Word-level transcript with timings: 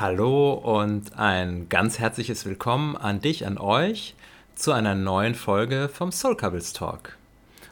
Hallo 0.00 0.54
und 0.54 1.16
ein 1.16 1.68
ganz 1.68 2.00
herzliches 2.00 2.44
Willkommen 2.44 2.96
an 2.96 3.20
dich, 3.20 3.46
an 3.46 3.58
euch 3.58 4.16
zu 4.56 4.72
einer 4.72 4.96
neuen 4.96 5.36
Folge 5.36 5.88
vom 5.88 6.10
Soul 6.10 6.36
Couples 6.36 6.72
Talk. 6.72 7.16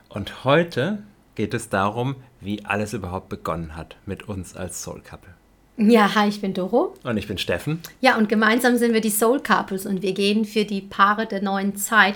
Und 0.08 0.44
heute 0.44 1.02
geht 1.34 1.52
es 1.52 1.68
darum, 1.68 2.14
wie 2.40 2.64
alles 2.64 2.92
überhaupt 2.92 3.28
begonnen 3.28 3.74
hat 3.74 3.96
mit 4.06 4.28
uns 4.28 4.54
als 4.54 4.84
Soul 4.84 5.00
Couple. 5.00 5.34
Ja, 5.76 6.14
hi, 6.14 6.28
ich 6.28 6.40
bin 6.40 6.54
Doro. 6.54 6.94
Und 7.02 7.16
ich 7.16 7.26
bin 7.26 7.38
Steffen. 7.38 7.80
Ja, 8.00 8.16
und 8.16 8.28
gemeinsam 8.28 8.76
sind 8.76 8.92
wir 8.92 9.00
die 9.00 9.10
Soul 9.10 9.40
Couples 9.40 9.84
und 9.84 10.02
wir 10.02 10.12
gehen 10.12 10.44
für 10.44 10.64
die 10.64 10.80
Paare 10.80 11.26
der 11.26 11.42
neuen 11.42 11.74
Zeit, 11.74 12.14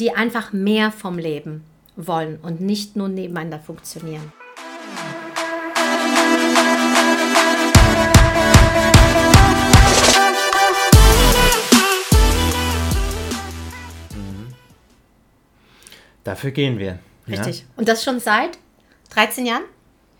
die 0.00 0.10
einfach 0.16 0.52
mehr 0.52 0.90
vom 0.90 1.16
Leben 1.16 1.62
wollen 1.94 2.40
und 2.42 2.60
nicht 2.60 2.96
nur 2.96 3.08
nebeneinander 3.08 3.60
funktionieren. 3.60 4.32
Dafür 16.28 16.50
gehen 16.50 16.78
wir. 16.78 16.98
Richtig. 17.26 17.60
Ja? 17.60 17.66
Und 17.76 17.88
das 17.88 18.04
schon 18.04 18.20
seit 18.20 18.58
13 19.14 19.46
Jahren? 19.46 19.62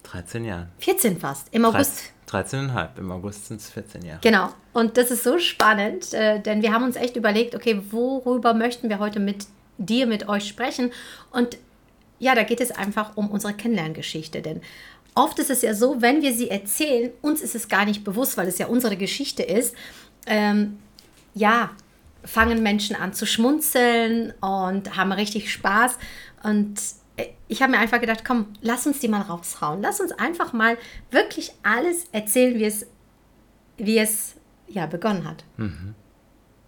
13 0.04 0.42
Jahren. 0.42 0.68
14 0.78 1.18
fast. 1.18 1.48
Im 1.52 1.66
August. 1.66 2.00
13,5. 2.30 2.98
Im 2.98 3.10
August 3.10 3.46
sind 3.46 3.60
es 3.60 3.68
14 3.68 4.02
Jahre. 4.02 4.20
Genau. 4.22 4.48
Und 4.72 4.96
das 4.96 5.10
ist 5.10 5.22
so 5.22 5.38
spannend, 5.38 6.14
äh, 6.14 6.40
denn 6.40 6.62
wir 6.62 6.72
haben 6.72 6.84
uns 6.84 6.96
echt 6.96 7.16
überlegt, 7.16 7.54
okay, 7.54 7.82
worüber 7.90 8.54
möchten 8.54 8.88
wir 8.88 8.98
heute 9.00 9.20
mit 9.20 9.48
dir, 9.76 10.06
mit 10.06 10.30
euch 10.30 10.48
sprechen? 10.48 10.92
Und 11.30 11.58
ja, 12.18 12.34
da 12.34 12.42
geht 12.42 12.62
es 12.62 12.70
einfach 12.70 13.14
um 13.18 13.28
unsere 13.30 13.52
Kennenlerngeschichte. 13.52 14.40
Denn 14.40 14.62
oft 15.14 15.38
ist 15.38 15.50
es 15.50 15.60
ja 15.60 15.74
so, 15.74 16.00
wenn 16.00 16.22
wir 16.22 16.32
sie 16.32 16.48
erzählen, 16.48 17.10
uns 17.20 17.42
ist 17.42 17.54
es 17.54 17.68
gar 17.68 17.84
nicht 17.84 18.02
bewusst, 18.02 18.38
weil 18.38 18.48
es 18.48 18.56
ja 18.56 18.66
unsere 18.66 18.96
Geschichte 18.96 19.42
ist. 19.42 19.74
Ähm, 20.26 20.78
ja, 21.34 21.70
fangen 22.24 22.62
Menschen 22.62 22.96
an 22.96 23.12
zu 23.12 23.26
schmunzeln 23.26 24.32
und 24.40 24.96
haben 24.96 25.12
richtig 25.12 25.52
Spaß. 25.52 25.98
Und 26.42 26.80
ich 27.48 27.62
habe 27.62 27.72
mir 27.72 27.78
einfach 27.78 28.00
gedacht, 28.00 28.24
komm, 28.26 28.46
lass 28.60 28.86
uns 28.86 29.00
die 29.00 29.08
mal 29.08 29.22
raushauen. 29.22 29.82
Lass 29.82 30.00
uns 30.00 30.12
einfach 30.12 30.52
mal 30.52 30.76
wirklich 31.10 31.52
alles 31.62 32.06
erzählen, 32.12 32.58
wie 32.58 32.64
es, 32.64 32.86
wie 33.76 33.98
es 33.98 34.34
ja, 34.68 34.86
begonnen 34.86 35.26
hat. 35.26 35.44
Mhm. 35.56 35.94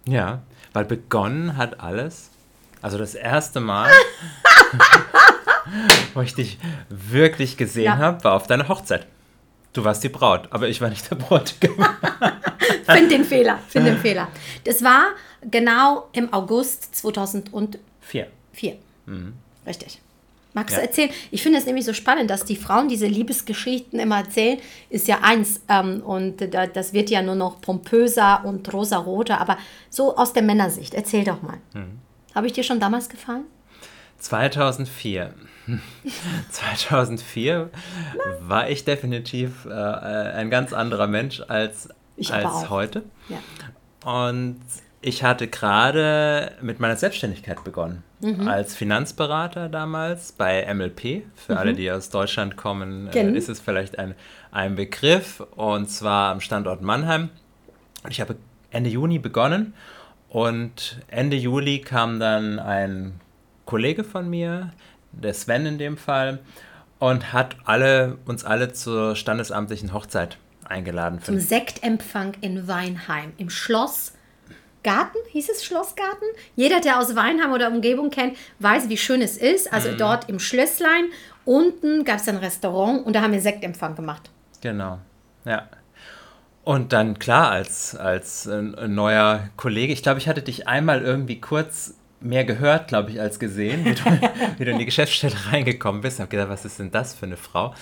Ja, 0.05 0.41
weil 0.73 0.85
begonnen 0.85 1.57
hat 1.57 1.79
alles. 1.79 2.29
Also 2.81 2.97
das 2.97 3.13
erste 3.13 3.59
Mal, 3.59 3.91
wo 6.15 6.21
ich 6.21 6.33
dich 6.33 6.57
wirklich 6.89 7.57
gesehen 7.57 7.85
ja. 7.85 7.97
habe, 7.97 8.23
war 8.23 8.33
auf 8.33 8.47
deiner 8.47 8.67
Hochzeit. 8.67 9.05
Du 9.73 9.83
warst 9.83 10.03
die 10.03 10.09
Braut, 10.09 10.47
aber 10.51 10.67
ich 10.67 10.81
war 10.81 10.89
nicht 10.89 11.09
der 11.09 11.15
Bräutigam. 11.15 11.75
find 12.85 13.11
den 13.11 13.23
Fehler, 13.23 13.59
find 13.69 13.85
den 13.85 13.97
Fehler. 13.99 14.27
Das 14.65 14.83
war 14.83 15.11
genau 15.49 16.07
im 16.13 16.31
August 16.33 16.95
2004. 16.95 18.27
Vier. 18.51 18.77
Mhm. 19.05 19.33
Richtig. 19.65 20.01
Magst 20.53 20.75
ja. 20.75 20.81
du 20.81 20.87
erzählen? 20.87 21.11
Ich 21.31 21.43
finde 21.43 21.59
es 21.59 21.65
nämlich 21.65 21.85
so 21.85 21.93
spannend, 21.93 22.29
dass 22.29 22.43
die 22.43 22.57
Frauen 22.57 22.89
diese 22.89 23.07
Liebesgeschichten 23.07 23.99
immer 23.99 24.17
erzählen, 24.17 24.59
ist 24.89 25.07
ja 25.07 25.19
eins. 25.21 25.61
Ähm, 25.69 26.01
und 26.01 26.41
das 26.53 26.93
wird 26.93 27.09
ja 27.09 27.21
nur 27.21 27.35
noch 27.35 27.61
pompöser 27.61 28.43
und 28.43 28.71
rosaroter, 28.73 29.39
aber 29.39 29.57
so 29.89 30.17
aus 30.17 30.33
der 30.33 30.43
Männersicht. 30.43 30.93
Erzähl 30.93 31.23
doch 31.23 31.41
mal. 31.41 31.57
Mhm. 31.73 31.99
Habe 32.35 32.47
ich 32.47 32.53
dir 32.53 32.63
schon 32.63 32.79
damals 32.79 33.07
gefallen? 33.07 33.45
2004. 34.19 35.33
2004 36.51 37.69
war 38.41 38.69
ich 38.69 38.83
definitiv 38.83 39.65
äh, 39.65 39.71
ein 39.71 40.49
ganz 40.49 40.73
anderer 40.73 41.07
Mensch 41.07 41.41
als, 41.47 41.89
als 42.29 42.69
heute. 42.69 43.03
Ja. 43.29 43.37
Und 44.05 44.59
ich 45.01 45.23
hatte 45.23 45.47
gerade 45.47 46.51
mit 46.61 46.79
meiner 46.79 46.95
Selbstständigkeit 46.95 47.63
begonnen. 47.63 48.03
Mhm. 48.21 48.47
Als 48.47 48.75
Finanzberater 48.75 49.67
damals 49.67 50.31
bei 50.31 50.71
MLP. 50.71 51.23
Für 51.35 51.53
mhm. 51.53 51.57
alle, 51.57 51.73
die 51.73 51.91
aus 51.91 52.09
Deutschland 52.09 52.55
kommen, 52.55 53.07
äh, 53.07 53.31
ist 53.31 53.49
es 53.49 53.59
vielleicht 53.59 53.97
ein, 53.97 54.13
ein 54.51 54.75
Begriff. 54.75 55.41
Und 55.55 55.89
zwar 55.89 56.31
am 56.31 56.39
Standort 56.39 56.81
Mannheim. 56.81 57.29
Ich 58.09 58.21
habe 58.21 58.35
Ende 58.69 58.89
Juni 58.89 59.19
begonnen. 59.19 59.73
Und 60.29 60.99
Ende 61.07 61.35
Juli 61.35 61.79
kam 61.79 62.19
dann 62.19 62.59
ein 62.59 63.19
Kollege 63.65 64.03
von 64.03 64.29
mir, 64.29 64.71
der 65.11 65.33
Sven 65.33 65.65
in 65.65 65.77
dem 65.77 65.97
Fall, 65.97 66.39
und 66.99 67.33
hat 67.33 67.57
alle, 67.65 68.17
uns 68.25 68.45
alle 68.45 68.71
zur 68.71 69.15
standesamtlichen 69.15 69.93
Hochzeit 69.93 70.37
eingeladen. 70.71 71.21
Zum 71.21 71.39
Sektempfang 71.39 72.33
in 72.41 72.67
Weinheim 72.67 73.33
im 73.37 73.49
Schloss 73.49 74.13
Garten, 74.83 75.17
hieß 75.29 75.49
es 75.49 75.63
Schlossgarten? 75.63 76.27
Jeder, 76.55 76.81
der 76.81 76.99
aus 76.99 77.15
Weinheim 77.15 77.51
oder 77.51 77.69
Umgebung 77.69 78.09
kennt, 78.09 78.35
weiß, 78.59 78.89
wie 78.89 78.97
schön 78.97 79.21
es 79.21 79.37
ist. 79.37 79.71
Also 79.71 79.91
mhm. 79.91 79.97
dort 79.97 80.29
im 80.29 80.39
Schlösslein. 80.39 81.05
Unten 81.45 82.03
gab 82.03 82.17
es 82.17 82.27
ein 82.27 82.37
Restaurant 82.37 83.05
und 83.05 83.15
da 83.15 83.21
haben 83.21 83.33
wir 83.33 83.41
Sektempfang 83.41 83.95
gemacht. 83.95 84.29
Genau, 84.61 84.99
ja. 85.45 85.67
Und 86.63 86.93
dann 86.93 87.17
klar, 87.17 87.51
als, 87.51 87.95
als 87.95 88.45
äh, 88.45 88.61
neuer 88.61 89.49
Kollege, 89.57 89.93
ich 89.93 90.03
glaube, 90.03 90.19
ich 90.19 90.27
hatte 90.27 90.43
dich 90.43 90.67
einmal 90.67 91.01
irgendwie 91.01 91.41
kurz 91.41 91.95
mehr 92.21 92.45
gehört, 92.45 92.87
glaube 92.87 93.09
ich, 93.09 93.19
als 93.19 93.39
gesehen, 93.39 93.83
wie 93.83 93.93
du, 93.93 94.03
wie 94.57 94.65
du, 94.65 94.71
in 94.71 94.79
die 94.79 94.85
Geschäftsstelle 94.85 95.35
reingekommen 95.51 96.01
bist. 96.01 96.17
Ich 96.17 96.21
habe 96.21 96.29
gedacht, 96.29 96.49
was 96.49 96.65
ist 96.65 96.79
denn 96.79 96.91
das 96.91 97.13
für 97.13 97.25
eine 97.25 97.37
Frau? 97.37 97.73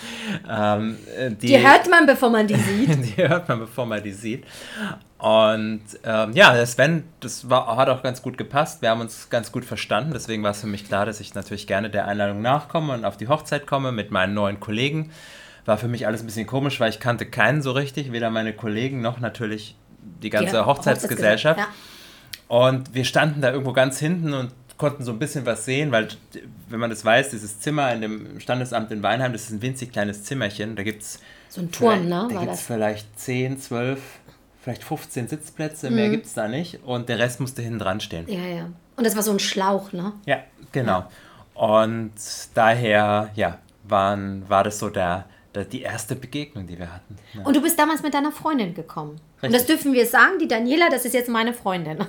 Ähm, 0.50 0.98
die, 1.42 1.48
die, 1.48 1.68
hört 1.68 1.90
man, 1.90 2.06
bevor 2.06 2.30
man 2.30 2.48
die 2.48 2.56
sieht. 2.56 3.18
die 3.18 3.28
hört 3.28 3.48
man, 3.48 3.60
bevor 3.60 3.86
man 3.86 4.02
die 4.02 4.14
sieht. 4.14 4.46
Und 5.18 5.84
ähm, 6.06 6.32
ja, 6.34 6.54
der 6.54 6.66
Sven, 6.66 7.04
das 7.20 7.50
war, 7.50 7.76
hat 7.76 7.90
auch 7.90 8.02
ganz 8.02 8.22
gut 8.22 8.38
gepasst. 8.38 8.82
Wir 8.82 8.90
haben 8.90 9.02
uns 9.02 9.30
ganz 9.30 9.52
gut 9.52 9.66
verstanden. 9.66 10.12
Deswegen 10.14 10.44
war 10.44 10.52
es 10.52 10.62
für 10.62 10.68
mich 10.68 10.86
klar, 10.86 11.06
dass 11.06 11.20
ich 11.20 11.36
natürlich 11.36 11.68
gerne 11.68 11.90
der 11.90 12.08
Einladung 12.08 12.42
nachkomme 12.42 12.94
und 12.94 13.04
auf 13.04 13.18
die 13.18 13.28
Hochzeit 13.28 13.68
komme 13.68 13.92
mit 13.92 14.12
meinen 14.12 14.34
neuen 14.34 14.62
Kollegen. 14.62 15.12
War 15.66 15.78
für 15.78 15.90
mich 15.90 16.08
alles 16.08 16.24
ein 16.24 16.26
bisschen 16.26 16.48
komisch, 16.48 16.80
weil 16.80 16.90
ich 16.90 17.02
kannte 17.02 17.26
keinen 17.26 17.62
so 17.62 17.74
richtig, 17.74 18.14
weder 18.14 18.30
meine 18.30 18.54
Kollegen 18.54 19.02
noch 19.02 19.20
natürlich 19.20 19.76
die 20.24 20.30
ganze 20.30 20.58
die 20.58 20.66
Hochzeitsgesellschaft. 20.66 21.60
Ja. 21.60 21.68
Und 22.50 22.94
wir 22.94 23.06
standen 23.06 23.42
da 23.42 23.52
irgendwo 23.52 23.74
ganz 23.74 24.00
hinten 24.00 24.34
und 24.34 24.52
konnten 24.78 25.04
so 25.04 25.12
ein 25.12 25.20
bisschen 25.20 25.46
was 25.46 25.66
sehen, 25.66 25.92
weil, 25.92 26.08
wenn 26.68 26.80
man 26.80 26.90
das 26.90 27.06
weiß, 27.06 27.30
dieses 27.30 27.60
Zimmer 27.60 27.94
in 27.94 28.02
dem 28.02 28.40
Standesamt 28.40 28.92
in 28.92 29.04
Weinheim, 29.04 29.34
das 29.34 29.44
ist 29.44 29.52
ein 29.52 29.62
winzig 29.62 29.92
kleines 29.92 30.24
Zimmerchen. 30.24 30.76
Da 30.76 30.84
gibt 30.84 31.04
es. 31.04 31.20
So 31.48 31.62
ein 31.62 31.72
Turm, 31.72 32.08
ne? 32.08 32.28
Da 32.32 32.40
gibt 32.42 32.54
es 32.54 32.62
vielleicht 32.62 33.20
10, 33.20 33.60
12, 33.60 34.02
vielleicht 34.62 34.84
15 34.84 35.28
Sitzplätze, 35.28 35.90
mhm. 35.90 35.96
mehr 35.96 36.10
gibt 36.10 36.26
es 36.26 36.34
da 36.34 36.48
nicht. 36.48 36.84
Und 36.84 37.08
der 37.08 37.20
Rest 37.20 37.40
musste 37.40 37.62
hinten 37.62 37.80
dran 37.80 38.00
stehen. 38.00 38.28
Ja, 38.28 38.46
ja. 38.46 38.70
Und 38.96 39.06
das 39.06 39.16
war 39.16 39.24
so 39.24 39.32
ein 39.32 39.40
Schlauch, 39.40 39.94
ne? 39.94 40.14
Ja, 40.26 40.40
genau. 40.72 41.00
Ja. 41.00 41.10
Und 41.54 42.14
daher, 42.56 43.30
ja, 43.36 43.60
waren, 43.84 44.48
war 44.50 44.64
das 44.64 44.80
so 44.80 44.90
der, 44.90 45.26
die 45.72 45.82
erste 45.82 46.16
Begegnung, 46.16 46.68
die 46.68 46.78
wir 46.78 46.94
hatten. 46.94 47.16
Ja. 47.34 47.44
Und 47.44 47.56
du 47.56 47.62
bist 47.62 47.80
damals 47.80 48.04
mit 48.04 48.14
deiner 48.14 48.32
Freundin 48.32 48.74
gekommen. 48.74 49.20
Richtig. 49.42 49.44
Und 49.44 49.54
das 49.54 49.66
dürfen 49.66 49.94
wir 49.94 50.06
sagen, 50.06 50.38
die 50.40 50.48
Daniela, 50.48 50.90
das 50.90 51.06
ist 51.06 51.14
jetzt 51.14 51.30
meine 51.30 51.54
Freundin. 51.54 52.00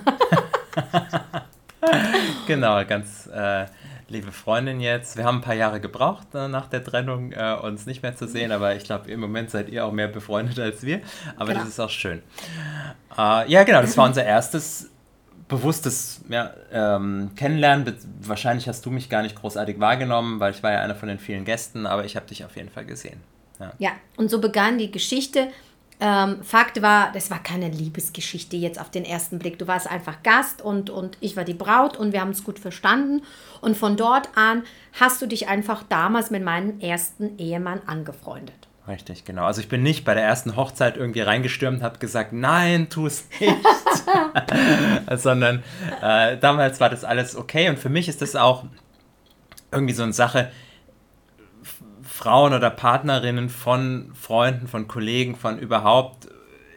genau, 2.47 2.85
ganz 2.85 3.27
äh, 3.33 3.65
liebe 4.09 4.31
Freundin 4.31 4.79
jetzt. 4.79 5.17
Wir 5.17 5.23
haben 5.23 5.37
ein 5.37 5.41
paar 5.41 5.55
Jahre 5.55 5.79
gebraucht 5.79 6.27
äh, 6.35 6.47
nach 6.47 6.67
der 6.67 6.83
Trennung, 6.83 7.31
äh, 7.31 7.57
uns 7.61 7.85
nicht 7.85 8.03
mehr 8.03 8.15
zu 8.15 8.27
sehen, 8.27 8.51
aber 8.51 8.75
ich 8.75 8.83
glaube, 8.83 9.09
im 9.09 9.19
Moment 9.19 9.49
seid 9.49 9.69
ihr 9.69 9.85
auch 9.85 9.91
mehr 9.91 10.07
befreundet 10.07 10.59
als 10.59 10.83
wir. 10.83 11.01
Aber 11.35 11.47
genau. 11.47 11.61
das 11.61 11.69
ist 11.69 11.79
auch 11.79 11.89
schön. 11.89 12.21
Äh, 13.17 13.51
ja, 13.51 13.63
genau, 13.63 13.81
das 13.81 13.97
war 13.97 14.05
unser 14.05 14.23
erstes 14.23 14.89
bewusstes 15.47 16.21
ja, 16.29 16.53
ähm, 16.71 17.31
Kennenlernen. 17.35 17.97
Wahrscheinlich 18.21 18.67
hast 18.67 18.85
du 18.85 18.91
mich 18.91 19.09
gar 19.09 19.21
nicht 19.21 19.35
großartig 19.35 19.79
wahrgenommen, 19.79 20.39
weil 20.39 20.53
ich 20.53 20.63
war 20.63 20.71
ja 20.71 20.81
einer 20.81 20.95
von 20.95 21.09
den 21.09 21.19
vielen 21.19 21.43
Gästen, 21.43 21.85
aber 21.85 22.05
ich 22.05 22.15
habe 22.15 22.25
dich 22.25 22.45
auf 22.45 22.55
jeden 22.55 22.69
Fall 22.69 22.85
gesehen. 22.85 23.21
Ja. 23.61 23.73
ja, 23.79 23.91
und 24.17 24.29
so 24.29 24.41
begann 24.41 24.77
die 24.77 24.91
Geschichte. 24.91 25.47
Ähm, 26.03 26.43
Fakt 26.43 26.81
war, 26.81 27.11
das 27.13 27.29
war 27.29 27.43
keine 27.43 27.69
Liebesgeschichte 27.69 28.57
jetzt 28.57 28.81
auf 28.81 28.89
den 28.89 29.05
ersten 29.05 29.37
Blick. 29.37 29.59
Du 29.59 29.67
warst 29.67 29.87
einfach 29.87 30.23
Gast 30.23 30.61
und, 30.63 30.89
und 30.89 31.15
ich 31.21 31.37
war 31.37 31.43
die 31.43 31.53
Braut 31.53 31.95
und 31.95 32.11
wir 32.11 32.21
haben 32.21 32.31
es 32.31 32.43
gut 32.43 32.57
verstanden. 32.57 33.21
Und 33.61 33.77
von 33.77 33.97
dort 33.97 34.29
an 34.35 34.63
hast 34.99 35.21
du 35.21 35.27
dich 35.27 35.47
einfach 35.47 35.83
damals 35.83 36.31
mit 36.31 36.43
meinem 36.43 36.79
ersten 36.79 37.37
Ehemann 37.37 37.81
angefreundet. 37.85 38.67
Richtig, 38.87 39.25
genau. 39.25 39.45
Also 39.45 39.61
ich 39.61 39.69
bin 39.69 39.83
nicht 39.83 40.03
bei 40.03 40.15
der 40.15 40.23
ersten 40.23 40.55
Hochzeit 40.55 40.97
irgendwie 40.97 41.21
reingestürmt 41.21 41.77
und 41.77 41.83
habe 41.83 41.99
gesagt, 41.99 42.33
nein, 42.33 42.89
tu 42.89 43.05
es 43.05 43.27
nicht. 43.39 43.55
Sondern 45.21 45.63
äh, 46.01 46.35
damals 46.37 46.79
war 46.79 46.89
das 46.89 47.03
alles 47.03 47.35
okay. 47.35 47.69
Und 47.69 47.77
für 47.77 47.89
mich 47.89 48.09
ist 48.09 48.23
das 48.23 48.35
auch 48.35 48.65
irgendwie 49.71 49.93
so 49.93 50.01
eine 50.01 50.13
Sache, 50.13 50.51
Frauen 52.21 52.53
oder 52.53 52.69
Partnerinnen 52.69 53.49
von 53.49 54.11
Freunden, 54.13 54.67
von 54.67 54.87
Kollegen, 54.87 55.35
von 55.35 55.57
überhaupt, 55.57 56.27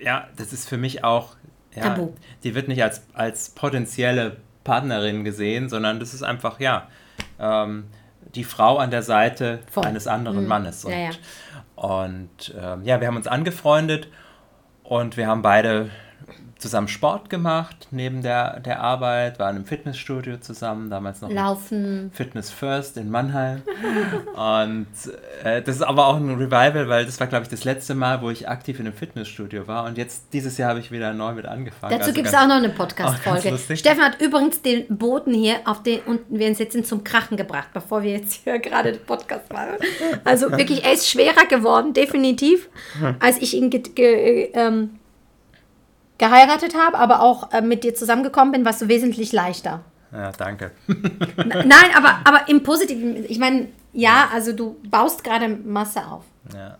ja, 0.00 0.28
das 0.36 0.52
ist 0.52 0.68
für 0.68 0.78
mich 0.78 1.04
auch, 1.04 1.36
ja, 1.74 1.82
Tabu. 1.82 2.14
die 2.44 2.54
wird 2.54 2.68
nicht 2.68 2.82
als, 2.82 3.02
als 3.12 3.50
potenzielle 3.50 4.38
Partnerin 4.64 5.22
gesehen, 5.22 5.68
sondern 5.68 6.00
das 6.00 6.14
ist 6.14 6.22
einfach, 6.22 6.60
ja, 6.60 6.88
ähm, 7.38 7.84
die 8.34 8.44
Frau 8.44 8.78
an 8.78 8.90
der 8.90 9.02
Seite 9.02 9.60
Voll. 9.70 9.84
eines 9.84 10.06
anderen 10.06 10.42
mhm. 10.42 10.48
Mannes. 10.48 10.84
Und, 10.84 10.92
ja, 10.92 10.98
ja. 10.98 11.10
Und 11.76 12.54
ähm, 12.58 12.84
ja, 12.84 13.00
wir 13.00 13.08
haben 13.08 13.16
uns 13.16 13.26
angefreundet 13.26 14.08
Und 14.84 15.16
wir 15.16 15.26
haben 15.26 15.42
beide 15.42 15.90
zusammen 16.64 16.88
Sport 16.88 17.28
gemacht 17.28 17.88
neben 17.90 18.22
der, 18.22 18.60
der 18.60 18.80
Arbeit, 18.80 19.38
waren 19.38 19.56
im 19.58 19.66
Fitnessstudio 19.66 20.38
zusammen, 20.38 20.88
damals 20.88 21.20
noch 21.20 21.30
Laufen. 21.30 22.10
Fitness 22.14 22.48
First 22.48 22.96
in 22.96 23.10
Mannheim. 23.10 23.62
und 24.34 24.86
äh, 25.44 25.60
das 25.60 25.76
ist 25.76 25.82
aber 25.82 26.06
auch 26.06 26.16
ein 26.16 26.30
Revival, 26.30 26.88
weil 26.88 27.04
das 27.04 27.20
war, 27.20 27.26
glaube 27.26 27.42
ich, 27.42 27.50
das 27.50 27.64
letzte 27.64 27.94
Mal, 27.94 28.22
wo 28.22 28.30
ich 28.30 28.48
aktiv 28.48 28.80
in 28.80 28.86
einem 28.86 28.96
Fitnessstudio 28.96 29.68
war. 29.68 29.84
Und 29.84 29.98
jetzt, 29.98 30.32
dieses 30.32 30.56
Jahr 30.56 30.70
habe 30.70 30.80
ich 30.80 30.90
wieder 30.90 31.12
neu 31.12 31.34
mit 31.34 31.44
angefangen. 31.44 31.90
Dazu 31.90 32.04
also 32.04 32.14
gibt 32.14 32.28
es 32.28 32.34
auch 32.34 32.46
noch 32.46 32.56
eine 32.56 32.70
Podcast-Folge. 32.70 33.58
Steffen 33.76 34.02
hat 34.02 34.22
übrigens 34.22 34.62
den 34.62 34.86
Boden 34.88 35.34
hier, 35.34 35.56
auf 35.66 35.82
den 35.82 36.00
unten 36.06 36.38
wir 36.38 36.54
sitzen, 36.54 36.82
zum 36.82 37.04
Krachen 37.04 37.36
gebracht, 37.36 37.68
bevor 37.74 38.02
wir 38.02 38.12
jetzt 38.12 38.40
hier 38.42 38.58
gerade 38.58 38.92
den 38.92 39.04
Podcast 39.04 39.52
machen. 39.52 39.76
Also 40.24 40.50
wirklich, 40.50 40.82
er 40.82 40.94
ist 40.94 41.10
schwerer 41.10 41.44
geworden, 41.46 41.92
definitiv, 41.92 42.70
als 43.20 43.36
ich 43.42 43.52
ihn 43.54 43.68
ge, 43.68 43.80
ge, 43.80 44.50
ähm, 44.54 44.98
geheiratet 46.18 46.76
habe, 46.76 46.98
aber 46.98 47.20
auch 47.20 47.52
äh, 47.52 47.60
mit 47.60 47.84
dir 47.84 47.94
zusammengekommen 47.94 48.52
bin, 48.52 48.64
warst 48.64 48.82
du 48.82 48.88
wesentlich 48.88 49.32
leichter. 49.32 49.80
Ja, 50.12 50.30
danke. 50.32 50.70
Nein, 51.36 51.90
aber, 51.96 52.20
aber 52.24 52.48
im 52.48 52.62
Positiven, 52.62 53.24
ich 53.28 53.38
meine, 53.38 53.68
ja, 53.92 54.28
also 54.32 54.52
du 54.52 54.76
baust 54.88 55.24
gerade 55.24 55.48
Masse 55.48 56.06
auf. 56.06 56.24
Ja. 56.54 56.78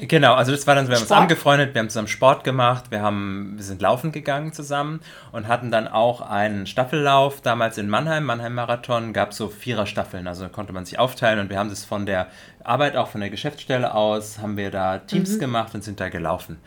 Genau, 0.00 0.34
also 0.34 0.52
das 0.52 0.66
war 0.66 0.74
dann, 0.74 0.88
wir 0.88 0.96
haben 0.96 1.04
Sport. 1.04 1.10
uns 1.10 1.22
angefreundet, 1.22 1.74
wir 1.74 1.80
haben 1.80 1.88
zusammen 1.90 2.08
Sport 2.08 2.44
gemacht, 2.44 2.90
wir, 2.90 3.02
haben, 3.02 3.52
wir 3.56 3.64
sind 3.64 3.82
laufen 3.82 4.12
gegangen 4.12 4.52
zusammen 4.52 5.00
und 5.32 5.46
hatten 5.46 5.70
dann 5.70 5.88
auch 5.88 6.22
einen 6.22 6.66
Staffellauf 6.66 7.40
damals 7.42 7.76
in 7.76 7.88
Mannheim, 7.88 8.24
Mannheim-Marathon, 8.24 9.12
gab 9.12 9.32
es 9.32 9.36
so 9.36 9.48
Vierer-Staffeln, 9.48 10.26
also 10.26 10.48
konnte 10.48 10.72
man 10.72 10.86
sich 10.86 10.98
aufteilen 10.98 11.38
und 11.38 11.50
wir 11.50 11.58
haben 11.58 11.68
das 11.68 11.84
von 11.84 12.06
der 12.06 12.28
Arbeit, 12.64 12.96
auch 12.96 13.08
von 13.08 13.20
der 13.20 13.30
Geschäftsstelle 13.30 13.94
aus, 13.94 14.38
haben 14.38 14.56
wir 14.56 14.70
da 14.70 14.98
Teams 14.98 15.34
mhm. 15.36 15.40
gemacht 15.40 15.74
und 15.74 15.82
sind 15.82 16.00
da 16.00 16.08
gelaufen. 16.08 16.58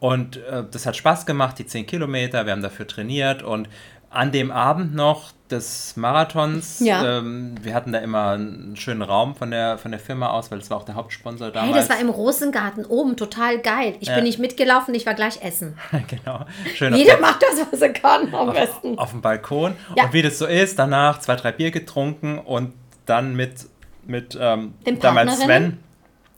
Und 0.00 0.36
äh, 0.36 0.64
das 0.70 0.86
hat 0.86 0.96
Spaß 0.96 1.26
gemacht, 1.26 1.58
die 1.58 1.66
10 1.66 1.86
Kilometer, 1.86 2.46
wir 2.46 2.52
haben 2.52 2.62
dafür 2.62 2.86
trainiert 2.86 3.42
und 3.42 3.68
an 4.10 4.32
dem 4.32 4.50
Abend 4.50 4.94
noch 4.94 5.32
des 5.50 5.96
Marathons. 5.96 6.80
Ja. 6.80 7.18
Ähm, 7.18 7.54
wir 7.62 7.74
hatten 7.74 7.92
da 7.92 7.98
immer 7.98 8.30
einen 8.30 8.76
schönen 8.76 9.02
Raum 9.02 9.34
von 9.34 9.50
der, 9.50 9.78
von 9.78 9.90
der 9.90 10.00
Firma 10.00 10.30
aus, 10.30 10.50
weil 10.50 10.58
das 10.58 10.70
war 10.70 10.78
auch 10.78 10.84
der 10.84 10.94
Hauptsponsor 10.94 11.50
damals. 11.50 11.72
Hey, 11.72 11.80
das 11.80 11.88
war 11.88 12.00
im 12.00 12.08
Rosengarten 12.08 12.84
oben, 12.84 13.16
total 13.16 13.60
geil. 13.60 13.96
Ich 14.00 14.08
ja. 14.08 14.16
bin 14.16 14.24
nicht 14.24 14.38
mitgelaufen, 14.38 14.94
ich 14.94 15.06
war 15.06 15.14
gleich 15.14 15.42
essen. 15.42 15.78
genau. 16.08 16.46
Schön 16.74 16.94
Jeder 16.94 17.18
macht 17.20 17.42
das, 17.42 17.66
was 17.70 17.80
er 17.80 17.92
kann, 17.92 18.34
am 18.34 18.48
auf, 18.48 18.54
besten. 18.54 18.98
Auf 18.98 19.10
dem 19.10 19.20
Balkon. 19.20 19.74
Ja. 19.94 20.04
Und 20.04 20.12
wie 20.12 20.22
das 20.22 20.38
so 20.38 20.46
ist, 20.46 20.78
danach 20.78 21.20
zwei, 21.20 21.36
drei 21.36 21.52
Bier 21.52 21.70
getrunken 21.70 22.38
und 22.38 22.72
dann 23.06 23.36
mit, 23.36 23.66
mit 24.04 24.36
ähm, 24.40 24.74
damals 25.00 25.40
Sven, 25.40 25.78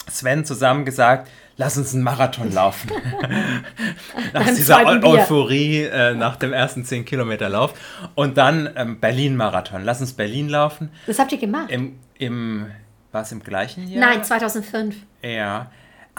Sven 0.06 0.44
zusammen 0.44 0.84
gesagt, 0.84 1.28
lass 1.58 1.76
uns 1.76 1.92
einen 1.92 2.02
Marathon 2.02 2.50
laufen. 2.50 2.90
nach 4.32 4.46
dieser 4.46 4.80
Eu 4.86 5.02
Euphorie 5.02 5.82
äh, 5.82 6.14
nach 6.14 6.36
dem 6.36 6.54
ersten 6.54 6.84
10 6.84 7.04
Kilometer 7.04 7.50
Lauf. 7.50 7.74
Und 8.14 8.38
dann 8.38 8.70
ähm, 8.76 8.98
Berlin-Marathon. 9.00 9.84
Lass 9.84 10.00
uns 10.00 10.14
Berlin 10.14 10.48
laufen. 10.48 10.90
Was 11.06 11.18
habt 11.18 11.32
ihr 11.32 11.38
gemacht? 11.38 11.70
Im, 11.70 11.98
im, 12.16 12.70
war 13.12 13.22
es 13.22 13.32
im 13.32 13.42
gleichen 13.42 13.86
Jahr? 13.86 14.08
Nein, 14.08 14.24
2005. 14.24 14.96
Ja. 15.22 15.70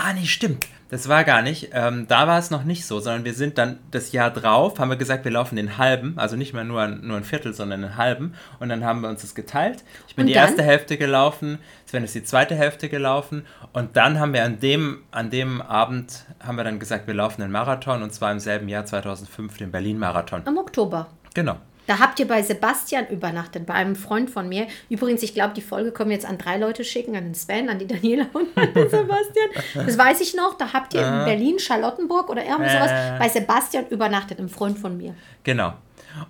Ah, 0.02 0.14
nee, 0.14 0.26
stimmt. 0.26 0.66
Das 0.90 1.10
war 1.10 1.26
gar 1.26 1.42
nicht. 1.42 1.72
Ähm, 1.74 2.08
da 2.08 2.26
war 2.26 2.40
es 2.40 2.52
noch 2.52 2.64
nicht 2.64 2.86
so, 2.86 3.02
sondern 3.02 3.26
wir 3.26 3.34
sind 3.34 3.58
dann 3.58 3.80
das 3.92 4.14
Jahr 4.14 4.32
drauf, 4.32 4.80
haben 4.80 4.88
wir 4.90 4.96
gesagt, 4.96 5.26
wir 5.26 5.32
laufen 5.32 5.58
den 5.58 5.78
halben, 5.78 6.18
also 6.18 6.38
nicht 6.38 6.54
mehr 6.54 6.64
nur, 6.64 6.88
nur 6.88 7.18
ein 7.18 7.26
Viertel, 7.26 7.54
sondern 7.54 7.84
einen 7.84 7.98
halben. 7.98 8.34
Und 8.62 8.70
dann 8.70 8.86
haben 8.86 9.02
wir 9.02 9.10
uns 9.10 9.22
das 9.22 9.36
geteilt. 9.36 9.84
Ich 10.08 10.16
bin 10.16 10.24
und 10.24 10.28
die 10.28 10.34
dann? 10.36 10.46
erste 10.48 10.64
Hälfte 10.64 10.98
gelaufen, 10.98 11.60
Sven 11.86 12.06
ist 12.06 12.16
die 12.16 12.24
zweite 12.24 12.56
Hälfte 12.56 12.88
gelaufen. 12.88 13.46
Und 13.74 13.98
dann 13.98 14.22
haben 14.22 14.32
wir 14.32 14.46
an 14.46 14.62
dem, 14.62 15.04
an 15.12 15.30
dem 15.30 15.62
Abend, 15.62 16.26
haben 16.40 16.56
wir 16.56 16.64
dann 16.64 16.80
gesagt, 16.80 17.06
wir 17.06 17.14
laufen 17.14 17.42
den 17.42 17.52
Marathon 17.52 18.02
und 18.02 18.14
zwar 18.14 18.32
im 18.32 18.40
selben 18.40 18.70
Jahr 18.70 18.86
2005 18.86 19.58
den 19.58 19.72
Berlin-Marathon. 19.72 20.44
Im 20.48 20.58
Oktober. 20.58 21.08
Genau. 21.34 21.58
Da 21.90 21.98
habt 21.98 22.20
ihr 22.20 22.28
bei 22.28 22.44
Sebastian 22.44 23.08
übernachtet, 23.08 23.66
bei 23.66 23.74
einem 23.74 23.96
Freund 23.96 24.30
von 24.30 24.48
mir. 24.48 24.68
Übrigens, 24.92 25.24
ich 25.24 25.34
glaube, 25.34 25.56
die 25.56 25.62
Folge 25.62 25.92
können 25.92 26.12
wir 26.12 26.16
jetzt 26.16 26.28
an 26.28 26.38
drei 26.38 26.58
Leute 26.58 26.84
schicken, 26.84 27.16
an 27.16 27.24
den 27.24 27.34
Sven, 27.34 27.68
an 27.68 27.80
die 27.80 27.88
Daniela 27.88 28.28
und 28.32 28.56
an 28.56 28.72
den 28.76 28.90
Sebastian. 28.92 29.50
Das 29.74 29.98
weiß 29.98 30.22
ich 30.22 30.36
noch. 30.36 30.56
Da 30.56 30.72
habt 30.72 30.94
ihr 30.94 31.02
in 31.02 31.26
Berlin, 31.26 31.58
Charlottenburg 31.58 32.30
oder 32.30 32.46
irgendwie 32.46 32.70
sowas 32.70 32.92
bei 33.18 33.28
Sebastian 33.28 33.88
übernachtet, 33.88 34.38
einem 34.38 34.50
Freund 34.50 34.78
von 34.78 34.98
mir. 34.98 35.16
Genau. 35.44 35.74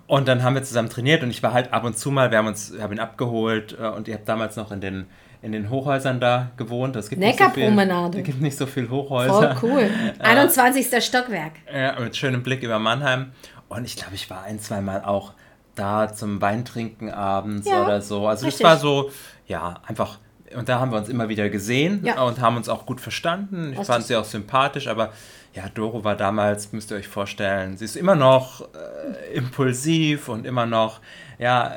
Und 0.06 0.28
dann 0.28 0.42
haben 0.42 0.54
wir 0.54 0.62
zusammen 0.62 0.88
trainiert 0.88 1.22
und 1.22 1.28
ich 1.28 1.42
war 1.42 1.52
halt 1.52 1.74
ab 1.74 1.84
und 1.84 1.98
zu 1.98 2.10
mal, 2.10 2.30
wir 2.30 2.38
haben 2.38 2.46
uns, 2.46 2.72
haben 2.80 2.94
ihn 2.94 2.98
abgeholt 2.98 3.76
äh, 3.78 3.86
und 3.88 4.08
ihr 4.08 4.14
habt 4.14 4.26
damals 4.26 4.56
noch 4.56 4.72
in 4.72 4.80
den 4.80 5.06
in 5.42 5.52
den 5.52 5.68
Hochhäusern 5.68 6.20
da 6.20 6.52
gewohnt. 6.56 6.96
Es 6.96 7.10
gibt 7.10 7.20
Neckarpromenade. 7.20 8.18
Es 8.18 8.24
gibt 8.26 8.40
nicht 8.40 8.56
so 8.56 8.64
viel 8.64 8.88
Hochhäuser. 8.88 9.56
Voll 9.56 9.70
cool. 9.70 9.90
21. 10.20 10.90
Äh, 10.92 11.00
Stockwerk. 11.02 11.52
Ja, 11.70 12.00
mit 12.00 12.16
schönem 12.16 12.42
Blick 12.42 12.62
über 12.62 12.78
Mannheim. 12.78 13.32
Und 13.68 13.84
ich 13.84 13.96
glaube, 13.96 14.14
ich 14.14 14.28
war 14.30 14.42
ein, 14.42 14.58
zwei 14.58 14.80
Mal 14.80 15.02
auch 15.02 15.32
da 15.74 16.12
zum 16.12 16.40
Weintrinken 16.40 17.10
abends 17.10 17.68
ja, 17.68 17.84
oder 17.84 18.00
so. 18.00 18.26
Also 18.26 18.46
richtig. 18.46 18.62
das 18.62 18.70
war 18.70 18.78
so, 18.78 19.10
ja, 19.46 19.80
einfach. 19.86 20.18
Und 20.54 20.68
da 20.68 20.80
haben 20.80 20.90
wir 20.90 20.98
uns 20.98 21.08
immer 21.08 21.28
wieder 21.28 21.48
gesehen 21.48 22.00
ja. 22.04 22.20
und 22.22 22.40
haben 22.40 22.56
uns 22.56 22.68
auch 22.68 22.84
gut 22.84 23.00
verstanden. 23.00 23.66
Ich 23.72 23.78
richtig. 23.78 23.86
fand 23.86 24.04
sie 24.04 24.16
auch 24.16 24.24
sympathisch, 24.24 24.88
aber 24.88 25.12
ja, 25.52 25.68
Doro 25.68 26.04
war 26.04 26.16
damals, 26.16 26.72
müsst 26.72 26.90
ihr 26.90 26.96
euch 26.96 27.08
vorstellen, 27.08 27.76
sie 27.76 27.84
ist 27.84 27.96
immer 27.96 28.14
noch 28.14 28.62
äh, 28.62 29.34
impulsiv 29.34 30.28
und 30.28 30.46
immer 30.46 30.66
noch, 30.66 31.00
ja, 31.38 31.72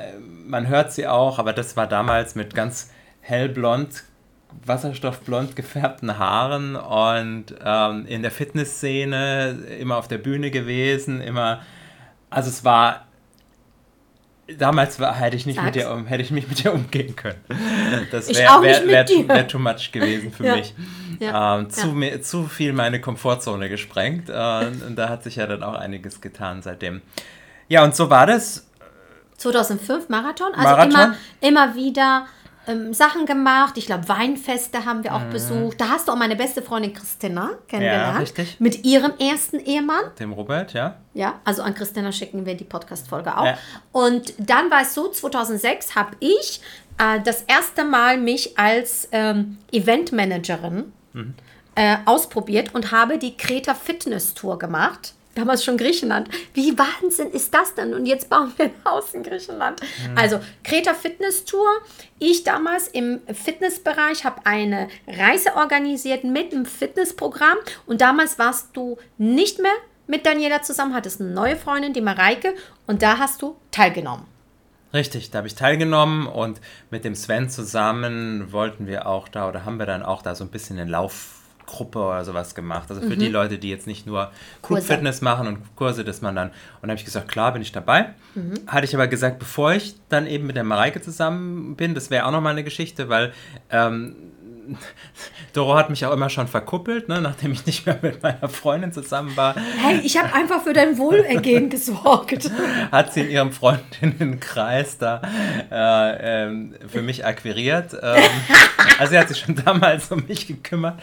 man 0.46 0.68
hört 0.68 0.92
sie 0.92 1.06
auch, 1.08 1.38
aber 1.38 1.52
das 1.52 1.76
war 1.76 1.86
damals 1.86 2.34
mit 2.34 2.54
ganz 2.54 2.90
hellblond, 3.20 4.04
wasserstoffblond 4.64 5.56
gefärbten 5.56 6.18
Haaren 6.18 6.76
und 6.76 7.54
ähm, 7.64 8.06
in 8.06 8.22
der 8.22 8.30
Fitnessszene 8.30 9.58
immer 9.80 9.96
auf 9.96 10.06
der 10.06 10.18
Bühne 10.18 10.50
gewesen, 10.50 11.20
immer, 11.20 11.62
also 12.30 12.50
es 12.50 12.64
war 12.64 13.06
Damals 14.58 15.00
war, 15.00 15.14
hätte, 15.14 15.36
ich 15.36 15.46
nicht 15.46 15.62
mit 15.62 15.74
dir, 15.74 16.04
hätte 16.06 16.22
ich 16.22 16.30
mich 16.30 16.46
mit 16.46 16.62
dir 16.62 16.74
umgehen 16.74 17.16
können. 17.16 17.40
Das 18.10 18.28
wäre 18.28 18.62
wär, 18.62 18.86
wär, 18.86 19.08
wär, 19.08 19.48
too 19.48 19.58
much 19.58 19.90
gewesen 19.90 20.32
für 20.32 20.44
ja. 20.44 20.56
mich. 20.56 20.74
Ja. 21.18 21.58
Ähm, 21.58 21.70
zu, 21.70 21.98
ja. 22.00 22.20
zu 22.20 22.46
viel 22.46 22.74
meine 22.74 23.00
Komfortzone 23.00 23.70
gesprengt. 23.70 24.28
Äh, 24.28 24.66
und 24.86 24.96
da 24.96 25.08
hat 25.08 25.22
sich 25.24 25.36
ja 25.36 25.46
dann 25.46 25.62
auch 25.62 25.74
einiges 25.74 26.20
getan 26.20 26.60
seitdem. 26.60 27.00
Ja, 27.68 27.84
und 27.84 27.96
so 27.96 28.10
war 28.10 28.26
das. 28.26 28.66
2005 29.38 30.10
Marathon, 30.10 30.52
also 30.54 30.62
Marathon? 30.62 30.90
Immer, 30.90 31.16
immer 31.40 31.74
wieder 31.74 32.26
ähm, 32.66 32.94
Sachen 32.94 33.26
gemacht. 33.26 33.76
Ich 33.76 33.86
glaube, 33.86 34.08
Weinfeste 34.08 34.84
haben 34.84 35.04
wir 35.04 35.14
auch 35.14 35.24
mhm. 35.24 35.30
besucht. 35.30 35.80
Da 35.80 35.88
hast 35.90 36.08
du 36.08 36.12
auch 36.12 36.16
meine 36.16 36.36
beste 36.36 36.62
Freundin 36.62 36.92
Christina 36.92 37.50
kennengelernt. 37.68 38.14
Ja, 38.14 38.18
richtig. 38.18 38.60
Mit 38.60 38.84
ihrem 38.84 39.12
ersten 39.18 39.58
Ehemann. 39.58 40.04
Dem 40.18 40.32
Robert, 40.32 40.72
ja. 40.72 40.96
Ja, 41.12 41.40
also 41.44 41.62
an 41.62 41.74
Christina 41.74 42.12
schicken 42.12 42.46
wir 42.46 42.56
die 42.56 42.64
Podcast-Folge 42.64 43.36
auch. 43.36 43.46
Ja. 43.46 43.58
Und 43.92 44.34
dann 44.38 44.70
war 44.70 44.82
es 44.82 44.94
so, 44.94 45.08
2006 45.08 45.94
habe 45.94 46.16
ich 46.20 46.60
äh, 46.98 47.20
das 47.20 47.42
erste 47.42 47.84
Mal 47.84 48.18
mich 48.18 48.58
als 48.58 49.08
ähm, 49.12 49.58
Eventmanagerin 49.72 50.92
mhm. 51.12 51.34
äh, 51.74 51.96
ausprobiert 52.04 52.74
und 52.74 52.92
habe 52.92 53.18
die 53.18 53.36
Kreta 53.36 53.74
Fitness 53.74 54.34
Tour 54.34 54.58
gemacht 54.58 55.14
damals 55.34 55.64
schon 55.64 55.76
Griechenland. 55.76 56.28
Wie 56.52 56.76
Wahnsinn 56.78 57.30
ist 57.30 57.52
das 57.54 57.74
denn? 57.74 57.94
Und 57.94 58.06
jetzt 58.06 58.28
bauen 58.30 58.52
wir 58.56 58.66
ein 58.66 58.74
Haus 58.84 59.14
in 59.14 59.22
Griechenland. 59.22 59.80
Mhm. 59.80 60.18
Also 60.18 60.40
Kreta 60.62 60.94
Fitness 60.94 61.44
Tour. 61.44 61.68
Ich 62.18 62.44
damals 62.44 62.88
im 62.88 63.20
Fitnessbereich 63.32 64.24
habe 64.24 64.42
eine 64.44 64.88
Reise 65.06 65.56
organisiert 65.56 66.24
mit 66.24 66.52
einem 66.52 66.66
Fitnessprogramm. 66.66 67.58
Und 67.86 68.00
damals 68.00 68.38
warst 68.38 68.76
du 68.76 68.96
nicht 69.18 69.60
mehr 69.60 69.74
mit 70.06 70.26
Daniela 70.26 70.62
zusammen, 70.62 70.94
hattest 70.94 71.20
eine 71.20 71.30
neue 71.30 71.56
Freundin, 71.56 71.92
die 71.92 72.00
Mareike. 72.00 72.54
Und 72.86 73.02
da 73.02 73.18
hast 73.18 73.42
du 73.42 73.56
teilgenommen. 73.70 74.26
Richtig, 74.92 75.32
da 75.32 75.38
habe 75.38 75.48
ich 75.48 75.56
teilgenommen 75.56 76.28
und 76.28 76.60
mit 76.90 77.04
dem 77.04 77.16
Sven 77.16 77.50
zusammen 77.50 78.52
wollten 78.52 78.86
wir 78.86 79.08
auch 79.08 79.26
da 79.26 79.48
oder 79.48 79.64
haben 79.64 79.80
wir 79.80 79.86
dann 79.86 80.04
auch 80.04 80.22
da 80.22 80.36
so 80.36 80.44
ein 80.44 80.50
bisschen 80.50 80.76
den 80.76 80.86
Lauf 80.86 81.33
Gruppe 81.66 81.98
oder 81.98 82.24
sowas 82.24 82.54
gemacht. 82.54 82.90
Also 82.90 83.00
für 83.00 83.16
mhm. 83.16 83.18
die 83.18 83.28
Leute, 83.28 83.58
die 83.58 83.70
jetzt 83.70 83.86
nicht 83.86 84.06
nur 84.06 84.30
Group 84.62 84.82
Fitness 84.82 85.20
machen 85.20 85.46
und 85.46 85.76
Kurse, 85.76 86.04
dass 86.04 86.20
man 86.20 86.36
dann. 86.36 86.50
Und 86.82 86.90
habe 86.90 86.98
ich 86.98 87.04
gesagt, 87.04 87.28
klar, 87.28 87.52
bin 87.52 87.62
ich 87.62 87.72
dabei. 87.72 88.10
Mhm. 88.34 88.54
Hatte 88.66 88.84
ich 88.84 88.94
aber 88.94 89.08
gesagt, 89.08 89.38
bevor 89.38 89.72
ich 89.72 89.96
dann 90.08 90.26
eben 90.26 90.46
mit 90.46 90.56
der 90.56 90.64
Mareike 90.64 91.00
zusammen 91.00 91.76
bin, 91.76 91.94
das 91.94 92.10
wäre 92.10 92.26
auch 92.26 92.32
nochmal 92.32 92.52
eine 92.52 92.64
Geschichte, 92.64 93.08
weil 93.08 93.32
ähm, 93.70 94.14
Doro 95.52 95.76
hat 95.76 95.90
mich 95.90 96.04
auch 96.04 96.12
immer 96.12 96.28
schon 96.30 96.48
verkuppelt, 96.48 97.08
ne, 97.08 97.20
nachdem 97.20 97.52
ich 97.52 97.66
nicht 97.66 97.86
mehr 97.86 97.98
mit 98.02 98.22
meiner 98.22 98.48
Freundin 98.48 98.92
zusammen 98.92 99.36
war. 99.36 99.54
Hey, 99.54 100.00
ich 100.02 100.16
habe 100.18 100.32
einfach 100.34 100.62
für 100.62 100.72
dein 100.72 100.98
Wohlergehen 100.98 101.70
gesorgt. 101.70 102.50
Hat 102.90 103.12
sie 103.12 103.20
in 103.22 103.30
ihrem 103.30 103.52
Freundinnenkreis 103.52 104.98
da 104.98 105.22
äh, 105.70 106.46
ähm, 106.46 106.74
für 106.88 107.02
mich 107.02 107.24
akquiriert. 107.24 107.94
Ähm, 108.00 108.22
also 108.98 109.12
sie 109.12 109.18
hat 109.18 109.28
sich 109.28 109.38
schon 109.38 109.54
damals 109.54 110.10
um 110.10 110.24
mich 110.26 110.46
gekümmert. 110.46 111.00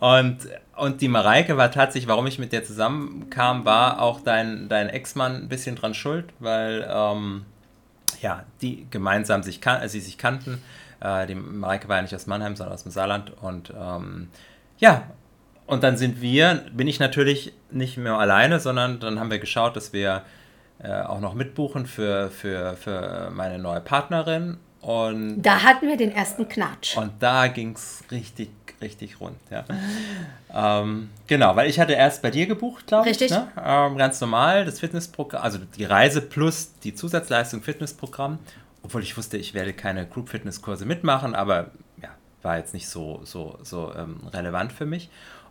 Und, 0.00 0.38
und 0.76 1.00
die 1.00 1.08
Mareike 1.08 1.56
war 1.56 1.70
tatsächlich, 1.70 2.08
warum 2.08 2.26
ich 2.26 2.38
mit 2.38 2.52
dir 2.52 2.64
zusammenkam, 2.64 3.64
war 3.64 4.00
auch 4.00 4.20
dein, 4.20 4.68
dein 4.68 4.88
Ex-Mann 4.88 5.36
ein 5.36 5.48
bisschen 5.48 5.76
dran 5.76 5.94
schuld, 5.94 6.26
weil 6.38 6.88
ähm, 6.90 7.44
ja, 8.20 8.44
die 8.60 8.86
gemeinsam 8.90 9.42
sich, 9.42 9.60
kan 9.60 9.80
also 9.80 9.92
sie 9.92 10.00
sich 10.00 10.18
kannten 10.18 10.62
äh, 11.00 11.26
die 11.26 11.34
Mareike 11.34 11.88
war 11.88 11.96
ja 11.96 12.02
nicht 12.02 12.14
aus 12.14 12.26
Mannheim, 12.26 12.56
sondern 12.56 12.74
aus 12.74 12.82
dem 12.82 12.92
Saarland. 12.92 13.32
Und 13.42 13.72
ähm, 13.76 14.28
ja, 14.78 15.04
und 15.66 15.84
dann 15.84 15.96
sind 15.96 16.20
wir, 16.20 16.64
bin 16.72 16.88
ich 16.88 16.98
natürlich 16.98 17.52
nicht 17.70 17.96
mehr 17.96 18.14
alleine, 18.14 18.58
sondern 18.60 18.98
dann 19.00 19.20
haben 19.20 19.30
wir 19.30 19.38
geschaut, 19.38 19.76
dass 19.76 19.92
wir 19.92 20.22
äh, 20.82 21.02
auch 21.02 21.20
noch 21.20 21.34
mitbuchen 21.34 21.86
für, 21.86 22.30
für, 22.30 22.74
für 22.76 23.30
meine 23.30 23.58
neue 23.58 23.80
Partnerin. 23.80 24.58
Und 24.80 25.42
da 25.42 25.62
hatten 25.62 25.86
wir 25.86 25.96
den 25.96 26.10
ersten 26.10 26.48
Knatsch. 26.48 26.96
Und 26.96 27.12
da 27.20 27.48
ging 27.48 27.74
es 27.74 28.02
richtig, 28.10 28.48
richtig 28.80 29.20
rund. 29.20 29.36
Ja. 29.50 29.64
ähm, 30.82 31.10
genau, 31.26 31.54
weil 31.54 31.68
ich 31.68 31.78
hatte 31.78 31.92
erst 31.92 32.22
bei 32.22 32.30
dir 32.30 32.46
gebucht, 32.46 32.86
glaube 32.86 33.08
ich. 33.08 33.20
Richtig. 33.20 33.30
Ne? 33.30 33.46
Ähm, 33.62 33.98
ganz 33.98 34.20
normal, 34.20 34.64
das 34.64 34.80
Fitnessprogramm, 34.80 35.42
also 35.42 35.58
die 35.76 35.84
Reise 35.84 36.22
plus 36.22 36.72
die 36.82 36.94
Zusatzleistung 36.94 37.62
Fitnessprogramm. 37.62 38.38
Obwohl 38.82 39.02
ich 39.02 39.16
wusste, 39.16 39.36
ich 39.36 39.54
werde 39.54 39.72
keine 39.72 40.06
Group-Fitness-Kurse 40.06 40.86
mitmachen, 40.86 41.34
aber 41.34 41.70
ja, 42.02 42.08
war 42.42 42.58
jetzt 42.58 42.74
nicht 42.74 42.88
so, 42.88 43.20
so, 43.24 43.58
so 43.62 43.92
ähm, 43.94 44.20
relevant 44.32 44.72
für 44.72 44.86
mich. 44.86 45.10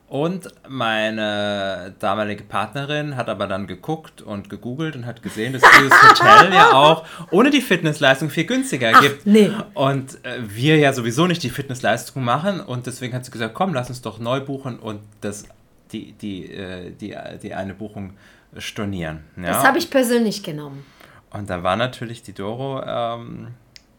Und 0.10 0.48
meine 0.68 1.94
damalige 2.00 2.44
Partnerin 2.44 3.16
hat 3.16 3.30
aber 3.30 3.46
dann 3.46 3.68
geguckt 3.68 4.24
und 4.24 4.50
gegoogelt 4.50 4.96
und 4.96 5.06
hat 5.06 5.22
gesehen, 5.22 5.54
dass 5.54 5.62
dieses 5.62 5.92
Hotel 6.02 6.52
ja 6.52 6.72
auch 6.72 7.06
ohne 7.30 7.52
die 7.52 7.62
Fitnessleistung 7.62 8.32
viel 8.32 8.46
günstiger 8.46 8.92
Ach, 8.96 9.02
gibt. 9.02 9.28
Nee. 9.28 9.52
Und 9.76 10.16
äh, 10.26 10.40
wir 10.42 10.78
ja 10.78 10.94
sowieso 10.94 11.28
nicht 11.28 11.44
die 11.44 11.52
Fitnessleistung 11.52 12.24
machen. 12.24 12.60
Und 12.60 12.88
deswegen 12.88 13.14
hat 13.14 13.24
sie 13.24 13.30
gesagt, 13.30 13.54
komm, 13.54 13.76
lass 13.76 13.90
uns 13.90 14.02
doch 14.02 14.18
neu 14.18 14.40
buchen 14.40 14.80
und 14.80 15.02
das, 15.22 15.44
die, 15.92 16.14
die, 16.14 16.52
äh, 16.54 16.90
die, 16.90 17.16
die 17.44 17.54
eine 17.54 17.76
Buchung 17.76 18.14
stornieren. 18.58 19.26
Ja? 19.38 19.44
Das 19.44 19.64
habe 19.64 19.78
ich 19.78 19.92
persönlich 19.92 20.42
genommen. 20.42 20.84
Und 21.32 21.50
da 21.50 21.64
war 21.64 21.76
natürlich 21.76 22.24
die 22.24 22.34
Doro 22.34 22.82
ähm, 22.84 23.50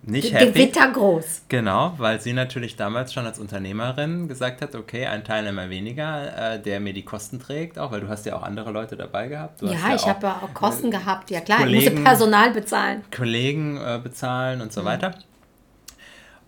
nicht 0.02 0.32
happy. 0.32 0.52
Gewitter 0.52 0.90
groß. 0.90 1.42
Genau, 1.48 1.94
weil 1.98 2.20
sie 2.20 2.32
natürlich 2.32 2.76
damals 2.76 3.12
schon 3.12 3.26
als 3.26 3.38
Unternehmerin 3.38 4.28
gesagt 4.28 4.62
hat, 4.62 4.74
okay, 4.74 5.06
ein 5.06 5.24
Teilnehmer 5.24 5.68
weniger, 5.68 6.54
äh, 6.54 6.62
der 6.62 6.80
mir 6.80 6.92
die 6.92 7.04
Kosten 7.04 7.38
trägt, 7.38 7.78
auch 7.78 7.92
weil 7.92 8.00
du 8.00 8.08
hast 8.08 8.24
ja 8.26 8.36
auch 8.36 8.42
andere 8.42 8.70
Leute 8.70 8.96
dabei 8.96 9.28
gehabt. 9.28 9.60
Du 9.60 9.66
ja, 9.66 9.72
ja 9.72 9.94
ich 9.94 10.06
habe 10.06 10.26
ja 10.26 10.42
auch 10.42 10.54
Kosten 10.54 10.88
äh, 10.88 10.90
gehabt, 10.90 11.30
ja 11.30 11.40
klar, 11.40 11.58
Kollegen, 11.58 11.78
ich 11.78 11.90
musste 11.90 12.02
Personal 12.02 12.50
bezahlen. 12.50 13.04
Kollegen 13.14 13.76
äh, 13.76 14.00
bezahlen 14.02 14.62
und 14.62 14.72
so 14.72 14.80
mhm. 14.80 14.86
weiter. 14.86 15.14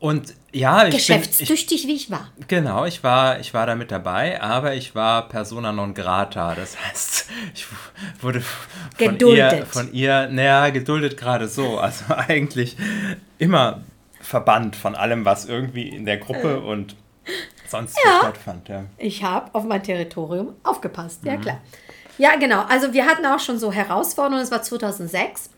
Und 0.02 0.34
ja, 0.50 0.88
ich 0.88 0.96
Geschäftstüchtig, 0.96 1.68
bin, 1.68 1.76
ich, 1.78 1.86
wie 1.86 1.94
ich 2.06 2.10
war. 2.10 2.26
Genau, 2.48 2.84
ich 2.84 3.04
war, 3.04 3.38
ich 3.38 3.54
war 3.54 3.66
da 3.66 3.76
mit 3.76 3.92
dabei, 3.92 4.42
aber 4.42 4.74
ich 4.74 4.96
war 4.96 5.28
persona 5.28 5.70
non 5.70 5.94
grata. 5.94 6.56
Das 6.56 6.76
heißt, 6.76 7.30
ich 7.54 7.66
wurde 8.20 8.40
von 8.40 8.56
geduldet. 8.98 9.52
ihr, 9.52 9.66
von 9.66 9.92
ihr, 9.92 10.26
naja, 10.26 10.70
geduldet 10.70 11.16
gerade 11.16 11.46
so. 11.46 11.78
Also 11.78 12.06
eigentlich 12.28 12.76
immer 13.38 13.82
verbannt 14.20 14.74
von 14.74 14.96
allem, 14.96 15.24
was 15.24 15.44
irgendwie 15.44 15.90
in 15.90 16.04
der 16.04 16.16
Gruppe 16.16 16.54
äh. 16.54 16.68
und 16.68 16.96
sonst 17.68 17.96
ja, 18.04 18.18
stattfand. 18.22 18.68
Ja. 18.70 18.86
Ich 18.98 19.22
habe 19.22 19.54
auf 19.54 19.62
mein 19.62 19.84
Territorium 19.84 20.56
aufgepasst, 20.64 21.20
ja 21.24 21.36
mhm. 21.36 21.42
klar. 21.42 21.60
Ja, 22.18 22.34
genau. 22.34 22.62
Also 22.68 22.92
wir 22.92 23.06
hatten 23.06 23.24
auch 23.24 23.38
schon 23.38 23.60
so 23.60 23.70
Herausforderungen. 23.70 24.42
Es 24.42 24.50
war 24.50 24.62
2006. 24.62 25.50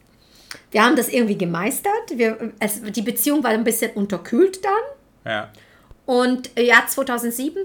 Wir 0.75 0.85
haben 0.85 0.97
das 0.97 1.09
irgendwie 1.09 1.39
gemeistert. 1.39 1.93
Wir, 2.17 2.53
es, 2.59 2.83
die 2.83 3.03
Beziehung 3.03 3.45
war 3.45 3.51
ein 3.51 3.63
bisschen 3.63 3.93
unterkühlt 3.93 4.59
dann. 4.65 5.33
Ja. 5.33 5.49
Und 6.05 6.51
ja, 6.59 6.85
2007 6.85 7.63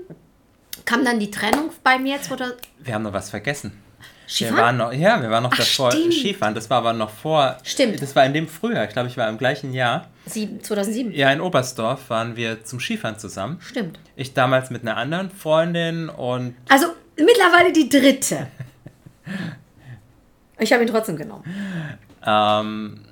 kam 0.85 1.03
dann 1.03 1.19
die 1.19 1.31
Trennung 1.31 1.71
bei 1.83 1.97
mir. 1.97 2.21
2000 2.21 2.59
wir 2.77 2.93
haben 2.93 3.01
noch 3.01 3.13
was 3.13 3.31
vergessen. 3.31 3.81
Skifahren? 4.27 4.55
Wir 4.55 4.61
waren 4.61 4.77
noch, 4.77 4.93
ja, 4.93 5.19
wir 5.23 5.31
waren 5.31 5.41
noch 5.41 5.51
Ach, 5.51 5.57
davor 5.57 5.91
stimmt. 5.91 6.13
Skifahren. 6.13 6.53
Das 6.53 6.69
war 6.69 6.77
aber 6.77 6.93
noch 6.93 7.09
vor. 7.09 7.57
Stimmt. 7.63 7.99
Das 7.99 8.15
war 8.15 8.27
in 8.27 8.33
dem 8.35 8.47
Frühjahr. 8.47 8.85
Ich 8.85 8.91
glaube, 8.91 9.07
ich 9.07 9.17
war 9.17 9.27
im 9.27 9.39
gleichen 9.39 9.73
Jahr. 9.73 10.07
Sieben, 10.27 10.63
2007. 10.63 11.11
Ja, 11.13 11.31
in 11.31 11.41
Oberstdorf 11.41 12.11
waren 12.11 12.35
wir 12.35 12.63
zum 12.63 12.79
Skifahren 12.79 13.17
zusammen. 13.17 13.57
Stimmt. 13.59 13.97
Ich 14.17 14.35
damals 14.35 14.69
mit 14.69 14.83
einer 14.83 14.97
anderen 14.97 15.31
Freundin 15.31 16.09
und. 16.09 16.53
Also 16.69 16.85
mittlerweile 17.15 17.73
die 17.73 17.89
dritte. 17.89 18.45
ich 20.59 20.71
habe 20.71 20.83
ihn 20.83 20.89
trotzdem 20.89 21.17
genommen. 21.17 21.43
Ähm, 22.29 23.05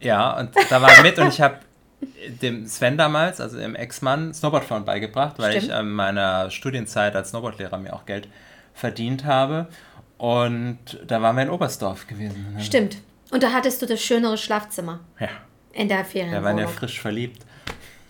ja, 0.00 0.38
und 0.38 0.50
da 0.68 0.82
war 0.82 0.90
er 0.90 1.02
mit 1.02 1.18
und 1.18 1.28
ich 1.28 1.40
habe 1.40 1.56
dem 2.42 2.66
Sven 2.66 2.96
damals, 2.96 3.40
also 3.40 3.58
dem 3.58 3.74
Ex-Mann, 3.74 4.34
Snowboardfahren 4.34 4.84
beigebracht, 4.84 5.38
weil 5.38 5.52
Stimmt. 5.52 5.72
ich 5.72 5.78
in 5.78 5.90
meiner 5.90 6.50
Studienzeit 6.50 7.14
als 7.14 7.30
Snowboardlehrer 7.30 7.78
mir 7.78 7.94
auch 7.94 8.06
Geld 8.06 8.28
verdient 8.74 9.24
habe. 9.24 9.68
Und 10.18 10.78
da 11.06 11.22
waren 11.22 11.36
wir 11.36 11.44
in 11.44 11.50
Oberstdorf 11.50 12.06
gewesen. 12.06 12.54
Ne? 12.54 12.62
Stimmt. 12.62 12.98
Und 13.30 13.42
da 13.42 13.52
hattest 13.52 13.80
du 13.80 13.86
das 13.86 14.02
schönere 14.02 14.36
Schlafzimmer. 14.36 15.00
Ja. 15.18 15.28
In 15.72 15.88
der 15.88 16.04
Ferien. 16.04 16.32
Wir 16.32 16.42
waren 16.42 16.58
ja 16.58 16.66
frisch 16.66 17.00
verliebt. 17.00 17.42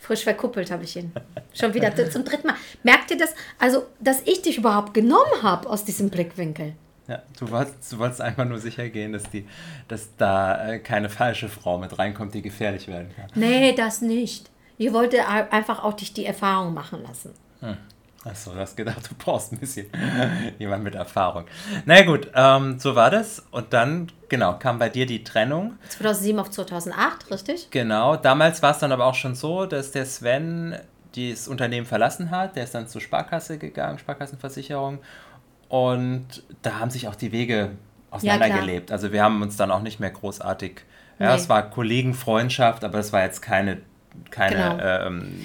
Frisch 0.00 0.24
verkuppelt 0.24 0.70
habe 0.70 0.84
ich 0.84 0.96
ihn. 0.96 1.12
Schon 1.52 1.74
wieder 1.74 1.94
zum 2.10 2.24
dritten 2.24 2.48
Mal. 2.48 2.56
Merkt 2.82 3.10
ihr 3.10 3.18
das? 3.18 3.34
Also, 3.58 3.86
dass 4.00 4.22
ich 4.24 4.42
dich 4.42 4.58
überhaupt 4.58 4.94
genommen 4.94 5.42
habe 5.42 5.68
aus 5.68 5.84
diesem 5.84 6.10
Blickwinkel. 6.10 6.74
Ja, 7.10 7.22
du 7.40 7.50
wolltest, 7.50 7.92
du 7.92 7.98
wolltest 7.98 8.20
einfach 8.20 8.44
nur 8.44 8.60
sicher 8.60 8.88
gehen, 8.88 9.12
dass, 9.12 9.24
die, 9.24 9.44
dass 9.88 10.14
da 10.16 10.68
äh, 10.68 10.78
keine 10.78 11.08
falsche 11.08 11.48
Frau 11.48 11.76
mit 11.76 11.98
reinkommt, 11.98 12.34
die 12.34 12.40
gefährlich 12.40 12.86
werden 12.86 13.10
kann. 13.16 13.26
Nee, 13.34 13.72
das 13.72 14.00
nicht. 14.00 14.48
Ich 14.78 14.92
wollte 14.92 15.26
einfach 15.26 15.82
auch 15.82 15.94
dich 15.94 16.14
die 16.14 16.24
Erfahrung 16.24 16.72
machen 16.72 17.02
lassen. 17.02 17.34
Hm. 17.58 17.76
Achso, 18.24 18.52
du 18.52 18.60
hast 18.60 18.76
gedacht, 18.76 19.10
du 19.10 19.14
brauchst 19.18 19.52
ein 19.52 19.58
bisschen 19.58 19.86
jemand 20.60 20.84
mit 20.84 20.94
Erfahrung. 20.94 21.46
Na 21.84 21.94
naja, 21.94 22.06
gut, 22.06 22.30
ähm, 22.32 22.78
so 22.78 22.94
war 22.94 23.10
das. 23.10 23.44
Und 23.50 23.72
dann, 23.72 24.12
genau, 24.28 24.56
kam 24.56 24.78
bei 24.78 24.88
dir 24.88 25.06
die 25.06 25.24
Trennung. 25.24 25.78
2007 25.88 26.38
auf 26.38 26.50
2008, 26.50 27.28
richtig? 27.32 27.70
Genau, 27.72 28.14
damals 28.14 28.62
war 28.62 28.70
es 28.70 28.78
dann 28.78 28.92
aber 28.92 29.06
auch 29.06 29.14
schon 29.16 29.34
so, 29.34 29.66
dass 29.66 29.90
der 29.90 30.06
Sven 30.06 30.78
das 31.16 31.48
Unternehmen 31.48 31.86
verlassen 31.86 32.30
hat. 32.30 32.54
Der 32.54 32.64
ist 32.64 32.74
dann 32.74 32.86
zur 32.86 33.00
Sparkasse 33.00 33.58
gegangen, 33.58 33.98
Sparkassenversicherung. 33.98 35.00
Und 35.70 36.42
da 36.62 36.80
haben 36.80 36.90
sich 36.90 37.06
auch 37.06 37.14
die 37.14 37.30
Wege 37.30 37.70
auseinandergelebt. 38.10 38.90
Ja, 38.90 38.96
also 38.96 39.12
wir 39.12 39.22
haben 39.22 39.40
uns 39.40 39.56
dann 39.56 39.70
auch 39.70 39.82
nicht 39.82 40.00
mehr 40.00 40.10
großartig, 40.10 40.80
nee. 41.18 41.24
ja, 41.24 41.36
es 41.36 41.48
war 41.48 41.70
Kollegenfreundschaft, 41.70 42.82
aber 42.82 42.98
es 42.98 43.12
war 43.12 43.22
jetzt 43.22 43.40
keine, 43.40 43.78
keine 44.30 44.56
genau. 44.56 45.06
ähm, 45.06 45.40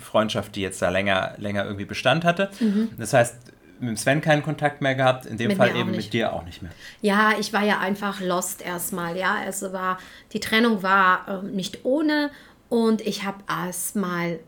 Freundschaft, 0.00 0.56
die 0.56 0.62
jetzt 0.62 0.80
da 0.80 0.88
länger, 0.88 1.34
länger 1.36 1.66
irgendwie 1.66 1.84
Bestand 1.84 2.24
hatte. 2.24 2.50
Mhm. 2.60 2.92
Das 2.96 3.12
heißt, 3.12 3.36
mit 3.78 3.98
Sven 3.98 4.22
keinen 4.22 4.42
Kontakt 4.42 4.80
mehr 4.80 4.94
gehabt, 4.94 5.26
in 5.26 5.36
dem 5.36 5.48
mit 5.48 5.58
Fall 5.58 5.76
eben 5.76 5.90
mit 5.90 6.14
dir 6.14 6.32
auch 6.32 6.44
nicht 6.44 6.62
mehr. 6.62 6.72
Ja, 7.02 7.32
ich 7.38 7.52
war 7.52 7.62
ja 7.62 7.78
einfach 7.78 8.22
lost 8.22 8.62
erstmal, 8.62 9.18
ja. 9.18 9.36
Also 9.44 9.74
war, 9.74 9.98
die 10.32 10.40
Trennung 10.40 10.82
war 10.82 11.42
äh, 11.44 11.46
nicht 11.46 11.84
ohne 11.84 12.30
und 12.70 13.02
ich 13.02 13.24
habe 13.24 13.44
erstmal, 13.46 14.40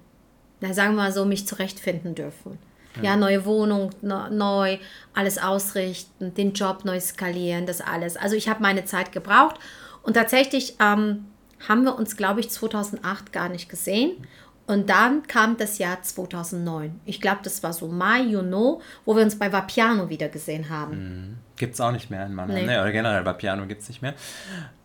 na 0.62 0.72
sagen 0.72 0.94
wir 0.94 1.02
mal 1.02 1.12
so, 1.12 1.26
mich 1.26 1.46
zurechtfinden 1.46 2.14
dürfen. 2.14 2.58
Ja, 3.02 3.16
neue 3.16 3.44
Wohnung, 3.44 3.90
neu, 4.02 4.78
alles 5.14 5.38
ausrichten, 5.38 6.34
den 6.34 6.52
Job 6.52 6.84
neu 6.84 6.98
skalieren, 7.00 7.66
das 7.66 7.80
alles. 7.80 8.16
Also 8.16 8.34
ich 8.34 8.48
habe 8.48 8.62
meine 8.62 8.84
Zeit 8.84 9.12
gebraucht 9.12 9.56
und 10.02 10.14
tatsächlich 10.14 10.76
ähm, 10.80 11.26
haben 11.68 11.84
wir 11.84 11.96
uns, 11.96 12.16
glaube 12.16 12.40
ich, 12.40 12.50
2008 12.50 13.32
gar 13.32 13.48
nicht 13.48 13.68
gesehen. 13.68 14.12
Und 14.66 14.90
dann 14.90 15.22
kam 15.26 15.56
das 15.56 15.78
Jahr 15.78 16.02
2009. 16.02 17.00
Ich 17.06 17.22
glaube, 17.22 17.38
das 17.42 17.62
war 17.62 17.72
so 17.72 17.88
Mai, 17.88 18.20
Juno, 18.20 18.82
wo 19.06 19.16
wir 19.16 19.22
uns 19.22 19.38
bei 19.38 19.50
Vapiano 19.50 20.10
wieder 20.10 20.28
gesehen 20.28 20.68
haben. 20.68 20.96
Mhm. 20.96 21.36
Gibt 21.56 21.74
es 21.74 21.80
auch 21.80 21.90
nicht 21.90 22.10
mehr 22.10 22.26
in 22.26 22.34
Mannheim. 22.34 22.56
Nee. 22.56 22.66
nee 22.66 22.78
oder 22.78 22.92
generell 22.92 23.24
Vapiano 23.24 23.66
gibt 23.66 23.80
es 23.80 23.88
nicht 23.88 24.02
mehr. 24.02 24.14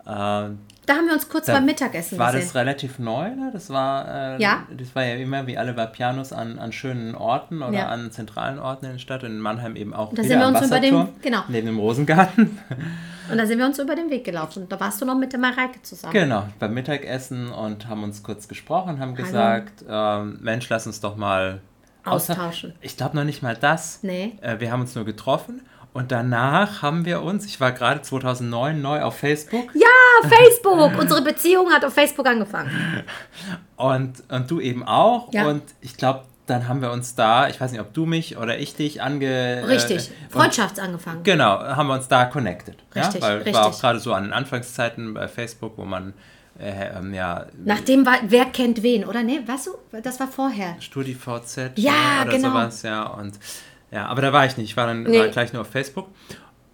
Äh, 0.06 0.52
da 0.86 0.96
haben 0.96 1.06
wir 1.06 1.14
uns 1.14 1.30
kurz 1.30 1.48
beim 1.48 1.66
Mittagessen 1.66 2.18
war 2.18 2.32
gesehen. 2.32 2.42
War 2.42 2.46
das 2.46 2.56
relativ 2.56 3.00
neu? 3.00 3.30
Ne? 3.30 3.50
Das 3.54 3.70
war, 3.70 4.36
äh, 4.36 4.42
ja. 4.42 4.68
das 4.76 4.96
war 4.96 5.04
ja 5.06 5.16
immer 5.16 5.48
wie 5.48 5.58
alle 5.58 5.78
Vapianos 5.78 6.34
an, 6.34 6.60
an 6.60 6.72
schönen 6.72 7.16
Orten 7.16 7.62
oder 7.62 7.78
ja. 7.78 7.88
an 7.88 8.12
zentralen 8.12 8.60
Orten 8.60 8.86
in 8.86 8.92
der 8.94 9.00
Stadt. 9.00 9.24
Und 9.24 9.32
in 9.32 9.40
Mannheim 9.40 9.76
eben 9.76 9.94
auch. 9.94 10.14
Da 10.14 10.24
sind 10.24 10.40
wir 10.40 10.48
uns 10.48 10.62
über 10.66 10.80
den, 10.80 11.10
genau. 11.22 11.44
Neben 11.48 11.68
dem 11.68 11.80
Rosengarten. 11.80 12.60
Und 13.32 13.38
da 13.38 13.46
sind 13.46 13.58
wir 13.58 13.66
uns 13.66 13.80
über 13.80 13.96
den 13.96 14.10
Weg 14.10 14.26
gelaufen. 14.26 14.68
Da 14.68 14.78
warst 14.80 15.02
du 15.02 15.06
noch 15.06 15.18
mit 15.18 15.32
der 15.32 15.40
Mareike 15.40 15.82
zusammen. 15.82 16.12
Genau, 16.12 16.46
beim 16.60 16.74
Mittagessen 16.74 17.52
und 17.54 17.88
haben 17.88 18.04
uns 18.04 18.22
kurz 18.22 18.50
gesprochen, 18.50 19.00
haben 19.00 19.14
Hallo. 19.14 19.24
gesagt, 19.24 19.86
ähm, 19.88 20.40
Mensch, 20.42 20.68
lass 20.68 20.86
uns 20.88 21.00
doch 21.00 21.16
mal 21.16 21.62
austauschen. 22.04 22.74
Ich 22.82 22.98
glaube 22.98 23.16
noch 23.16 23.24
nicht 23.24 23.42
mal 23.42 23.56
das. 23.56 24.00
Nee. 24.04 24.34
Äh, 24.42 24.60
wir 24.60 24.72
haben 24.74 24.82
uns 24.82 24.94
nur 24.96 25.06
getroffen 25.06 25.62
und 25.94 26.12
danach 26.12 26.82
haben 26.82 27.06
wir 27.06 27.22
uns, 27.22 27.46
ich 27.46 27.60
war 27.60 27.72
gerade 27.72 28.02
2009 28.02 28.82
neu 28.82 29.02
auf 29.04 29.18
Facebook. 29.18 29.70
Ja, 29.76 30.28
Facebook! 30.28 31.00
Unsere 31.00 31.22
Beziehung 31.22 31.70
hat 31.72 31.86
auf 31.86 31.94
Facebook 31.94 32.26
angefangen. 32.26 33.04
Und, 33.76 34.24
und 34.30 34.50
du 34.50 34.60
eben 34.60 34.84
auch. 34.84 35.32
Ja. 35.34 35.48
Und 35.48 35.62
ich 35.82 35.96
glaube, 35.96 36.24
dann 36.48 36.68
haben 36.68 36.82
wir 36.82 36.92
uns 36.92 37.14
da, 37.16 37.48
ich 37.48 37.62
weiß 37.62 37.72
nicht, 37.72 37.82
ob 37.82 37.94
du 37.94 38.06
mich 38.06 38.38
oder 38.38 38.58
ich 38.58 38.76
dich 38.76 39.02
ange... 39.02 39.64
Richtig, 39.68 40.10
äh, 40.10 40.30
Freundschafts 40.30 40.80
angefangen. 40.80 41.24
Genau, 41.24 41.60
haben 41.60 41.88
wir 41.88 41.94
uns 41.94 42.08
da 42.08 42.26
connected. 42.26 42.76
Richtig, 42.96 43.22
ja? 43.22 43.28
Weil 43.28 43.38
richtig. 43.38 43.54
war 43.54 43.68
auch 43.68 43.80
gerade 43.80 44.00
so 44.00 44.14
an 44.14 44.24
den 44.24 44.34
Anfangszeiten 44.34 45.14
bei 45.14 45.28
Facebook, 45.28 45.78
wo 45.78 45.86
man 45.86 46.14
äh, 46.60 46.98
ähm, 46.98 47.14
ja... 47.14 47.46
Nachdem 47.64 48.06
war, 48.06 48.18
wer 48.24 48.46
kennt 48.46 48.82
wen, 48.82 49.06
oder? 49.06 49.22
Nee, 49.22 49.42
weißt 49.46 49.68
du, 49.68 50.00
das 50.02 50.20
war 50.20 50.28
vorher. 50.28 50.76
StudiVZ 50.80 51.74
ja, 51.76 52.24
oder 52.24 52.32
genau. 52.32 52.50
sowas, 52.50 52.82
ja. 52.82 53.04
Und 53.04 53.36
ja, 53.94 54.06
aber 54.08 54.22
da 54.22 54.34
war 54.34 54.46
ich 54.46 54.58
nicht. 54.58 54.72
Ich 54.72 54.78
war 54.78 54.88
dann 54.88 55.04
nee. 55.04 55.20
war 55.20 55.28
gleich 55.28 55.54
nur 55.54 55.62
auf 55.62 55.70
Facebook. 55.70 56.08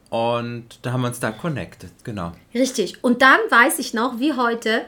Und 0.09 0.79
da 0.81 0.91
haben 0.91 1.01
wir 1.01 1.07
uns 1.07 1.19
da 1.19 1.31
connected, 1.31 1.91
genau. 2.03 2.31
Richtig. 2.53 3.03
Und 3.03 3.21
dann 3.21 3.39
weiß 3.49 3.77
ich 3.79 3.93
noch, 3.93 4.19
wie 4.19 4.33
heute, 4.33 4.85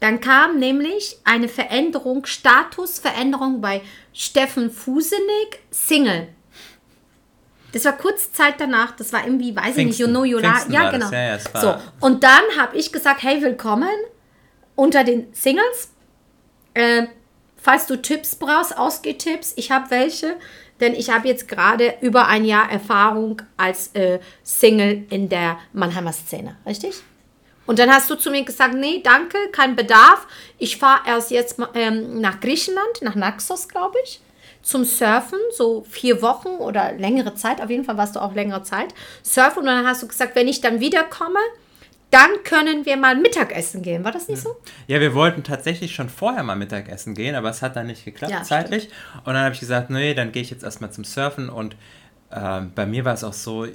Dann 0.00 0.20
kam 0.20 0.58
nämlich 0.58 1.18
eine 1.24 1.48
Veränderung, 1.48 2.26
Statusveränderung 2.26 3.60
bei 3.60 3.80
Steffen 4.12 4.70
Fusenig, 4.70 5.60
Single. 5.70 6.28
Das 7.72 7.84
war 7.84 7.92
kurz 7.92 8.32
Zeit 8.32 8.54
danach, 8.58 8.92
das 8.92 9.12
war 9.12 9.24
irgendwie, 9.24 9.56
weiß 9.56 9.74
Pfingsten. 9.74 9.80
ich 9.80 9.86
nicht, 9.86 9.98
you 9.98 10.06
know, 10.06 10.24
you 10.24 10.38
la 10.38 10.66
Ja, 10.68 10.90
genau. 10.90 11.10
Ja, 11.10 11.38
so, 11.38 11.74
und 12.00 12.22
dann 12.22 12.42
habe 12.58 12.76
ich 12.76 12.92
gesagt, 12.92 13.22
hey, 13.22 13.40
willkommen 13.42 13.88
unter 14.74 15.02
den 15.02 15.32
Singles. 15.32 15.90
Äh, 16.74 17.06
falls 17.56 17.86
du 17.86 17.96
Tipps 17.96 18.36
brauchst, 18.36 18.76
Ausgehtipps, 18.76 19.54
ich 19.56 19.70
habe 19.70 19.90
welche, 19.90 20.36
denn 20.80 20.94
ich 20.94 21.10
habe 21.10 21.28
jetzt 21.28 21.48
gerade 21.48 21.94
über 22.00 22.26
ein 22.26 22.44
Jahr 22.44 22.70
Erfahrung 22.70 23.42
als 23.56 23.88
äh, 23.94 24.20
Single 24.42 25.04
in 25.10 25.28
der 25.28 25.58
Mannheimer 25.72 26.12
Szene, 26.12 26.56
richtig? 26.66 27.02
Und 27.66 27.78
dann 27.78 27.90
hast 27.90 28.08
du 28.08 28.14
zu 28.14 28.30
mir 28.30 28.44
gesagt, 28.44 28.74
nee, 28.74 29.00
danke, 29.02 29.38
kein 29.50 29.74
Bedarf. 29.74 30.26
Ich 30.58 30.76
fahre 30.76 31.00
erst 31.06 31.30
jetzt 31.30 31.58
ähm, 31.74 32.20
nach 32.20 32.40
Griechenland, 32.40 33.02
nach 33.02 33.16
Naxos, 33.16 33.68
glaube 33.68 33.96
ich, 34.04 34.20
zum 34.62 34.84
Surfen, 34.84 35.38
so 35.52 35.84
vier 35.88 36.22
Wochen 36.22 36.48
oder 36.48 36.92
längere 36.92 37.34
Zeit. 37.34 37.60
Auf 37.60 37.70
jeden 37.70 37.84
Fall 37.84 37.96
warst 37.96 38.16
du 38.16 38.20
auch 38.20 38.34
längere 38.34 38.62
Zeit 38.62 38.94
surfen. 39.22 39.60
Und 39.60 39.66
dann 39.66 39.86
hast 39.86 40.02
du 40.02 40.08
gesagt, 40.08 40.36
wenn 40.36 40.48
ich 40.48 40.60
dann 40.60 40.80
wiederkomme, 40.80 41.40
dann 42.10 42.30
können 42.44 42.86
wir 42.86 42.96
mal 42.96 43.16
Mittagessen 43.16 43.82
gehen. 43.82 44.04
War 44.04 44.12
das 44.12 44.28
nicht 44.28 44.40
so? 44.40 44.56
Ja, 44.86 45.00
wir 45.00 45.14
wollten 45.14 45.42
tatsächlich 45.42 45.94
schon 45.94 46.08
vorher 46.08 46.42
mal 46.42 46.56
Mittagessen 46.56 47.14
gehen, 47.14 47.34
aber 47.34 47.50
es 47.50 47.62
hat 47.62 47.76
dann 47.76 47.88
nicht 47.88 48.04
geklappt 48.04 48.32
ja, 48.32 48.42
zeitlich. 48.42 48.84
Stimmt. 48.84 49.26
Und 49.26 49.34
dann 49.34 49.44
habe 49.44 49.54
ich 49.54 49.60
gesagt, 49.60 49.90
nee, 49.90 50.14
dann 50.14 50.32
gehe 50.32 50.42
ich 50.42 50.50
jetzt 50.50 50.62
erstmal 50.62 50.92
zum 50.92 51.04
Surfen. 51.04 51.48
Und 51.48 51.76
äh, 52.30 52.60
bei 52.74 52.86
mir 52.86 53.04
war 53.04 53.14
es 53.14 53.24
auch 53.24 53.32
so, 53.32 53.66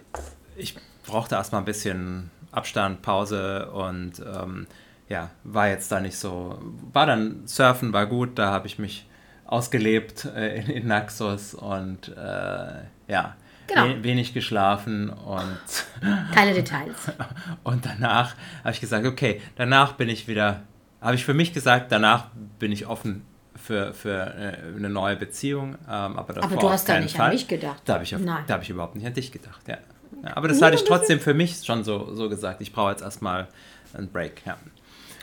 ich 0.56 0.76
brauchte 1.06 1.36
erstmal 1.36 1.62
ein 1.62 1.66
bisschen 1.66 2.32
Abstand, 2.52 3.02
Pause 3.02 3.72
und 3.72 4.20
ähm, 4.20 4.68
ja, 5.08 5.30
war 5.44 5.70
jetzt 5.70 5.92
da 5.92 6.00
nicht 6.00 6.18
so, 6.18 6.60
war 6.94 7.06
dann 7.06 7.46
Surfen, 7.46 7.94
war 7.94 8.06
gut, 8.06 8.38
da 8.40 8.52
habe 8.52 8.68
ich 8.68 8.80
mich 8.80 9.08
ausgelebt 9.46 10.26
äh, 10.26 10.58
in, 10.58 10.68
in, 10.68 10.88
Naxos 10.88 11.54
und 11.54 12.10
äh, 12.10 12.84
ja, 13.08 13.36
genau. 13.74 13.88
we 13.88 14.04
wenig 14.04 14.34
geschlafen 14.34 15.10
und 15.10 15.60
keine 16.34 16.54
Details. 16.54 17.12
und 17.64 17.86
danach 17.86 18.36
habe 18.64 18.74
ich 18.74 18.82
gesagt, 18.82 19.06
okay, 19.06 19.42
danach 19.56 19.94
bin 19.94 20.10
ich 20.10 20.28
wieder, 20.28 20.64
habe 21.02 21.16
ich 21.16 21.26
für 21.26 21.34
mich 21.34 21.54
gesagt, 21.54 21.92
danach 21.92 22.28
bin 22.60 22.72
ich 22.72 22.88
offen 22.88 23.26
für, 23.56 23.94
für 23.94 24.34
äh, 24.36 24.76
eine 24.76 24.90
neue 24.90 25.16
Beziehung. 25.16 25.76
Ähm, 25.88 26.18
aber, 26.18 26.44
aber 26.44 26.56
du 26.56 26.70
hast 26.70 26.90
da 26.90 27.00
nicht 27.00 27.16
Fall. 27.16 27.28
an 27.28 27.34
mich 27.34 27.48
gedacht. 27.48 27.82
Da 27.86 27.96
habe 27.96 28.04
ich, 28.04 28.14
hab 28.14 28.62
ich 28.62 28.70
überhaupt 28.70 28.96
nicht 28.96 29.06
an 29.06 29.14
dich 29.14 29.32
gedacht, 29.32 29.68
ja. 29.68 29.78
Ja, 30.24 30.38
aber 30.38 30.48
das 30.48 30.60
ja, 30.60 30.68
hatte 30.68 30.76
ich 30.76 30.84
trotzdem 30.84 31.20
für 31.20 31.34
mich 31.34 31.64
schon 31.64 31.84
so, 31.84 32.14
so 32.14 32.30
gesagt. 32.30 32.62
Ich 32.62 32.74
brauche 32.74 32.92
jetzt 32.92 33.02
erstmal 33.02 33.48
einen 33.94 34.12
Break. 34.12 34.42
Ja. 34.46 34.58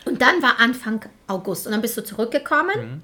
Und 0.04 0.20
dann 0.22 0.42
war 0.42 0.58
Anfang 0.58 1.04
August 1.26 1.66
und 1.66 1.72
dann 1.72 1.82
bist 1.82 1.96
du 1.96 2.02
zurückgekommen. 2.02 2.74
Mhm. 2.76 3.02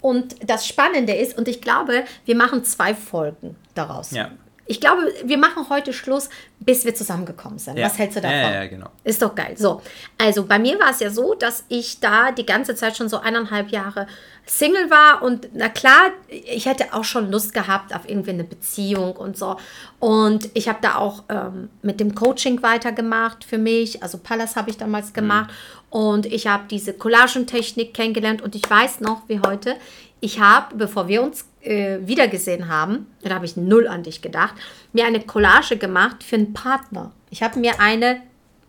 Und 0.00 0.48
das 0.48 0.66
Spannende 0.66 1.14
ist, 1.14 1.38
und 1.38 1.48
ich 1.48 1.60
glaube, 1.60 2.04
wir 2.24 2.36
machen 2.36 2.64
zwei 2.64 2.94
Folgen 2.94 3.56
daraus. 3.74 4.10
Ja. 4.10 4.32
Ich 4.66 4.80
glaube, 4.80 5.12
wir 5.24 5.38
machen 5.38 5.68
heute 5.70 5.92
Schluss, 5.92 6.28
bis 6.60 6.84
wir 6.84 6.94
zusammengekommen 6.94 7.58
sind. 7.58 7.78
Ja. 7.78 7.86
Was 7.86 7.98
hältst 7.98 8.16
du 8.16 8.20
davon? 8.20 8.38
Ja, 8.38 8.62
ja, 8.62 8.66
genau. 8.66 8.86
Ist 9.02 9.20
doch 9.20 9.34
geil. 9.34 9.54
So, 9.56 9.82
also 10.18 10.44
bei 10.46 10.58
mir 10.58 10.78
war 10.78 10.90
es 10.90 11.00
ja 11.00 11.10
so, 11.10 11.34
dass 11.34 11.64
ich 11.68 11.98
da 11.98 12.30
die 12.30 12.46
ganze 12.46 12.76
Zeit 12.76 12.96
schon 12.96 13.08
so 13.08 13.18
eineinhalb 13.18 13.70
Jahre 13.70 14.06
Single 14.46 14.90
war 14.90 15.22
und 15.22 15.48
na 15.52 15.68
klar, 15.68 16.10
ich 16.28 16.66
hätte 16.66 16.92
auch 16.92 17.04
schon 17.04 17.30
Lust 17.30 17.54
gehabt 17.54 17.94
auf 17.94 18.08
irgendwie 18.08 18.30
eine 18.30 18.44
Beziehung 18.44 19.16
und 19.16 19.36
so. 19.36 19.56
Und 20.00 20.50
ich 20.54 20.68
habe 20.68 20.78
da 20.82 20.96
auch 20.96 21.24
ähm, 21.28 21.68
mit 21.82 22.00
dem 22.00 22.14
Coaching 22.14 22.62
weitergemacht 22.62 23.44
für 23.44 23.58
mich. 23.58 24.02
Also 24.02 24.18
Pallas 24.18 24.56
habe 24.56 24.70
ich 24.70 24.76
damals 24.76 25.10
mhm. 25.10 25.14
gemacht 25.14 25.50
mhm. 25.50 25.98
und 25.98 26.26
ich 26.26 26.46
habe 26.46 26.64
diese 26.70 26.92
Collagentechnik 26.92 27.94
kennengelernt 27.94 28.42
und 28.42 28.54
ich 28.54 28.68
weiß 28.68 29.00
noch 29.00 29.28
wie 29.28 29.40
heute, 29.40 29.76
ich 30.22 30.38
habe, 30.38 30.76
bevor 30.76 31.08
wir 31.08 31.20
uns 31.20 31.44
äh, 31.62 31.98
wiedergesehen 32.02 32.68
haben, 32.68 33.08
da 33.22 33.34
habe 33.34 33.44
ich 33.44 33.56
null 33.56 33.88
an 33.88 34.04
dich 34.04 34.22
gedacht, 34.22 34.54
mir 34.92 35.04
eine 35.04 35.20
Collage 35.20 35.76
gemacht 35.76 36.22
für 36.22 36.36
einen 36.36 36.52
Partner. 36.52 37.12
Ich 37.28 37.42
habe 37.42 37.58
mir 37.58 37.80
eine 37.80 38.22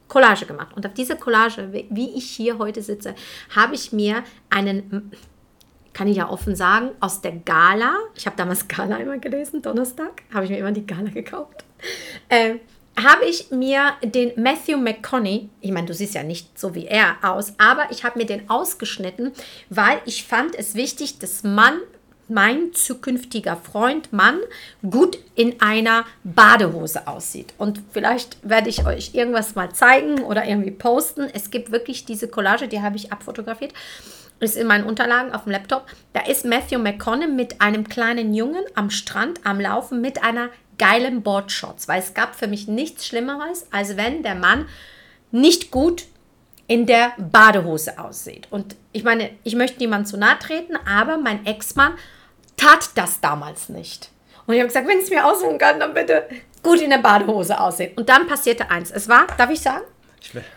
Collage 0.07 0.47
gemacht. 0.47 0.75
Und 0.75 0.85
auf 0.85 0.95
diese 0.95 1.15
Collage, 1.15 1.71
wie 1.71 2.17
ich 2.17 2.29
hier 2.31 2.57
heute 2.57 2.81
sitze, 2.81 3.13
habe 3.55 3.75
ich 3.75 3.93
mir 3.93 4.23
einen, 4.49 5.11
kann 5.93 6.07
ich 6.07 6.17
ja 6.17 6.27
offen 6.27 6.55
sagen, 6.55 6.89
aus 6.99 7.21
der 7.21 7.33
Gala, 7.33 7.97
ich 8.15 8.25
habe 8.25 8.35
damals 8.35 8.67
Gala 8.67 8.97
immer 8.97 9.19
gelesen, 9.19 9.61
Donnerstag, 9.61 10.23
habe 10.33 10.45
ich 10.45 10.51
mir 10.51 10.57
immer 10.57 10.71
die 10.71 10.87
Gala 10.87 11.11
gekauft, 11.11 11.65
äh, 12.29 12.55
habe 13.01 13.25
ich 13.25 13.49
mir 13.51 13.93
den 14.03 14.31
Matthew 14.41 14.77
McConaughey, 14.77 15.49
ich 15.61 15.71
meine, 15.71 15.87
du 15.87 15.93
siehst 15.93 16.13
ja 16.13 16.23
nicht 16.23 16.57
so 16.57 16.75
wie 16.75 16.85
er 16.85 17.17
aus, 17.21 17.53
aber 17.57 17.87
ich 17.91 18.03
habe 18.03 18.19
mir 18.19 18.25
den 18.25 18.49
ausgeschnitten, 18.49 19.31
weil 19.69 19.99
ich 20.05 20.25
fand 20.25 20.55
es 20.55 20.75
wichtig, 20.75 21.19
dass 21.19 21.43
man, 21.43 21.79
mein 22.29 22.73
zukünftiger 22.73 23.57
Freund, 23.57 24.13
Mann, 24.13 24.39
gut 24.89 25.19
in 25.35 25.59
einer 25.61 26.05
Badehose 26.23 27.07
aussieht. 27.07 27.53
Und 27.57 27.81
vielleicht 27.91 28.37
werde 28.47 28.69
ich 28.69 28.85
euch 28.85 29.13
irgendwas 29.13 29.55
mal 29.55 29.73
zeigen 29.73 30.23
oder 30.23 30.45
irgendwie 30.45 30.71
posten. 30.71 31.27
Es 31.33 31.51
gibt 31.51 31.71
wirklich 31.71 32.05
diese 32.05 32.29
Collage, 32.29 32.69
die 32.69 32.81
habe 32.81 32.95
ich 32.95 33.11
abfotografiert 33.11 33.73
ist 34.43 34.57
in 34.57 34.67
meinen 34.67 34.85
Unterlagen 34.85 35.31
auf 35.31 35.43
dem 35.43 35.53
Laptop. 35.53 35.85
Da 36.11 36.21
ist 36.21 36.45
Matthew 36.45 36.79
McConaughey 36.79 37.27
mit 37.27 37.61
einem 37.61 37.87
kleinen 37.87 38.33
Jungen 38.33 38.63
am 38.75 38.89
Strand 38.89 39.39
am 39.45 39.59
Laufen 39.59 40.01
mit 40.01 40.23
einer 40.23 40.49
geilen 40.77 41.21
Boardshots, 41.23 41.87
weil 41.87 41.99
es 41.99 42.13
gab 42.13 42.35
für 42.35 42.47
mich 42.47 42.67
nichts 42.67 43.05
Schlimmeres, 43.05 43.67
als 43.71 43.97
wenn 43.97 44.23
der 44.23 44.35
Mann 44.35 44.67
nicht 45.31 45.71
gut 45.71 46.05
in 46.67 46.85
der 46.85 47.13
Badehose 47.17 47.99
aussieht. 47.99 48.47
Und 48.49 48.75
ich 48.91 49.03
meine, 49.03 49.31
ich 49.43 49.55
möchte 49.55 49.79
niemand 49.79 50.07
zu 50.07 50.17
nahe 50.17 50.39
treten, 50.39 50.75
aber 50.87 51.17
mein 51.17 51.45
Ex-Mann 51.45 51.93
tat 52.57 52.89
das 52.95 53.19
damals 53.19 53.69
nicht. 53.69 54.09
Und 54.45 54.53
ich 54.53 54.59
habe 54.59 54.67
gesagt, 54.67 54.87
wenn 54.87 54.99
es 54.99 55.09
mir 55.09 55.25
aussuchen 55.25 55.57
kann, 55.57 55.79
dann 55.79 55.93
bitte 55.93 56.27
gut 56.61 56.81
in 56.81 56.89
der 56.89 56.97
Badehose 56.97 57.59
aussehen. 57.59 57.91
Und 57.95 58.09
dann 58.09 58.27
passierte 58.27 58.69
eins. 58.69 58.91
Es 58.91 59.09
war, 59.09 59.27
darf 59.37 59.49
ich 59.49 59.59
sagen, 59.59 59.83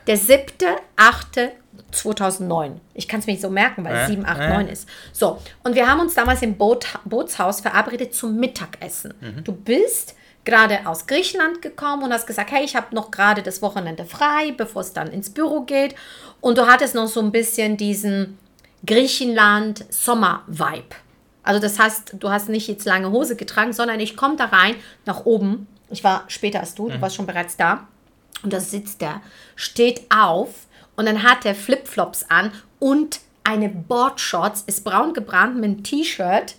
der 0.06 0.18
7.8.2009. 0.18 2.72
Ich 2.94 3.08
kann 3.08 3.20
es 3.20 3.26
mir 3.26 3.32
nicht 3.32 3.42
so 3.42 3.50
merken, 3.50 3.84
weil 3.84 3.96
es 3.96 4.08
äh, 4.08 4.12
7, 4.12 4.24
8, 4.26 4.40
äh. 4.40 4.48
9 4.48 4.68
ist. 4.68 4.88
So, 5.12 5.42
und 5.62 5.74
wir 5.74 5.86
haben 5.88 6.00
uns 6.00 6.14
damals 6.14 6.40
im 6.42 6.56
Boot, 6.56 6.86
Bootshaus 7.04 7.60
verabredet 7.60 8.14
zum 8.14 8.36
Mittagessen. 8.36 9.12
Mhm. 9.20 9.44
Du 9.44 9.52
bist 9.52 10.16
gerade 10.46 10.86
aus 10.86 11.06
Griechenland 11.06 11.60
gekommen 11.60 12.04
und 12.04 12.12
hast 12.12 12.26
gesagt, 12.26 12.50
hey, 12.52 12.64
ich 12.64 12.74
habe 12.76 12.94
noch 12.94 13.10
gerade 13.10 13.42
das 13.42 13.60
Wochenende 13.60 14.06
frei, 14.06 14.54
bevor 14.56 14.80
es 14.80 14.94
dann 14.94 15.08
ins 15.08 15.30
Büro 15.30 15.62
geht. 15.62 15.96
Und 16.40 16.56
du 16.56 16.66
hattest 16.66 16.94
noch 16.94 17.08
so 17.08 17.20
ein 17.20 17.32
bisschen 17.32 17.76
diesen 17.76 18.38
Griechenland-Sommer-Vibe. 18.86 20.96
Also 21.42 21.60
das 21.60 21.78
heißt, 21.78 22.14
du 22.18 22.30
hast 22.30 22.48
nicht 22.48 22.68
jetzt 22.68 22.86
lange 22.86 23.10
Hose 23.10 23.36
getragen, 23.36 23.72
sondern 23.72 24.00
ich 24.00 24.16
komme 24.16 24.36
da 24.36 24.46
rein, 24.46 24.76
nach 25.04 25.26
oben. 25.26 25.66
Ich 25.90 26.02
war 26.02 26.24
später 26.28 26.60
als 26.60 26.74
du, 26.74 26.88
du 26.88 26.96
mhm. 26.96 27.00
warst 27.00 27.16
schon 27.16 27.26
bereits 27.26 27.56
da. 27.56 27.86
Und 28.42 28.52
da 28.52 28.60
sitzt 28.60 29.02
er, 29.02 29.22
steht 29.54 30.06
auf 30.10 30.66
und 30.96 31.06
dann 31.06 31.22
hat 31.22 31.44
er 31.44 31.54
Flipflops 31.54 32.24
an 32.28 32.52
und 32.78 33.20
eine 33.44 33.68
Boardshorts, 33.68 34.62
ist 34.66 34.84
braun 34.84 35.14
gebrannt 35.14 35.56
mit 35.56 35.64
einem 35.64 35.82
T-Shirt. 35.84 36.56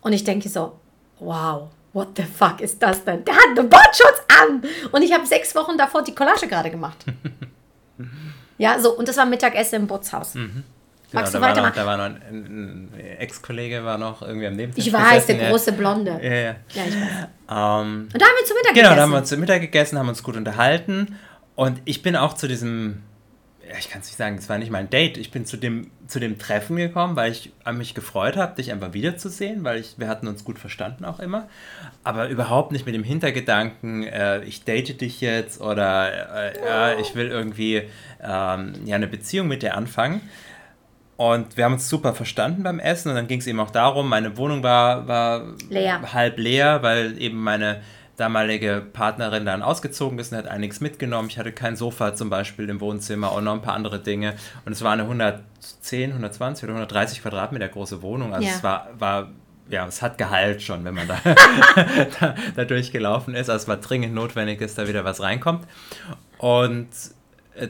Und 0.00 0.12
ich 0.12 0.24
denke 0.24 0.48
so, 0.48 0.78
wow, 1.20 1.68
what 1.92 2.08
the 2.16 2.24
fuck 2.24 2.60
ist 2.60 2.82
das 2.82 3.04
denn? 3.04 3.24
Der 3.24 3.34
hat 3.34 3.50
eine 3.50 3.64
Boardshorts 3.64 4.22
an! 4.40 4.62
Und 4.90 5.02
ich 5.02 5.12
habe 5.12 5.26
sechs 5.26 5.54
Wochen 5.54 5.78
davor 5.78 6.02
die 6.02 6.14
Collage 6.14 6.48
gerade 6.48 6.70
gemacht. 6.70 7.04
ja, 8.58 8.78
so, 8.80 8.96
und 8.96 9.08
das 9.08 9.16
war 9.16 9.26
Mittagessen 9.26 9.76
im 9.76 9.86
Bootshaus. 9.86 10.34
Mhm. 10.34 10.64
Genau, 11.14 11.20
Magst 11.22 11.34
du 11.34 11.38
da 11.38 11.46
weitermachen? 11.46 11.76
War 11.76 11.96
noch, 11.96 11.96
da 11.96 12.04
war 12.04 12.08
noch 12.08 12.28
ein, 12.28 12.90
ein 12.92 13.18
Ex-Kollege 13.20 13.84
war 13.84 13.98
noch 13.98 14.22
irgendwie 14.22 14.48
am 14.48 14.56
Nebentisch 14.56 14.84
Ich 14.84 14.92
weiß, 14.92 15.26
der 15.26 15.48
große 15.48 15.70
Blonde. 15.72 16.18
Ja, 16.20 16.28
ja. 16.28 16.40
ja 16.40 16.54
ich 16.74 16.80
weiß. 16.80 17.28
Ähm, 17.50 18.08
und 18.12 18.20
da 18.20 18.26
haben 18.26 18.34
wir 18.36 18.44
zu 18.44 18.54
Mittag 18.54 18.74
genau, 18.74 18.74
gegessen. 18.74 18.74
Genau, 18.74 18.94
da 18.96 19.02
haben 19.02 19.12
wir 19.12 19.24
zu 19.24 19.36
Mittag 19.36 19.60
gegessen, 19.60 19.98
haben 19.98 20.08
uns 20.08 20.22
gut 20.24 20.36
unterhalten. 20.36 21.16
Und 21.54 21.80
ich 21.84 22.02
bin 22.02 22.16
auch 22.16 22.34
zu 22.34 22.48
diesem, 22.48 23.02
ja, 23.68 23.76
ich 23.78 23.90
kann 23.90 24.00
es 24.00 24.08
nicht 24.08 24.16
sagen, 24.16 24.38
es 24.38 24.48
war 24.48 24.58
nicht 24.58 24.72
mein 24.72 24.90
Date. 24.90 25.16
Ich 25.16 25.30
bin 25.30 25.46
zu 25.46 25.56
dem, 25.56 25.92
zu 26.08 26.18
dem 26.18 26.36
Treffen 26.36 26.74
gekommen, 26.74 27.14
weil 27.14 27.30
ich 27.30 27.52
mich 27.72 27.94
gefreut 27.94 28.36
habe, 28.36 28.56
dich 28.56 28.72
einfach 28.72 28.92
wiederzusehen, 28.92 29.62
weil 29.62 29.78
ich, 29.78 29.94
wir 29.98 30.08
hatten 30.08 30.26
uns 30.26 30.42
gut 30.42 30.58
verstanden 30.58 31.04
auch 31.04 31.20
immer. 31.20 31.48
Aber 32.02 32.28
überhaupt 32.28 32.72
nicht 32.72 32.86
mit 32.86 32.94
dem 32.96 33.04
Hintergedanken, 33.04 34.02
äh, 34.02 34.42
ich 34.42 34.64
date 34.64 35.00
dich 35.00 35.20
jetzt 35.20 35.60
oder 35.60 36.50
äh, 36.56 36.96
äh, 36.96 37.00
ich 37.00 37.14
will 37.14 37.28
irgendwie 37.28 37.82
ähm, 38.20 38.72
ja, 38.84 38.96
eine 38.96 39.06
Beziehung 39.06 39.46
mit 39.46 39.62
dir 39.62 39.76
anfangen. 39.76 40.20
Und 41.16 41.56
wir 41.56 41.64
haben 41.64 41.74
uns 41.74 41.88
super 41.88 42.12
verstanden 42.14 42.62
beim 42.62 42.80
Essen 42.80 43.10
und 43.10 43.14
dann 43.14 43.28
ging 43.28 43.38
es 43.38 43.46
eben 43.46 43.60
auch 43.60 43.70
darum, 43.70 44.08
meine 44.08 44.36
Wohnung 44.36 44.62
war, 44.62 45.06
war 45.06 45.44
leer. 45.70 46.12
halb 46.12 46.38
leer, 46.38 46.82
weil 46.82 47.20
eben 47.20 47.38
meine 47.38 47.82
damalige 48.16 48.82
Partnerin 48.92 49.44
dann 49.44 49.62
ausgezogen 49.62 50.18
ist 50.18 50.32
und 50.32 50.38
hat 50.38 50.46
einiges 50.46 50.80
mitgenommen. 50.80 51.28
Ich 51.28 51.38
hatte 51.38 51.52
kein 51.52 51.76
Sofa 51.76 52.14
zum 52.14 52.30
Beispiel 52.30 52.68
im 52.68 52.80
Wohnzimmer 52.80 53.32
und 53.32 53.44
noch 53.44 53.54
ein 53.54 53.62
paar 53.62 53.74
andere 53.74 54.00
Dinge. 54.00 54.34
Und 54.64 54.72
es 54.72 54.82
war 54.82 54.92
eine 54.92 55.02
110, 55.02 56.10
120 56.10 56.64
oder 56.64 56.74
130 56.74 57.22
Quadratmeter 57.22 57.68
große 57.68 58.02
Wohnung. 58.02 58.32
Also 58.32 58.46
ja. 58.46 58.54
es 58.54 58.62
war, 58.62 58.88
war, 58.98 59.28
ja, 59.68 59.86
es 59.86 60.00
hat 60.00 60.18
Gehalt 60.18 60.62
schon, 60.62 60.84
wenn 60.84 60.94
man 60.94 61.08
da, 61.08 61.18
da, 62.20 62.34
da 62.54 62.64
durchgelaufen 62.64 63.34
ist. 63.34 63.50
Also 63.50 63.64
es 63.64 63.68
war 63.68 63.78
dringend 63.78 64.14
notwendig, 64.14 64.60
dass 64.60 64.74
da 64.74 64.86
wieder 64.86 65.04
was 65.04 65.20
reinkommt. 65.20 65.66
Und 66.38 66.88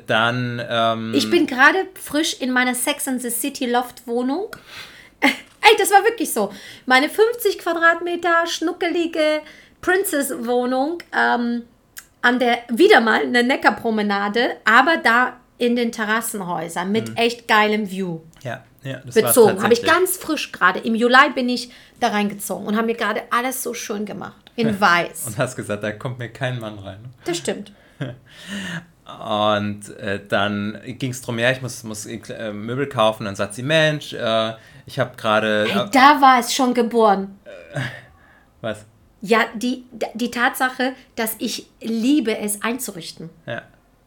dann. 0.06 0.62
Ähm, 0.68 1.14
ich 1.14 1.30
bin 1.30 1.46
gerade 1.46 1.86
frisch 1.94 2.40
in 2.40 2.50
meiner 2.50 2.74
Sex 2.74 3.08
and 3.08 3.20
the 3.20 3.30
City 3.30 3.66
Loft 3.66 4.06
Wohnung. 4.06 4.54
Ey, 5.20 5.76
das 5.78 5.90
war 5.90 6.04
wirklich 6.04 6.32
so. 6.32 6.52
Meine 6.86 7.08
50 7.08 7.58
Quadratmeter 7.58 8.46
schnuckelige 8.46 9.40
Princess-Wohnung 9.80 11.02
ähm, 11.16 11.62
an 12.22 12.38
der, 12.38 12.58
wieder 12.68 13.00
mal 13.00 13.22
eine 13.22 13.42
Neckarpromenade, 13.42 14.56
aber 14.64 14.96
da 14.96 15.40
in 15.58 15.76
den 15.76 15.92
Terrassenhäusern 15.92 16.90
mit 16.90 17.10
mhm. 17.10 17.16
echt 17.16 17.46
geilem 17.46 17.90
View. 17.90 18.20
Ja, 18.42 18.64
ja, 18.82 19.00
das 19.04 19.14
bezogen. 19.14 19.62
Habe 19.62 19.72
ich 19.72 19.82
ganz 19.82 20.16
frisch 20.16 20.52
gerade. 20.52 20.80
Im 20.80 20.94
Juli 20.94 21.30
bin 21.34 21.48
ich 21.48 21.70
da 22.00 22.08
reingezogen 22.08 22.66
und 22.66 22.76
habe 22.76 22.86
mir 22.86 22.94
gerade 22.94 23.22
alles 23.30 23.62
so 23.62 23.72
schön 23.74 24.04
gemacht. 24.04 24.50
In 24.56 24.80
weiß. 24.80 25.26
und 25.28 25.38
hast 25.38 25.56
gesagt, 25.56 25.82
da 25.82 25.92
kommt 25.92 26.18
mir 26.18 26.28
kein 26.28 26.58
Mann 26.58 26.78
rein. 26.78 27.00
Das 27.24 27.38
stimmt. 27.38 27.72
Und 29.04 29.96
äh, 29.98 30.20
dann 30.26 30.80
ging 30.84 31.10
es 31.10 31.20
darum, 31.20 31.38
ja, 31.38 31.50
ich 31.50 31.60
muss, 31.60 31.82
muss 31.84 32.06
äh, 32.06 32.52
Möbel 32.52 32.88
kaufen. 32.88 33.26
Dann 33.26 33.36
sagt 33.36 33.54
sie, 33.54 33.62
Mensch, 33.62 34.14
äh, 34.14 34.52
ich 34.86 34.98
habe 34.98 35.16
gerade... 35.16 35.66
Hey, 35.68 35.86
da 35.92 36.20
war 36.20 36.40
es 36.40 36.54
schon 36.54 36.72
geboren. 36.72 37.38
was? 38.62 38.86
Ja, 39.20 39.44
die, 39.54 39.84
die 40.14 40.30
Tatsache, 40.30 40.94
dass 41.16 41.36
ich 41.38 41.66
liebe 41.80 42.38
es 42.38 42.62
einzurichten. 42.62 43.30
Ja. 43.46 43.62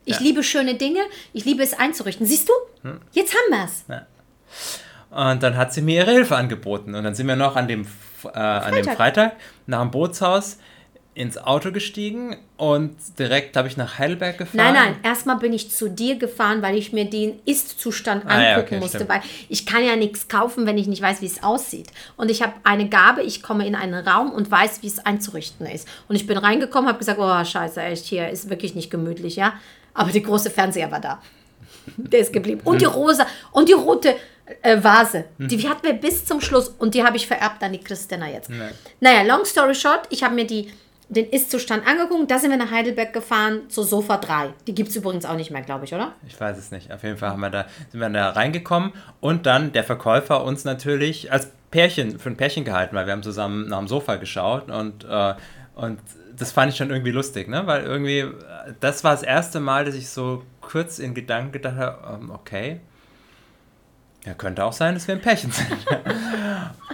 Ich 0.06 0.16
ja. 0.16 0.22
liebe 0.22 0.44
schöne 0.44 0.76
Dinge, 0.76 1.02
ich 1.34 1.46
liebe 1.46 1.62
es 1.62 1.78
einzurichten. 1.78 2.26
Siehst 2.26 2.50
du? 2.50 2.54
Hm. 2.88 3.02
Jetzt 3.12 3.36
haben 3.36 3.60
wir 3.60 3.66
es. 3.66 3.86
Ja. 3.88 4.06
Und 5.10 5.44
dann 5.44 5.58
hat 5.58 5.74
sie 5.74 5.82
mir 5.82 6.02
ihre 6.04 6.12
Hilfe 6.12 6.36
angeboten. 6.36 6.96
Und 6.96 7.04
dann 7.04 7.14
sind 7.14 7.28
wir 7.28 7.36
noch 7.36 7.56
an 7.56 7.68
dem, 7.68 7.88
äh, 8.24 8.38
an 8.38 8.74
dem 8.74 8.86
Freitag 8.86 9.34
nach 9.66 9.82
dem 9.82 9.92
Bootshaus 9.92 10.58
ins 11.18 11.40
Auto 11.40 11.72
gestiegen 11.72 12.38
und 12.58 12.96
direkt 13.18 13.58
habe 13.58 13.68
ich 13.68 13.76
nach 13.76 13.98
Heidelberg 13.98 14.38
gefahren. 14.38 14.58
Nein, 14.58 14.74
nein, 14.74 14.96
erstmal 15.02 15.38
bin 15.38 15.52
ich 15.52 15.72
zu 15.72 15.90
dir 15.90 16.16
gefahren, 16.16 16.62
weil 16.62 16.78
ich 16.78 16.94
mir 16.94 17.06
den 17.06 17.40
Ist-Zustand 17.44 18.24
angucken 18.26 18.40
ah, 18.40 18.52
ja, 18.52 18.60
okay, 18.60 18.78
musste, 18.78 19.00
stimmt. 19.00 19.10
weil 19.10 19.22
ich 19.50 19.66
kann 19.66 19.84
ja 19.84 19.96
nichts 19.96 20.28
kaufen, 20.28 20.68
wenn 20.68 20.78
ich 20.78 20.86
nicht 20.86 21.02
weiß, 21.02 21.22
wie 21.22 21.26
es 21.26 21.42
aussieht. 21.42 21.88
Und 22.18 22.30
ich 22.30 22.44
habe 22.44 22.54
eine 22.64 22.88
Gabe, 22.88 23.24
ich 23.24 23.42
komme 23.42 23.66
in 23.66 23.74
einen 23.74 24.08
Raum 24.08 24.32
und 24.32 24.52
weiß, 24.52 24.84
wie 24.84 24.88
es 24.88 25.00
einzurichten 25.00 25.66
ist. 25.66 25.88
Und 26.08 26.16
ich 26.16 26.28
bin 26.28 26.38
reingekommen, 26.38 26.88
habe 26.88 27.00
gesagt, 27.00 27.20
oh 27.20 27.44
scheiße, 27.44 27.82
echt, 27.82 28.06
hier 28.06 28.30
ist 28.30 28.52
wirklich 28.52 28.76
nicht 28.76 28.92
gemütlich, 28.92 29.38
ja. 29.38 29.54
Aber 29.96 30.12
der 30.12 30.22
große 30.22 30.52
Fernseher 30.52 30.92
war 30.92 31.02
da. 31.02 31.20
Der 31.98 32.20
ist 32.20 32.32
geblieben. 32.32 32.62
Und 32.64 32.80
die 32.80 32.86
rosa 32.86 33.26
und 33.52 33.70
die 33.70 33.74
rote 33.74 34.16
äh, 34.62 34.84
Vase. 34.84 35.26
Die 35.40 35.58
mhm. 35.58 35.70
hatten 35.70 35.84
wir 35.84 35.94
bis 35.94 36.26
zum 36.26 36.42
Schluss 36.42 36.70
und 36.78 36.94
die 36.94 37.04
habe 37.04 37.18
ich 37.18 37.26
vererbt 37.26 37.64
an 37.64 37.74
die 37.74 37.80
Christina 37.80 38.30
jetzt. 38.30 38.52
Nee. 38.52 38.70
Naja, 39.00 39.24
long 39.24 39.46
story 39.46 39.74
short, 39.74 40.02
ich 40.12 40.22
habe 40.22 40.36
mir 40.36 40.46
die 40.46 40.72
den 41.10 41.30
Ist-Zustand 41.30 41.88
angeguckt. 41.88 42.30
Da 42.30 42.40
sind 42.40 42.50
wir 42.50 42.58
nach 42.58 42.72
Heidelberg 42.72 43.14
gefahren 43.14 43.70
zur 43.70 43.86
Sofa 43.86 44.18
3. 44.18 44.54
Die 44.68 44.76
gibt 44.76 44.90
es 44.90 44.96
übrigens 44.96 45.26
auch 45.26 45.36
nicht 45.36 45.52
mehr, 45.52 45.62
glaube 45.62 45.86
ich, 45.86 45.94
oder? 45.94 46.14
Ich 46.28 46.40
weiß 46.40 46.58
es 46.58 46.72
nicht. 46.72 46.92
Auf 46.92 47.04
jeden 47.04 47.18
Fall 47.18 47.30
haben 47.30 47.40
wir 47.40 47.50
da, 47.50 47.66
sind 47.90 48.00
wir 48.00 48.10
da 48.10 48.30
reingekommen 48.30 48.92
und 49.20 49.46
dann 49.46 49.72
der 49.72 49.84
Verkäufer 49.84 50.44
uns 50.44 50.66
natürlich 50.66 51.32
als 51.32 51.52
Pärchen, 51.72 52.20
für 52.20 52.30
ein 52.30 52.38
Pärchen 52.38 52.66
gehalten, 52.66 52.96
weil 52.96 53.06
wir 53.06 53.14
haben 53.14 53.24
zusammen 53.24 53.68
nach 53.70 53.80
dem 53.80 53.88
Sofa 53.88 54.16
geschaut 54.16 54.70
und, 54.70 55.06
äh, 55.06 55.34
und 55.76 56.00
das 56.36 56.52
fand 56.52 56.72
ich 56.72 56.78
schon 56.78 56.90
irgendwie 56.90 57.12
lustig, 57.12 57.48
ne? 57.48 57.66
Weil 57.66 57.84
irgendwie, 57.84 58.26
das 58.80 59.04
war 59.04 59.12
das 59.12 59.24
erste 59.24 59.60
Mal, 59.60 59.86
dass 59.86 59.96
ich 59.96 60.10
so 60.10 60.44
kurz 60.62 61.00
in 61.00 61.14
Gedanken 61.14 61.52
gedacht 61.52 61.78
habe, 61.78 62.20
ähm, 62.22 62.30
okay, 62.32 62.80
ja, 64.28 64.34
könnte 64.34 64.66
auch 64.66 64.74
sein, 64.74 64.94
dass 64.94 65.08
wir 65.08 65.16
ein 65.16 65.22
Pärchen 65.22 65.52
sind. 65.52 65.72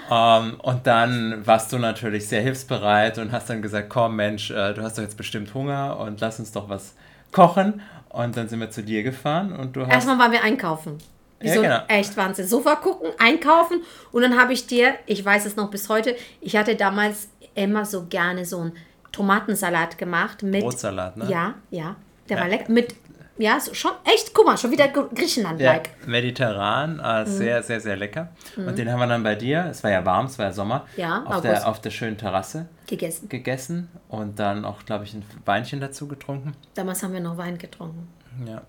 um, 0.08 0.12
ähm, 0.12 0.60
und 0.62 0.86
dann 0.86 1.46
warst 1.46 1.74
du 1.74 1.80
natürlich 1.80 2.28
sehr 2.28 2.41
hilfsbereit 2.41 3.17
und 3.17 3.32
hast 3.32 3.50
dann 3.50 3.62
gesagt, 3.63 3.89
komm 3.89 4.15
Mensch, 4.15 4.52
äh, 4.52 4.74
du 4.74 4.84
hast 4.84 4.98
doch 4.98 5.04
jetzt 5.04 5.17
bestimmt 5.17 5.54
Hunger 5.56 5.98
und 6.00 6.22
lass 6.22 6.39
uns 6.39 6.52
doch 6.52 6.69
was 6.69 6.93
kochen. 7.32 7.82
Und 8.10 8.38
dann 8.38 8.48
sind 8.48 8.60
wir 8.60 8.69
zu 8.69 8.84
dir 8.84 9.02
gefahren 9.02 9.52
und 9.54 9.76
du 9.76 9.82
hast... 9.82 9.93
Erstmal 9.93 10.19
waren 10.19 10.32
wir 10.32 10.43
einkaufen. 10.43 11.00
Wie 11.39 11.48
ja, 11.48 11.56
so 11.56 11.62
genau. 11.63 11.80
echt 11.88 12.15
Wahnsinn. 12.15 12.48
Sofa 12.48 12.76
gucken, 12.76 13.10
einkaufen 13.17 13.82
und 14.12 14.22
dann 14.22 14.39
habe 14.39 14.54
ich 14.54 14.67
dir, 14.67 14.93
ich 15.08 15.26
weiß 15.26 15.48
es 15.48 15.56
noch 15.56 15.72
bis 15.72 15.89
heute, 15.89 16.15
ich 16.39 16.56
hatte 16.56 16.76
damals 16.76 17.30
immer 17.56 17.86
so 17.86 18.06
gerne 18.06 18.46
so 18.46 18.60
einen 18.60 18.74
Tomatensalat 19.12 19.98
gemacht 19.98 20.43
mit... 20.43 20.62
Brotsalat, 20.62 21.17
ne? 21.17 21.26
Ja, 21.30 21.56
ja. 21.72 21.96
Der 22.30 22.38
ja. 22.38 22.43
war 22.43 22.50
lecker. 22.50 22.72
Mit 22.72 22.96
ja, 23.38 23.60
so 23.60 23.74
schon 23.74 23.91
echt, 24.06 24.34
guck 24.34 24.46
mal, 24.46 24.58
schon 24.58 24.72
wieder 24.72 24.88
Griechenland-like. 24.88 25.88
Ja, 25.88 26.08
mediterran, 26.08 27.00
äh, 27.00 27.22
mhm. 27.22 27.26
sehr, 27.26 27.63
sehr, 27.63 27.80
sehr 27.80 27.96
lecker. 27.96 28.30
Mhm. 28.56 28.67
Und 28.67 28.78
den 28.78 28.91
haben 28.91 29.00
wir 29.00 29.08
dann 29.08 29.24
bei 29.24 29.36
dir, 29.36 29.67
es 29.72 29.84
war 29.84 29.91
ja 29.91 30.06
warm, 30.06 30.28
es 30.28 30.38
war 30.38 30.48
ja 30.48 30.52
Sommer, 30.52 30.86
ja, 30.98 31.24
auf, 31.24 31.41
der, 31.41 31.67
auf 31.67 31.82
der 31.82 31.89
schönen 31.89 32.17
Terrasse 32.17 32.67
gegessen. 32.88 33.30
gegessen 33.30 33.89
und 34.08 34.39
dann 34.39 34.65
auch, 34.65 34.86
glaube 34.86 35.06
ich, 35.06 35.13
ein 35.13 35.24
Weinchen 35.46 35.80
dazu 35.80 36.08
getrunken. 36.08 36.54
Damals 36.76 37.02
haben 37.02 37.13
wir 37.13 37.22
noch 37.22 37.38
Wein 37.38 37.58
getrunken. 37.58 38.08
Ja, 38.46 38.62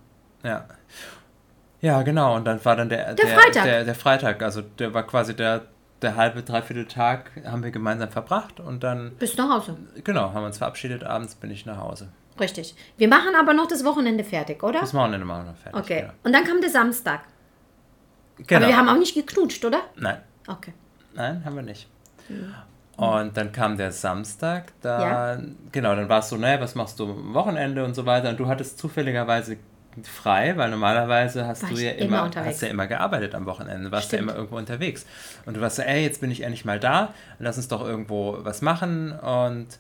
ja. 0.43 0.65
Ja, 1.81 2.03
genau, 2.03 2.37
und 2.37 2.47
dann 2.47 2.65
war 2.65 2.77
dann 2.77 2.89
der, 2.89 3.13
der, 3.13 3.27
der 3.27 3.39
Freitag. 3.39 3.65
Der, 3.65 3.85
der 3.85 3.95
Freitag, 3.95 4.43
also 4.43 4.63
der 4.63 4.95
war 4.95 5.07
quasi 5.07 5.37
der 5.37 5.67
der 6.03 6.17
halbe, 6.17 6.43
dreiviertel 6.43 6.87
Tag 6.87 7.31
haben 7.45 7.65
wir 7.65 7.71
gemeinsam 7.71 8.11
verbracht 8.11 8.61
und 8.61 8.85
dann. 8.85 9.13
Bis 9.17 9.37
nach 9.37 9.49
Hause. 9.49 9.77
Genau, 10.05 10.33
haben 10.33 10.45
uns 10.45 10.59
verabschiedet, 10.59 11.03
abends 11.03 11.35
bin 11.35 11.51
ich 11.51 11.67
nach 11.67 11.79
Hause. 11.79 12.09
Richtig. 12.39 12.75
Wir 12.97 13.09
machen 13.09 13.35
aber 13.39 13.53
noch 13.55 13.69
das 13.69 13.85
Wochenende 13.85 14.25
fertig, 14.25 14.63
oder? 14.63 14.81
Das 14.81 14.95
Wochenende 14.95 15.25
machen 15.25 15.47
wir 15.47 15.53
noch 15.53 15.59
fertig. 15.59 15.81
Okay. 15.81 16.01
Genau. 16.01 16.13
Und 16.25 16.33
dann 16.33 16.45
kam 16.45 16.61
der 16.61 16.71
Samstag. 16.71 17.21
Genau. 18.39 18.61
Aber 18.61 18.69
wir 18.69 18.77
haben 18.77 18.89
auch 18.89 18.99
nicht 18.99 19.15
geknutscht, 19.15 19.65
oder? 19.65 19.83
Nein. 19.97 20.19
Okay. 20.49 20.73
Nein, 21.15 21.45
haben 21.45 21.55
wir 21.55 21.63
nicht. 21.63 21.89
Mhm. 22.29 22.55
Und 22.97 23.37
dann 23.37 23.51
kam 23.51 23.77
der 23.77 23.91
Samstag, 23.91 24.73
da, 24.81 25.35
ja. 25.35 25.43
genau, 25.73 25.97
dann 25.97 26.09
warst 26.09 26.31
du, 26.31 26.37
naja, 26.37 26.61
was 26.61 26.77
machst 26.77 27.01
du 27.01 27.11
am 27.11 27.35
Wochenende 27.35 27.85
und 27.85 27.95
so 27.95 28.07
weiter. 28.07 28.31
Und 28.31 28.39
du 28.39 28.47
hattest 28.47 28.79
zufälligerweise 28.79 29.57
frei, 30.03 30.57
weil 30.57 30.71
normalerweise 30.71 31.47
hast 31.47 31.63
War 31.63 31.71
du 31.71 31.77
ja 31.77 31.93
immer, 31.93 32.27
immer 32.27 32.45
hast 32.45 32.63
ja 32.63 32.69
immer 32.69 32.87
gearbeitet 32.87 33.35
am 33.35 33.47
Wochenende, 33.47 33.91
warst 33.91 34.09
Stimmt. 34.09 34.23
ja 34.23 34.29
immer 34.29 34.35
irgendwo 34.37 34.57
unterwegs. 34.57 35.07
Und 35.47 35.57
du 35.57 35.61
warst 35.61 35.77
so, 35.77 35.83
ey, 35.83 36.03
jetzt 36.03 36.21
bin 36.21 36.31
ich 36.31 36.43
endlich 36.43 36.65
mal 36.65 36.81
da, 36.81 37.15
lass 37.39 37.57
uns 37.57 37.69
doch 37.69 37.85
irgendwo 37.85 38.39
was 38.41 38.63
machen. 38.63 39.13
Und 39.13 39.79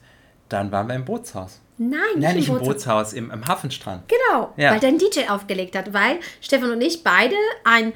dann 0.49 0.73
waren 0.73 0.89
wir 0.89 0.95
im 0.95 1.05
Bootshaus. 1.05 1.61
Nein, 1.77 2.01
nicht, 2.15 2.23
Nein, 2.23 2.37
nicht 2.37 2.49
im, 2.49 2.55
Bootshaus, 2.55 2.69
Bootshaus 2.69 3.13
im, 3.15 3.31
im 3.31 3.47
Hafenstrand. 3.47 4.05
Genau, 4.09 4.53
ja. 4.57 4.73
weil 4.73 4.81
dein 4.81 4.99
DJ 4.99 5.29
aufgelegt 5.29 5.77
hat, 5.77 5.93
weil 5.93 6.21
Stefan 6.41 6.71
und 6.71 6.81
ich 6.81 7.03
beide 7.03 7.35
ein 7.65 7.93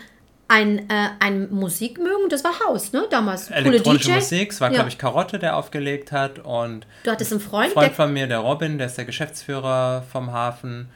ein, 0.50 0.88
äh, 0.88 1.08
ein 1.20 1.50
Musik 1.50 1.98
mögen, 1.98 2.30
das 2.30 2.42
war 2.42 2.52
Haus, 2.66 2.92
ne? 2.92 3.06
Damals. 3.10 3.50
Elektronische 3.50 4.08
DJ. 4.08 4.14
Musik, 4.14 4.50
es 4.50 4.60
war, 4.62 4.68
ja. 4.70 4.76
glaube 4.76 4.88
ich, 4.88 4.96
Karotte, 4.96 5.38
der 5.38 5.56
aufgelegt 5.56 6.10
hat. 6.10 6.38
Und 6.38 6.86
du 7.04 7.10
hattest 7.10 7.32
einen 7.32 7.40
Freund? 7.42 7.72
Freund 7.72 7.92
von 7.92 8.12
mir, 8.12 8.26
der 8.26 8.38
Robin, 8.38 8.78
der 8.78 8.86
ist 8.86 8.96
der 8.96 9.04
Geschäftsführer 9.04 10.04
vom 10.10 10.32
Hafen 10.32 10.88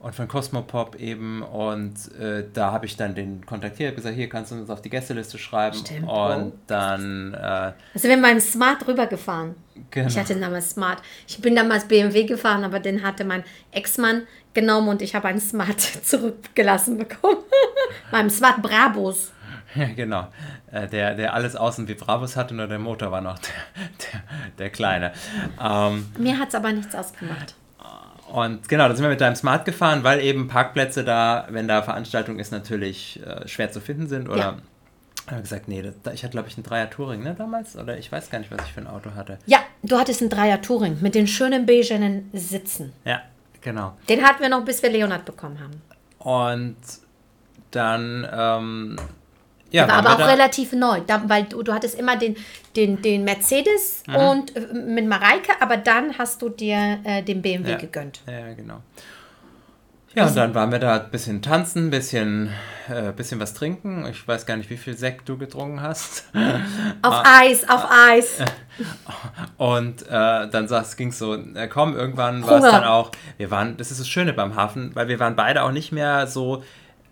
und 0.00 0.14
von 0.14 0.28
Cosmopop 0.28 0.96
eben. 0.96 1.42
Und 1.42 2.12
äh, 2.18 2.44
da 2.52 2.72
habe 2.72 2.86
ich 2.86 2.96
dann 2.96 3.14
den 3.14 3.44
kontaktiert, 3.44 3.96
gesagt, 3.96 4.14
hier 4.14 4.28
kannst 4.28 4.52
du 4.52 4.56
uns 4.56 4.70
auf 4.70 4.80
die 4.80 4.90
Gästeliste 4.90 5.38
schreiben. 5.38 5.76
Stimmt. 5.76 6.08
Und 6.08 6.52
dann. 6.66 7.34
Äh, 7.34 7.72
also 7.94 8.08
wir 8.08 8.12
haben 8.12 8.20
meinen 8.20 8.40
Smart 8.40 8.86
rübergefahren. 8.86 9.54
Genau. 9.90 10.08
Ich 10.08 10.18
hatte 10.18 10.38
damals 10.38 10.70
Smart. 10.70 11.02
Ich 11.26 11.40
bin 11.40 11.56
damals 11.56 11.86
BMW 11.86 12.24
gefahren, 12.24 12.64
aber 12.64 12.80
den 12.80 13.02
hatte 13.02 13.24
mein 13.24 13.44
Ex-Mann 13.72 14.26
genommen 14.54 14.88
und 14.88 15.02
ich 15.02 15.14
habe 15.14 15.28
einen 15.28 15.40
Smart 15.40 15.80
zurückgelassen 16.02 16.98
bekommen. 16.98 17.38
Meinem 18.10 18.30
Smart 18.30 18.62
Brabus. 18.62 19.32
Ja, 19.74 19.86
genau. 19.86 20.28
Äh, 20.72 20.88
der, 20.88 21.14
der 21.14 21.34
alles 21.34 21.54
außen 21.56 21.88
wie 21.88 21.94
Brabus 21.94 22.36
hatte, 22.36 22.54
nur 22.54 22.66
der 22.66 22.78
Motor 22.78 23.10
war 23.10 23.20
noch 23.20 23.38
der, 23.38 24.12
der, 24.12 24.22
der 24.58 24.70
kleine. 24.70 25.12
Ähm, 25.60 26.06
Mir 26.18 26.38
hat 26.38 26.48
es 26.48 26.54
aber 26.54 26.72
nichts 26.72 26.94
ausgemacht. 26.94 27.54
Und 28.32 28.68
genau, 28.68 28.88
da 28.88 28.94
sind 28.94 29.04
wir 29.04 29.10
mit 29.10 29.20
deinem 29.20 29.36
Smart 29.36 29.64
gefahren, 29.64 30.04
weil 30.04 30.20
eben 30.20 30.48
Parkplätze 30.48 31.04
da, 31.04 31.46
wenn 31.50 31.66
da 31.66 31.82
Veranstaltung 31.82 32.38
ist, 32.38 32.52
natürlich 32.52 33.20
äh, 33.24 33.48
schwer 33.48 33.72
zu 33.72 33.80
finden 33.80 34.06
sind. 34.06 34.28
Oder 34.28 34.38
ja. 34.38 34.56
habe 35.30 35.42
gesagt, 35.42 35.68
nee, 35.68 35.82
das, 35.82 36.14
ich 36.14 36.24
hatte 36.24 36.32
glaube 36.32 36.48
ich 36.48 36.56
einen 36.56 36.64
Dreier 36.64 36.90
Touring, 36.90 37.22
ne, 37.22 37.34
damals? 37.36 37.76
Oder 37.76 37.98
ich 37.98 38.12
weiß 38.12 38.30
gar 38.30 38.38
nicht, 38.38 38.50
was 38.50 38.60
ich 38.66 38.72
für 38.72 38.80
ein 38.80 38.86
Auto 38.86 39.14
hatte. 39.14 39.38
Ja, 39.46 39.58
du 39.82 39.98
hattest 39.98 40.20
einen 40.20 40.30
Dreier 40.30 40.60
Touring 40.60 40.98
mit 41.00 41.14
den 41.14 41.26
schönen 41.26 41.64
beigenen 41.64 42.30
Sitzen. 42.32 42.92
Ja, 43.04 43.22
genau. 43.60 43.96
Den 44.08 44.22
hatten 44.22 44.42
wir 44.42 44.50
noch, 44.50 44.64
bis 44.64 44.82
wir 44.82 44.90
Leonard 44.90 45.24
bekommen 45.24 45.58
haben. 45.60 45.82
Und 46.18 46.76
dann 47.70 48.28
ähm, 48.30 48.96
ja, 49.70 49.86
war 49.86 49.96
aber 49.96 50.14
auch 50.14 50.18
da? 50.18 50.26
relativ 50.26 50.72
neu, 50.72 51.00
da, 51.06 51.22
weil 51.26 51.44
du, 51.44 51.62
du 51.62 51.72
hattest 51.72 51.98
immer 51.98 52.16
den, 52.16 52.36
den, 52.74 53.02
den 53.02 53.24
Mercedes 53.24 54.02
mhm. 54.06 54.16
und 54.16 54.56
äh, 54.56 54.60
mit 54.72 55.06
Mareike, 55.06 55.52
aber 55.60 55.76
dann 55.76 56.16
hast 56.16 56.40
du 56.42 56.48
dir 56.48 56.98
äh, 57.04 57.22
den 57.22 57.42
BMW 57.42 57.72
ja. 57.72 57.76
gegönnt. 57.76 58.20
Ja, 58.26 58.52
genau. 58.54 58.80
Ja, 60.14 60.22
also, 60.22 60.32
und 60.32 60.36
dann 60.38 60.54
waren 60.54 60.72
wir 60.72 60.78
da 60.78 61.00
ein 61.00 61.10
bisschen 61.10 61.42
tanzen, 61.42 61.88
ein 61.88 61.90
bisschen, 61.90 62.50
äh, 62.88 63.12
bisschen 63.12 63.38
was 63.40 63.52
trinken. 63.52 64.06
Ich 64.10 64.26
weiß 64.26 64.46
gar 64.46 64.56
nicht, 64.56 64.70
wie 64.70 64.78
viel 64.78 64.96
Sekt 64.96 65.28
du 65.28 65.36
getrunken 65.36 65.82
hast. 65.82 66.24
Auf 67.02 67.14
ah, 67.14 67.40
Eis, 67.40 67.68
auf 67.68 67.86
Eis. 67.90 68.38
Und 69.58 70.02
äh, 70.02 70.08
dann 70.08 70.68
ging 70.96 71.08
es 71.08 71.18
so, 71.18 71.34
äh, 71.34 71.68
komm, 71.68 71.94
irgendwann 71.94 72.44
war 72.44 72.56
es 72.56 72.62
dann 72.62 72.84
auch, 72.84 73.10
wir 73.36 73.50
waren, 73.50 73.76
das 73.76 73.90
ist 73.90 74.00
das 74.00 74.08
Schöne 74.08 74.32
beim 74.32 74.56
Hafen, 74.56 74.94
weil 74.94 75.08
wir 75.08 75.20
waren 75.20 75.36
beide 75.36 75.62
auch 75.62 75.72
nicht 75.72 75.92
mehr 75.92 76.26
so, 76.26 76.62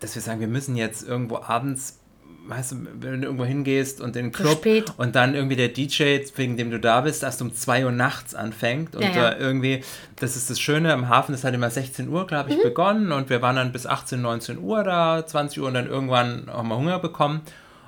dass 0.01 0.15
wir 0.15 0.23
sagen, 0.23 0.41
wir 0.41 0.49
müssen 0.49 0.75
jetzt 0.75 1.07
irgendwo 1.07 1.39
abends 1.39 2.01
weißt 2.49 2.73
du, 2.73 2.77
wenn 3.01 3.21
du 3.21 3.27
irgendwo 3.27 3.45
hingehst 3.45 4.01
und 4.01 4.17
in 4.17 4.27
den 4.27 4.33
Club 4.33 4.65
und 4.97 5.17
dann 5.17 5.35
irgendwie 5.35 5.57
der 5.57 5.69
DJ, 5.69 6.21
wegen 6.37 6.57
dem 6.57 6.71
du 6.71 6.79
da 6.79 7.01
bist, 7.01 7.23
erst 7.23 7.43
um 7.43 7.55
2 7.55 7.85
Uhr 7.85 7.93
nachts 7.93 8.35
anfängt 8.35 8.95
und 8.95 9.03
ja, 9.03 9.09
ja. 9.09 9.31
Da 9.31 9.39
irgendwie, 9.39 9.83
das 10.17 10.37
ist 10.37 10.51
das 10.51 10.61
Schöne, 10.61 10.93
im 10.93 11.09
Hafen, 11.09 11.33
das 11.33 11.45
hat 11.45 11.55
immer 11.55 11.71
16 11.71 12.09
Uhr, 12.09 12.27
glaube 12.27 12.51
ich, 12.51 12.59
mhm. 12.59 12.63
begonnen 12.63 13.13
und 13.13 13.31
wir 13.31 13.43
waren 13.43 13.57
dann 13.57 13.73
bis 13.73 13.87
18, 13.87 14.21
19 14.21 14.59
Uhr 14.59 14.85
da, 14.85 15.27
20 15.27 15.61
Uhr 15.61 15.69
und 15.69 15.75
dann 15.75 15.89
irgendwann 15.89 16.47
haben 16.49 16.69
wir 16.69 16.77
Hunger 16.77 16.99
bekommen 16.99 17.43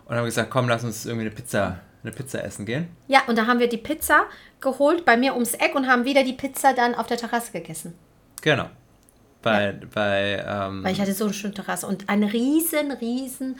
und 0.07 0.17
haben 0.17 0.25
gesagt, 0.25 0.51
komm, 0.51 0.69
lass 0.69 0.85
uns 0.85 1.07
irgendwie 1.07 1.27
eine 1.27 1.35
Pizza, 1.35 1.81
eine 2.03 2.13
Pizza 2.13 2.43
essen 2.45 2.67
gehen. 2.67 2.89
Ja, 3.07 3.23
und 3.27 3.37
da 3.37 3.47
haben 3.47 3.61
wir 3.61 3.69
die 3.69 3.79
Pizza 3.79 4.23
geholt 4.61 5.05
bei 5.05 5.17
mir 5.17 5.35
ums 5.35 5.55
Eck 5.55 5.75
und 5.75 5.87
haben 5.87 6.05
wieder 6.05 6.25
die 6.25 6.33
Pizza 6.33 6.73
dann 6.73 6.95
auf 6.95 7.07
der 7.07 7.17
Terrasse 7.17 7.53
gegessen. 7.53 7.95
Genau. 8.43 8.67
Bei, 9.43 9.67
ja. 9.67 9.73
bei 9.95 10.45
ähm, 10.47 10.83
Weil 10.83 10.93
ich 10.93 11.01
hatte 11.01 11.13
so 11.13 11.25
eine 11.25 11.35
schöne 11.35 11.55
Terrasse 11.55 11.87
und 11.87 12.09
ein 12.09 12.25
riesen, 12.25 12.91
riesen 12.93 13.57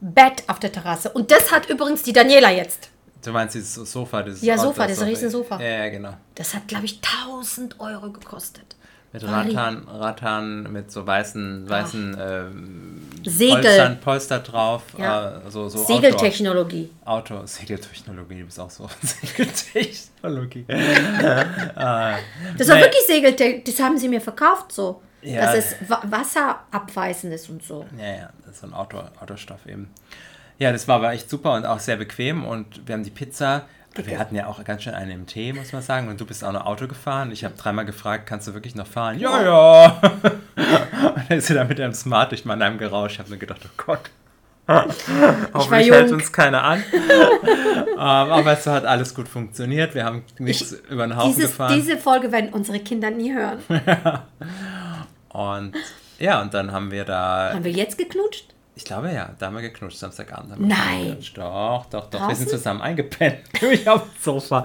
Bett 0.00 0.44
auf 0.46 0.58
der 0.58 0.72
Terrasse. 0.72 1.10
Und 1.10 1.30
das 1.30 1.52
hat 1.52 1.68
übrigens 1.68 2.02
die 2.02 2.12
Daniela 2.12 2.50
jetzt. 2.50 2.88
Du 3.24 3.32
meinst 3.32 3.54
dieses 3.54 3.74
Sofa? 3.74 4.22
Dieses 4.22 4.42
ja, 4.42 4.56
Sofa, 4.56 4.86
das 4.86 5.04
riesen 5.04 5.28
Sofa. 5.30 5.60
Ja, 5.60 5.84
ja, 5.84 5.88
genau. 5.90 6.14
Das 6.34 6.54
hat, 6.54 6.68
glaube 6.68 6.86
ich, 6.86 7.00
1000 7.26 7.78
Euro 7.78 8.10
gekostet. 8.10 8.76
Mit 9.12 9.24
Rattan, 9.26 9.88
Rattan 9.88 10.72
mit 10.72 10.92
so 10.92 11.04
weißen, 11.04 11.68
weißen 11.68 12.16
ähm, 12.18 13.08
Segel. 13.24 13.60
Polstern, 13.60 14.00
Polster 14.00 14.38
drauf. 14.38 14.82
Ja. 14.96 15.38
Äh, 15.38 15.50
so, 15.50 15.68
so 15.68 15.84
Segeltechnologie. 15.84 16.90
Auto, 17.04 17.34
Auto, 17.34 17.46
Segeltechnologie, 17.46 18.38
du 18.38 18.44
bist 18.44 18.60
auch 18.60 18.70
so. 18.70 18.88
Segeltechnologie. 19.02 20.64
das 22.56 22.68
war 22.68 22.76
wirklich 22.76 23.02
Segeltechnologie, 23.04 23.64
das 23.66 23.80
haben 23.80 23.98
sie 23.98 24.08
mir 24.08 24.20
verkauft 24.20 24.70
so. 24.70 25.02
Ja. 25.22 25.52
Dass 25.52 25.56
es 25.56 25.76
wasserabweisend 25.88 27.32
ist 27.34 27.48
und 27.50 27.62
so. 27.62 27.86
Ja, 27.98 28.06
ja, 28.06 28.30
das 28.44 28.54
ist 28.54 28.60
so 28.60 28.66
ein 28.66 28.74
Auto, 28.74 29.02
Autostoff 29.20 29.66
eben. 29.66 29.90
Ja, 30.58 30.72
das 30.72 30.88
war 30.88 30.96
aber 30.96 31.12
echt 31.12 31.28
super 31.28 31.54
und 31.54 31.66
auch 31.66 31.78
sehr 31.78 31.96
bequem 31.96 32.44
und 32.44 32.86
wir 32.86 32.94
haben 32.94 33.04
die 33.04 33.10
Pizza. 33.10 33.62
Wir 33.94 34.18
hatten 34.18 34.36
ja 34.36 34.46
auch 34.46 34.62
ganz 34.64 34.84
schön 34.84 34.94
eine 34.94 35.12
im 35.12 35.26
Tee, 35.26 35.52
muss 35.52 35.72
man 35.72 35.82
sagen. 35.82 36.08
Und 36.08 36.20
du 36.20 36.24
bist 36.24 36.44
auch 36.44 36.52
noch 36.52 36.64
Auto 36.64 36.86
gefahren. 36.86 37.32
Ich 37.32 37.44
habe 37.44 37.54
dreimal 37.56 37.84
gefragt, 37.84 38.26
kannst 38.26 38.46
du 38.46 38.54
wirklich 38.54 38.74
noch 38.74 38.86
fahren? 38.86 39.18
Ja, 39.18 39.42
ja. 39.42 40.00
und 40.04 41.28
dann 41.28 41.38
ist 41.38 41.48
sie 41.48 41.54
da 41.54 41.64
mit 41.64 41.80
einem 41.80 41.92
Smart 41.92 42.30
durch 42.30 42.44
Mannheim 42.44 42.78
gerauscht. 42.78 43.14
Ich 43.14 43.18
habe 43.18 43.30
mir 43.30 43.38
gedacht, 43.38 43.60
oh 43.64 43.82
Gott. 43.84 44.10
Hoffentlich 45.52 45.90
hält 45.90 46.12
uns 46.12 46.30
keiner 46.30 46.62
an. 46.62 46.84
um, 47.94 47.98
aber 47.98 48.52
es 48.52 48.66
hat 48.66 48.84
alles 48.84 49.12
gut 49.14 49.26
funktioniert. 49.28 49.96
Wir 49.96 50.04
haben 50.04 50.22
nichts 50.38 50.72
ich, 50.72 50.90
über 50.90 51.06
den 51.08 51.16
Haufen 51.16 51.34
dieses, 51.34 51.50
gefahren. 51.50 51.74
Diese 51.74 51.96
Folge 51.96 52.30
werden 52.30 52.50
unsere 52.50 52.78
Kinder 52.78 53.10
nie 53.10 53.32
hören. 53.32 53.58
Und 55.30 55.74
ja, 56.18 56.42
und 56.42 56.52
dann 56.54 56.72
haben 56.72 56.90
wir 56.90 57.04
da. 57.04 57.52
Haben 57.54 57.64
wir 57.64 57.72
jetzt 57.72 57.96
geknutscht? 57.96 58.54
Ich 58.76 58.84
glaube 58.84 59.12
ja, 59.12 59.34
da 59.38 59.46
haben 59.46 59.56
wir 59.56 59.62
geknutscht, 59.62 59.98
Samstagabend. 59.98 60.52
Haben 60.52 60.68
wir 60.68 60.74
Nein. 60.74 61.04
Geknutscht. 61.06 61.36
Doch, 61.38 61.86
doch, 61.90 62.08
doch. 62.08 62.20
Draußen? 62.20 62.28
Wir 62.28 62.36
sind 62.36 62.48
zusammen 62.48 62.80
eingepennt. 62.80 63.40
ich 63.72 63.88
auf 63.88 64.02
dem 64.04 64.20
Sofa. 64.20 64.64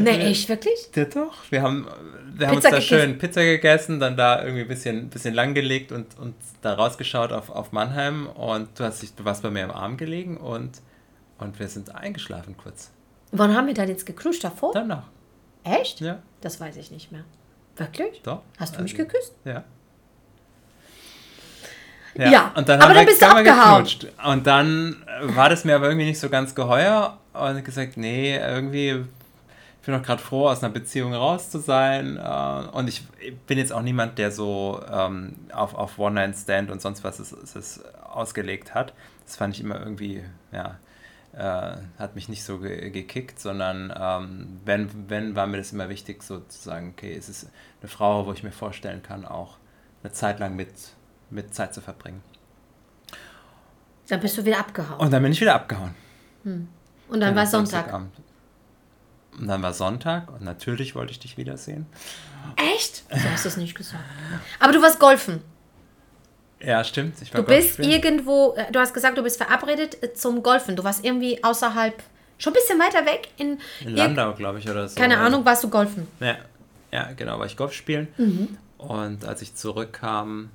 Nee, 0.00 0.10
echt, 0.10 0.48
wirklich? 0.48 0.88
Ja, 0.94 1.04
doch. 1.04 1.34
Wir 1.50 1.62
haben, 1.62 1.86
wir 2.32 2.48
haben 2.48 2.56
uns 2.56 2.64
da 2.64 2.70
gegessen. 2.70 2.88
schön 2.88 3.18
Pizza 3.18 3.42
gegessen, 3.42 4.00
dann 4.00 4.16
da 4.16 4.42
irgendwie 4.42 4.62
ein 4.62 4.68
bisschen, 4.68 5.10
bisschen 5.10 5.34
langgelegt 5.34 5.92
und, 5.92 6.18
und 6.18 6.34
da 6.62 6.74
rausgeschaut 6.74 7.32
auf, 7.32 7.50
auf 7.50 7.72
Mannheim. 7.72 8.26
Und 8.28 8.78
du, 8.78 8.84
hast 8.84 9.02
dich, 9.02 9.14
du 9.14 9.24
warst 9.24 9.42
bei 9.42 9.50
mir 9.50 9.64
im 9.64 9.70
Arm 9.70 9.96
gelegen 9.96 10.38
und, 10.38 10.80
und 11.38 11.58
wir 11.58 11.68
sind 11.68 11.94
eingeschlafen 11.94 12.56
kurz. 12.56 12.92
Wann 13.30 13.54
haben 13.54 13.66
wir 13.66 13.74
dann 13.74 13.88
jetzt 13.88 14.06
geknutscht 14.06 14.44
davor? 14.44 14.72
Danach. 14.72 15.08
Echt? 15.64 16.00
Ja. 16.00 16.22
Das 16.40 16.60
weiß 16.60 16.76
ich 16.76 16.90
nicht 16.90 17.12
mehr. 17.12 17.24
Wirklich? 17.78 18.22
Doch. 18.22 18.42
Hast 18.58 18.76
du 18.76 18.82
mich 18.82 18.92
also, 18.92 19.04
geküsst? 19.04 19.34
Ja. 19.44 19.64
Ja, 22.14 22.30
ja. 22.30 22.52
und 22.56 22.68
dann 22.68 22.80
aber 22.80 22.94
dann 22.94 23.06
bist 23.06 23.22
du 23.22 23.26
abgehauen. 23.26 23.84
Geknutscht. 23.84 24.06
Und 24.26 24.46
dann 24.46 25.04
war 25.22 25.48
das 25.48 25.64
mir 25.64 25.76
aber 25.76 25.86
irgendwie 25.86 26.06
nicht 26.06 26.18
so 26.18 26.28
ganz 26.28 26.54
geheuer 26.54 27.18
und 27.32 27.64
gesagt, 27.64 27.96
nee, 27.96 28.36
irgendwie 28.36 29.04
ich 29.80 29.86
bin 29.86 29.94
doch 29.94 30.02
gerade 30.02 30.20
froh, 30.20 30.48
aus 30.48 30.62
einer 30.62 30.72
Beziehung 30.72 31.14
raus 31.14 31.50
zu 31.50 31.60
sein. 31.60 32.18
Äh, 32.18 32.76
und 32.76 32.88
ich 32.88 33.06
bin 33.46 33.56
jetzt 33.56 33.72
auch 33.72 33.80
niemand, 33.80 34.18
der 34.18 34.30
so 34.30 34.82
ähm, 34.92 35.34
auf, 35.52 35.74
auf 35.74 35.98
One-Night-Stand 35.98 36.70
und 36.70 36.82
sonst 36.82 37.04
was 37.04 37.18
es, 37.20 37.32
es, 37.32 37.80
ausgelegt 38.02 38.74
hat. 38.74 38.92
Das 39.24 39.36
fand 39.36 39.54
ich 39.54 39.62
immer 39.62 39.78
irgendwie, 39.78 40.24
ja, 40.52 40.76
äh, 41.38 41.76
hat 41.98 42.16
mich 42.16 42.28
nicht 42.28 42.42
so 42.42 42.58
ge 42.58 42.90
gekickt, 42.90 43.38
sondern 43.38 43.92
ähm, 43.96 44.60
wenn, 44.64 45.08
wenn, 45.08 45.36
war 45.36 45.46
mir 45.46 45.58
das 45.58 45.72
immer 45.72 45.88
wichtig, 45.88 46.22
so 46.24 46.40
zu 46.40 46.58
sagen, 46.60 46.94
okay, 46.96 47.14
es 47.14 47.28
ist 47.28 47.48
eine 47.80 47.88
Frau, 47.88 48.26
wo 48.26 48.32
ich 48.32 48.42
mir 48.42 48.50
vorstellen 48.50 49.02
kann, 49.02 49.24
auch 49.24 49.56
eine 50.02 50.12
Zeit 50.12 50.40
lang 50.40 50.56
mit, 50.56 50.72
mit 51.30 51.54
Zeit 51.54 51.74
zu 51.74 51.80
verbringen. 51.80 52.22
Dann 54.08 54.20
bist 54.20 54.36
du 54.36 54.44
wieder 54.44 54.58
abgehauen. 54.58 54.98
Und 54.98 55.12
dann 55.12 55.22
bin 55.22 55.30
ich 55.30 55.40
wieder 55.40 55.54
abgehauen. 55.54 55.94
Hm. 56.42 56.68
Und 57.08 57.20
dann 57.20 57.36
war 57.36 57.46
Sonntag. 57.46 57.92
Und 59.38 59.46
dann 59.46 59.62
war 59.62 59.72
Sonntag 59.72 60.32
und 60.32 60.42
natürlich 60.42 60.96
wollte 60.96 61.12
ich 61.12 61.20
dich 61.20 61.36
wiedersehen. 61.36 61.86
Echt? 62.56 63.04
Du 63.10 63.30
hast 63.30 63.46
es 63.46 63.56
nicht 63.56 63.76
gesagt. 63.76 64.02
Aber 64.58 64.72
du 64.72 64.82
warst 64.82 64.98
golfen. 64.98 65.42
Ja, 66.60 66.82
stimmt. 66.82 67.16
du 67.32 67.42
bist 67.42 67.74
spielen. 67.74 67.90
irgendwo, 67.90 68.54
äh, 68.56 68.70
du 68.72 68.80
hast 68.80 68.92
gesagt, 68.92 69.16
du 69.16 69.22
bist 69.22 69.36
verabredet 69.36 70.02
äh, 70.02 70.12
zum 70.12 70.42
Golfen. 70.42 70.74
Du 70.76 70.84
warst 70.84 71.04
irgendwie 71.04 71.42
außerhalb, 71.42 71.94
schon 72.38 72.52
ein 72.52 72.54
bisschen 72.54 72.78
weiter 72.78 73.06
weg. 73.06 73.28
In, 73.36 73.58
in 73.80 73.94
Landau, 73.94 74.34
glaube 74.34 74.58
ich, 74.58 74.68
oder 74.68 74.88
so. 74.88 74.98
Keine 74.98 75.18
Ahnung, 75.18 75.44
warst 75.44 75.62
du 75.62 75.70
golfen? 75.70 76.08
Ja, 76.20 76.36
ja 76.90 77.10
genau, 77.16 77.38
war 77.38 77.46
ich 77.46 77.56
Golf 77.56 77.72
spielen. 77.72 78.08
Mhm. 78.16 78.58
Und 78.78 79.24
als 79.24 79.42
ich 79.42 79.54
zurückkam, 79.54 80.50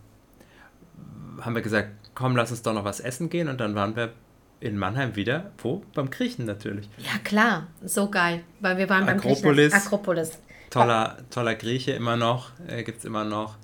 haben 1.41 1.55
wir 1.55 1.61
gesagt, 1.61 1.89
komm, 2.15 2.35
lass 2.35 2.51
uns 2.51 2.61
doch 2.61 2.73
noch 2.73 2.85
was 2.85 2.99
essen 2.99 3.29
gehen. 3.29 3.47
Und 3.47 3.59
dann 3.61 3.75
waren 3.75 3.95
wir 3.95 4.11
in 4.59 4.77
Mannheim 4.77 5.15
wieder, 5.15 5.51
wo? 5.57 5.83
Beim 5.93 6.09
Griechen 6.09 6.45
natürlich. 6.45 6.87
Ja, 6.97 7.17
klar, 7.23 7.67
so 7.83 8.09
geil, 8.09 8.43
weil 8.61 8.77
wir 8.77 8.89
waren 8.89 9.07
Akropolis, 9.09 9.41
beim 9.41 9.55
Griechen. 9.55 9.73
Akropolis. 9.73 10.31
Toller, 10.69 11.17
toller 11.29 11.55
Grieche 11.55 11.91
immer 11.91 12.15
noch, 12.15 12.51
äh, 12.67 12.83
gibt 12.83 12.99
es 12.99 13.05
immer 13.05 13.25
noch 13.25 13.57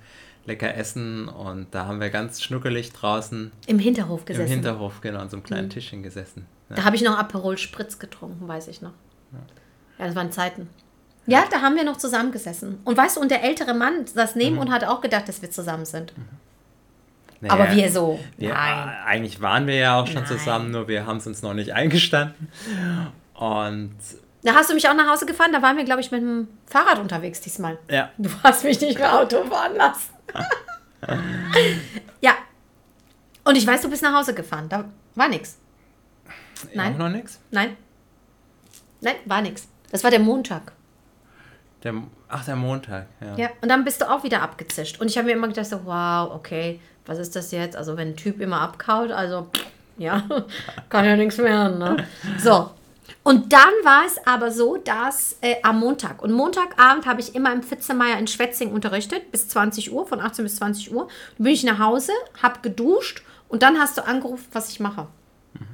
lecker 0.45 0.75
essen 0.75 1.27
und 1.27 1.67
da 1.71 1.85
haben 1.85 1.99
wir 1.99 2.09
ganz 2.09 2.41
schnuckelig 2.41 2.91
draußen 2.93 3.51
im 3.67 3.79
Hinterhof 3.79 4.25
gesessen. 4.25 4.47
Im 4.47 4.53
Hinterhof, 4.53 5.01
genau, 5.01 5.19
an 5.19 5.29
so 5.29 5.37
einem 5.37 5.43
kleinen 5.43 5.65
mhm. 5.65 5.71
Tischchen 5.71 6.03
gesessen. 6.03 6.45
Ja. 6.69 6.77
Da 6.77 6.83
habe 6.85 6.95
ich 6.95 7.03
noch 7.03 7.17
Aperol 7.17 7.57
Spritz 7.57 7.99
getrunken, 7.99 8.47
weiß 8.47 8.67
ich 8.67 8.81
noch. 8.81 8.93
Ja, 9.31 9.39
ja 9.99 10.05
das 10.07 10.15
waren 10.15 10.31
Zeiten. 10.31 10.69
Ja, 11.27 11.43
da 11.49 11.61
haben 11.61 11.75
wir 11.75 11.83
noch 11.83 11.97
zusammengesessen. 11.97 12.79
Und 12.83 12.97
weißt 12.97 13.17
du, 13.17 13.21
und 13.21 13.29
der 13.29 13.43
ältere 13.43 13.73
Mann 13.73 14.07
saß 14.07 14.35
neben 14.35 14.55
mhm. 14.55 14.61
und 14.61 14.71
hat 14.71 14.83
auch 14.83 15.01
gedacht, 15.01 15.27
dass 15.27 15.41
wir 15.41 15.51
zusammen 15.51 15.85
sind. 15.85 16.17
Mhm. 16.17 16.25
Naja, 17.41 17.53
Aber 17.53 17.75
wir 17.75 17.91
so. 17.91 18.19
Wir, 18.37 18.49
Nein. 18.49 18.95
Eigentlich 19.05 19.39
waren 19.41 19.67
wir 19.67 19.75
ja 19.75 20.01
auch 20.01 20.07
schon 20.07 20.23
Nein. 20.23 20.25
zusammen, 20.25 20.71
nur 20.71 20.87
wir 20.87 21.05
haben 21.05 21.17
es 21.17 21.27
uns 21.27 21.41
noch 21.41 21.53
nicht 21.53 21.73
eingestanden. 21.73 22.49
Und 23.33 23.95
da 24.43 24.53
hast 24.55 24.69
du 24.69 24.73
mich 24.73 24.87
auch 24.89 24.93
nach 24.93 25.09
Hause 25.09 25.25
gefahren, 25.25 25.51
da 25.51 25.61
waren 25.61 25.77
wir, 25.77 25.83
glaube 25.83 26.01
ich, 26.01 26.11
mit 26.11 26.21
dem 26.21 26.47
Fahrrad 26.65 26.99
unterwegs 26.99 27.41
diesmal. 27.41 27.77
Ja. 27.89 28.09
Du 28.17 28.29
hast 28.43 28.63
mich 28.63 28.79
nicht 28.81 28.97
mehr 28.97 29.17
Auto 29.17 29.43
fahren 29.45 29.75
lassen. 29.75 30.13
ja. 32.21 32.33
Und 33.43 33.55
ich 33.55 33.65
weiß, 33.65 33.81
du 33.81 33.89
bist 33.89 34.03
nach 34.03 34.13
Hause 34.13 34.33
gefahren. 34.33 34.69
Da 34.69 34.85
war 35.15 35.27
nichts. 35.27 35.59
Nein. 36.73 36.93
Auch 36.93 36.97
noch 36.97 37.09
nichts? 37.09 37.39
Nein. 37.51 37.77
Nein, 39.01 39.15
war 39.25 39.41
nichts. 39.41 39.67
Das 39.91 40.03
war 40.03 40.11
der 40.11 40.19
Montag. 40.19 40.73
Der, 41.83 41.93
ach, 42.27 42.43
der 42.43 42.57
Montag, 42.57 43.07
ja. 43.21 43.37
Ja, 43.37 43.49
und 43.61 43.69
dann 43.69 43.85
bist 43.85 44.01
du 44.01 44.09
auch 44.09 44.23
wieder 44.23 44.41
abgezischt. 44.41 44.99
Und 44.99 45.07
ich 45.07 45.17
habe 45.17 45.27
mir 45.27 45.33
immer 45.33 45.47
gedacht, 45.47 45.67
so, 45.67 45.85
wow, 45.85 46.31
okay, 46.33 46.79
was 47.05 47.17
ist 47.19 47.35
das 47.35 47.51
jetzt? 47.51 47.77
Also, 47.77 47.95
wenn 47.95 48.09
ein 48.09 48.17
Typ 48.17 48.41
immer 48.41 48.59
abkaut, 48.59 49.11
also, 49.11 49.49
ja, 49.97 50.23
kann 50.89 51.05
ja 51.05 51.15
nichts 51.15 51.37
mehr. 51.37 51.69
Ne? 51.69 52.05
So, 52.37 52.71
und 53.23 53.53
dann 53.53 53.73
war 53.83 54.05
es 54.05 54.17
aber 54.25 54.51
so, 54.51 54.77
dass 54.77 55.37
äh, 55.41 55.55
am 55.63 55.79
Montag, 55.79 56.21
und 56.21 56.31
Montagabend 56.31 57.05
habe 57.05 57.21
ich 57.21 57.35
immer 57.35 57.51
im 57.53 57.63
Pfitzemeier 57.63 58.17
in 58.17 58.27
Schwetzing 58.27 58.71
unterrichtet, 58.71 59.31
bis 59.31 59.47
20 59.49 59.91
Uhr, 59.91 60.05
von 60.07 60.19
18 60.19 60.43
bis 60.43 60.55
20 60.57 60.93
Uhr. 60.93 61.07
Dann 61.37 61.43
bin 61.43 61.53
ich 61.53 61.63
nach 61.63 61.79
Hause, 61.79 62.11
habe 62.41 62.59
geduscht 62.61 63.23
und 63.47 63.63
dann 63.63 63.79
hast 63.79 63.97
du 63.97 64.05
angerufen, 64.05 64.47
was 64.51 64.69
ich 64.69 64.79
mache. 64.79 65.07
Mhm. 65.53 65.67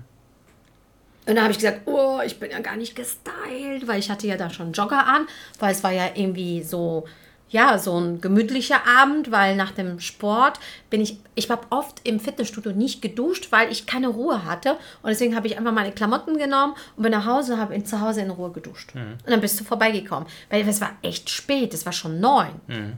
Und 1.28 1.36
dann 1.36 1.41
habe 1.41 1.52
ich 1.52 1.58
gesagt, 1.58 1.82
oh, 1.86 2.19
ich 2.26 2.39
bin 2.39 2.52
ja 2.52 2.60
gar 2.60 2.76
nicht 2.76 2.95
gestylt, 2.95 3.88
weil 3.88 4.00
ich 4.00 4.10
hatte 4.10 4.28
ja 4.28 4.38
da 4.38 4.50
schon 4.50 4.74
Jogger 4.74 5.06
an, 5.06 5.28
weil 5.60 5.71
es 5.71 5.84
war 5.84 5.91
ja 5.91 6.10
irgendwie 6.13 6.63
so 6.63 7.06
ja, 7.50 7.78
so 7.78 8.00
ein 8.00 8.22
gemütlicher 8.22 8.88
Abend, 8.88 9.32
weil 9.32 9.56
nach 9.56 9.72
dem 9.72 10.00
Sport 10.00 10.60
bin 10.90 11.00
ich, 11.00 11.20
ich 11.36 11.50
habe 11.50 11.68
oft 11.70 12.02
im 12.04 12.20
Fitnessstudio 12.20 12.72
nicht 12.72 13.02
geduscht, 13.02 13.52
weil 13.52 13.72
ich 13.72 13.86
keine 13.86 14.08
Ruhe 14.08 14.46
hatte. 14.46 14.72
Und 15.04 15.10
deswegen 15.10 15.36
habe 15.36 15.48
ich 15.48 15.58
einfach 15.58 15.72
meine 15.72 15.92
Klamotten 15.92 16.38
genommen 16.38 16.74
und 16.96 17.04
bin 17.04 17.12
nach 17.12 17.26
Hause, 17.26 17.58
habe 17.58 17.82
zu 17.84 18.02
Hause 18.02 18.22
in 18.22 18.32
Ruhe 18.32 18.52
geduscht. 18.52 18.96
Mhm. 18.96 19.14
Und 19.24 19.30
dann 19.30 19.42
bist 19.42 19.60
du 19.60 19.64
vorbeigekommen. 19.64 20.28
Weil 20.50 20.68
es 20.68 20.82
war 20.82 20.92
echt 21.02 21.30
spät, 21.30 21.74
es 21.74 21.86
war 21.86 21.94
schon 21.94 22.20
neun. 22.20 22.60
Mhm. 22.68 22.94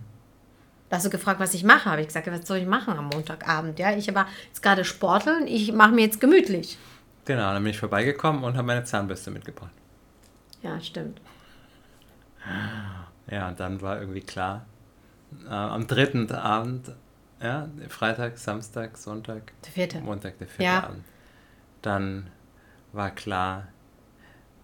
Da 0.89 0.95
hast 0.95 1.05
du 1.05 1.09
gefragt, 1.09 1.41
was 1.41 1.53
ich 1.53 1.65
mache. 1.65 1.91
Habe 1.91 2.01
ich 2.01 2.07
gesagt, 2.07 2.27
was 2.27 2.47
soll 2.47 2.59
ich 2.59 2.65
machen 2.65 2.97
am 2.97 3.09
Montagabend? 3.09 3.77
Ja, 3.77 3.91
ich 3.95 4.13
war 4.15 4.27
jetzt 4.47 4.63
gerade 4.63 4.85
sporteln, 4.85 5.45
ich 5.47 5.73
mache 5.73 5.91
mir 5.91 6.05
jetzt 6.05 6.21
gemütlich. 6.21 6.77
Genau, 7.25 7.51
dann 7.51 7.61
bin 7.61 7.71
ich 7.71 7.79
vorbeigekommen 7.79 8.45
und 8.45 8.55
habe 8.55 8.67
meine 8.67 8.85
Zahnbürste 8.85 9.29
mitgebracht. 9.29 9.73
Ja, 10.63 10.79
stimmt. 10.79 11.19
Ja, 13.29 13.49
und 13.49 13.59
dann 13.59 13.81
war 13.81 13.99
irgendwie 13.99 14.21
klar, 14.21 14.65
äh, 15.45 15.49
am 15.53 15.87
dritten 15.87 16.31
Abend 16.31 16.91
Ja, 17.41 17.69
Freitag, 17.89 18.37
Samstag, 18.39 18.97
Sonntag. 18.97 19.53
Der 19.63 19.71
vierte. 19.71 19.99
Montag, 19.99 20.39
der 20.39 20.47
vierte 20.47 20.63
ja. 20.63 20.83
Abend. 20.83 21.03
Dann 21.83 22.31
war 22.93 23.11
klar. 23.11 23.67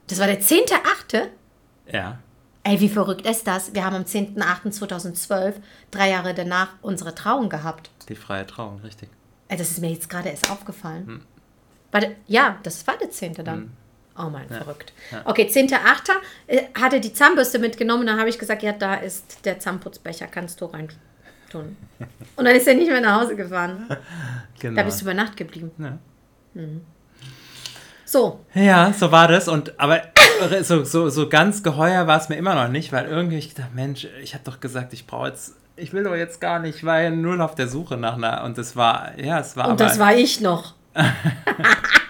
Das 0.07 0.19
war 0.19 0.25
der 0.25 0.41
10.8.? 0.41 1.27
Ja. 1.91 2.17
Ey, 2.63 2.79
wie 2.79 2.89
verrückt 2.89 3.27
ist 3.27 3.45
das? 3.45 3.75
Wir 3.75 3.85
haben 3.85 3.95
am 3.95 4.03
10.8.2012, 4.03 5.55
drei 5.91 6.09
Jahre 6.09 6.33
danach, 6.33 6.69
unsere 6.81 7.13
Trauung 7.13 7.49
gehabt. 7.49 7.91
Die 8.07 8.15
freie 8.15 8.47
Trauung, 8.47 8.79
richtig. 8.79 9.09
Ey, 9.49 9.57
das 9.57 9.71
ist 9.71 9.79
mir 9.79 9.91
jetzt 9.91 10.09
gerade 10.09 10.29
erst 10.29 10.49
aufgefallen. 10.49 11.05
Hm. 11.05 11.21
Warte, 11.91 12.15
ja, 12.25 12.57
das 12.63 12.87
war 12.87 12.97
der 12.97 13.11
10. 13.11 13.33
dann. 13.43 13.57
Hm. 13.57 13.71
Oh 14.17 14.29
mein, 14.29 14.47
ja. 14.49 14.57
verrückt. 14.57 14.93
Ja. 15.11 15.21
Okay, 15.25 15.49
10.8. 15.51 15.75
Äh, 16.47 16.61
hatte 16.79 16.99
die 16.99 17.13
Zahnbürste 17.13 17.59
mitgenommen. 17.59 18.05
Dann 18.05 18.19
habe 18.19 18.29
ich 18.29 18.37
gesagt, 18.37 18.61
ja, 18.61 18.71
da 18.71 18.95
ist 18.95 19.45
der 19.45 19.59
Zahnputzbecher, 19.59 20.27
kannst 20.27 20.61
du 20.61 20.65
rein 20.65 20.89
tun. 21.51 21.77
Und 22.35 22.45
dann 22.45 22.55
ist 22.55 22.67
er 22.67 22.75
nicht 22.75 22.89
mehr 22.89 23.01
nach 23.01 23.21
Hause 23.21 23.35
gefahren. 23.35 23.87
Genau. 24.59 24.75
Da 24.75 24.83
bist 24.83 25.01
du 25.01 25.05
über 25.05 25.13
Nacht 25.13 25.35
geblieben. 25.35 25.71
Ja. 25.77 25.97
Mhm. 26.53 26.81
So. 28.05 28.39
Ja, 28.53 28.93
so 28.93 29.11
war 29.11 29.27
das. 29.27 29.47
Und 29.47 29.79
aber 29.79 30.03
so, 30.61 30.83
so, 30.83 31.09
so 31.09 31.29
ganz 31.29 31.63
geheuer 31.63 32.05
war 32.05 32.19
es 32.19 32.29
mir 32.29 32.35
immer 32.35 32.53
noch 32.53 32.69
nicht, 32.69 32.91
weil 32.91 33.07
irgendwie 33.07 33.37
ich 33.37 33.55
gedacht, 33.55 33.73
Mensch, 33.73 34.07
ich 34.21 34.35
habe 34.35 34.43
doch 34.43 34.59
gesagt, 34.59 34.93
ich 34.93 35.07
brauche 35.07 35.29
jetzt, 35.29 35.55
ich 35.75 35.93
will 35.93 36.03
doch 36.03 36.15
jetzt 36.15 36.39
gar 36.39 36.59
nicht, 36.59 36.83
ja 36.83 37.09
nur 37.09 37.39
auf 37.43 37.55
der 37.55 37.67
Suche 37.67 37.97
nach 37.97 38.15
einer. 38.15 38.43
Und 38.43 38.57
das 38.57 38.75
war, 38.75 39.19
ja, 39.19 39.39
es 39.39 39.57
war. 39.57 39.69
Und 39.69 39.79
das 39.79 39.97
war 39.97 40.15
ich 40.15 40.41
noch. 40.41 40.75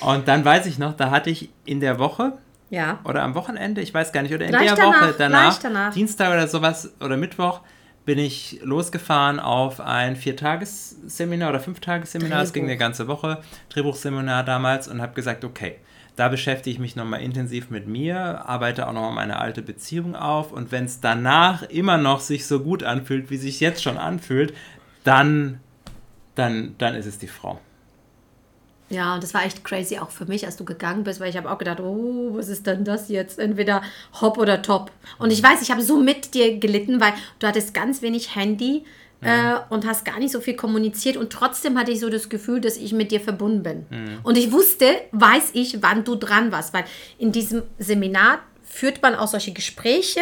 und 0.00 0.28
dann 0.28 0.44
weiß 0.44 0.66
ich 0.66 0.78
noch, 0.78 0.94
da 0.94 1.10
hatte 1.10 1.30
ich 1.30 1.50
in 1.64 1.80
der 1.80 1.98
Woche. 1.98 2.38
Ja. 2.70 3.00
Oder 3.04 3.22
am 3.22 3.34
Wochenende, 3.34 3.80
ich 3.80 3.94
weiß 3.94 4.12
gar 4.12 4.22
nicht, 4.22 4.34
oder 4.34 4.44
in 4.44 4.50
Gleich 4.50 4.66
der 4.66 4.76
danach, 4.76 5.02
Woche 5.02 5.14
danach, 5.16 5.58
danach, 5.58 5.94
Dienstag 5.94 6.30
oder 6.30 6.48
sowas, 6.48 6.92
oder 7.00 7.16
Mittwoch, 7.16 7.60
bin 8.04 8.18
ich 8.18 8.60
losgefahren 8.62 9.38
auf 9.38 9.80
ein 9.80 10.16
Viertagesseminar 10.16 11.50
oder 11.50 11.60
Fünftagesseminar. 11.60 12.42
Es 12.42 12.52
ging 12.52 12.64
eine 12.64 12.76
ganze 12.76 13.06
Woche, 13.06 13.42
Drehbuchseminar 13.68 14.44
damals 14.44 14.88
und 14.88 15.02
habe 15.02 15.14
gesagt, 15.14 15.44
okay, 15.44 15.76
da 16.16 16.28
beschäftige 16.28 16.74
ich 16.74 16.80
mich 16.80 16.96
nochmal 16.96 17.20
intensiv 17.20 17.70
mit 17.70 17.86
mir, 17.86 18.44
arbeite 18.46 18.88
auch 18.88 18.92
nochmal 18.92 19.12
meine 19.12 19.38
alte 19.38 19.62
Beziehung 19.62 20.16
auf 20.16 20.52
und 20.52 20.72
wenn 20.72 20.86
es 20.86 21.00
danach 21.00 21.62
immer 21.62 21.96
noch 21.96 22.20
sich 22.20 22.46
so 22.46 22.60
gut 22.60 22.82
anfühlt, 22.82 23.30
wie 23.30 23.36
sich 23.36 23.60
jetzt 23.60 23.82
schon 23.82 23.98
anfühlt, 23.98 24.52
dann, 25.04 25.60
dann, 26.34 26.74
dann 26.78 26.94
ist 26.94 27.06
es 27.06 27.18
die 27.18 27.28
Frau. 27.28 27.60
Ja, 28.90 29.14
und 29.14 29.22
das 29.22 29.34
war 29.34 29.44
echt 29.44 29.64
crazy 29.64 29.98
auch 29.98 30.10
für 30.10 30.24
mich, 30.24 30.46
als 30.46 30.56
du 30.56 30.64
gegangen 30.64 31.04
bist, 31.04 31.20
weil 31.20 31.28
ich 31.28 31.36
habe 31.36 31.50
auch 31.50 31.58
gedacht, 31.58 31.80
oh, 31.80 32.30
was 32.32 32.48
ist 32.48 32.66
denn 32.66 32.84
das 32.84 33.08
jetzt? 33.08 33.38
Entweder 33.38 33.82
hopp 34.20 34.38
oder 34.38 34.62
top. 34.62 34.90
Und 35.18 35.30
ich 35.30 35.42
weiß, 35.42 35.60
ich 35.62 35.70
habe 35.70 35.82
so 35.82 35.98
mit 35.98 36.34
dir 36.34 36.58
gelitten, 36.58 37.00
weil 37.00 37.12
du 37.38 37.46
hattest 37.46 37.74
ganz 37.74 38.00
wenig 38.00 38.34
Handy 38.34 38.84
äh, 39.20 39.56
und 39.68 39.86
hast 39.86 40.04
gar 40.04 40.18
nicht 40.18 40.32
so 40.32 40.40
viel 40.40 40.54
kommuniziert 40.54 41.16
und 41.16 41.32
trotzdem 41.32 41.76
hatte 41.78 41.90
ich 41.90 42.00
so 42.00 42.08
das 42.08 42.28
Gefühl, 42.28 42.60
dass 42.60 42.76
ich 42.76 42.92
mit 42.92 43.10
dir 43.10 43.20
verbunden 43.20 43.62
bin. 43.62 43.86
Mhm. 43.90 44.18
Und 44.22 44.38
ich 44.38 44.52
wusste, 44.52 44.86
weiß 45.12 45.50
ich, 45.54 45.82
wann 45.82 46.04
du 46.04 46.14
dran 46.14 46.52
warst, 46.52 46.72
weil 46.72 46.84
in 47.18 47.32
diesem 47.32 47.64
Seminar 47.78 48.40
führt 48.62 49.02
man 49.02 49.14
auch 49.14 49.28
solche 49.28 49.52
Gespräche 49.52 50.20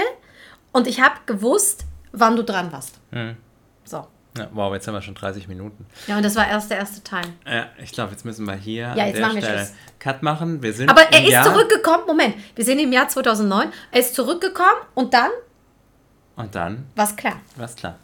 und 0.72 0.86
ich 0.86 1.00
habe 1.00 1.16
gewusst, 1.26 1.84
wann 2.12 2.36
du 2.36 2.42
dran 2.42 2.72
warst. 2.72 2.98
Mhm. 3.10 3.36
So. 3.84 4.06
Ja, 4.36 4.48
wow, 4.52 4.72
jetzt 4.74 4.86
haben 4.86 4.94
wir 4.94 5.02
schon 5.02 5.14
30 5.14 5.48
Minuten. 5.48 5.86
Ja, 6.06 6.16
und 6.16 6.24
das 6.24 6.36
war 6.36 6.48
erst 6.48 6.70
der 6.70 6.78
erste 6.78 7.02
Teil. 7.02 7.24
Ja, 7.46 7.66
ich 7.82 7.92
glaube, 7.92 8.12
jetzt 8.12 8.24
müssen 8.24 8.46
wir 8.46 8.54
hier 8.54 8.92
ja, 8.96 9.06
jetzt 9.06 9.20
machen 9.20 9.36
wir 9.36 9.42
Stelle 9.42 9.68
Cut 9.98 10.22
machen. 10.22 10.62
Wir 10.62 10.72
sind 10.72 10.90
Aber 10.90 11.02
er 11.02 11.22
ist 11.24 11.30
Jahr 11.30 11.44
zurückgekommen. 11.44 12.04
Moment, 12.06 12.34
wir 12.54 12.64
sind 12.64 12.78
im 12.78 12.92
Jahr 12.92 13.08
2009. 13.08 13.72
Er 13.90 14.00
ist 14.00 14.14
zurückgekommen 14.14 14.80
und 14.94 15.14
dann? 15.14 15.30
Und 16.36 16.54
dann? 16.54 16.86
War 16.94 17.16
klar. 17.16 17.40
War 17.56 17.68
klar. 17.68 17.96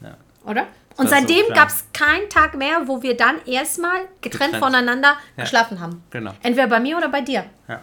Ja. 0.00 0.16
Oder? 0.44 0.66
Und 0.96 1.10
seitdem 1.10 1.44
so 1.48 1.54
gab 1.54 1.68
es 1.68 1.84
keinen 1.92 2.28
Tag 2.30 2.56
mehr, 2.56 2.88
wo 2.88 3.02
wir 3.02 3.16
dann 3.16 3.44
erstmal 3.44 3.98
getrennt, 4.20 4.22
getrennt. 4.22 4.56
voneinander 4.56 5.16
ja. 5.36 5.44
geschlafen 5.44 5.80
haben. 5.80 6.02
Genau. 6.10 6.32
Entweder 6.42 6.68
bei 6.68 6.80
mir 6.80 6.96
oder 6.96 7.08
bei 7.08 7.20
dir. 7.20 7.44
Ja. 7.68 7.82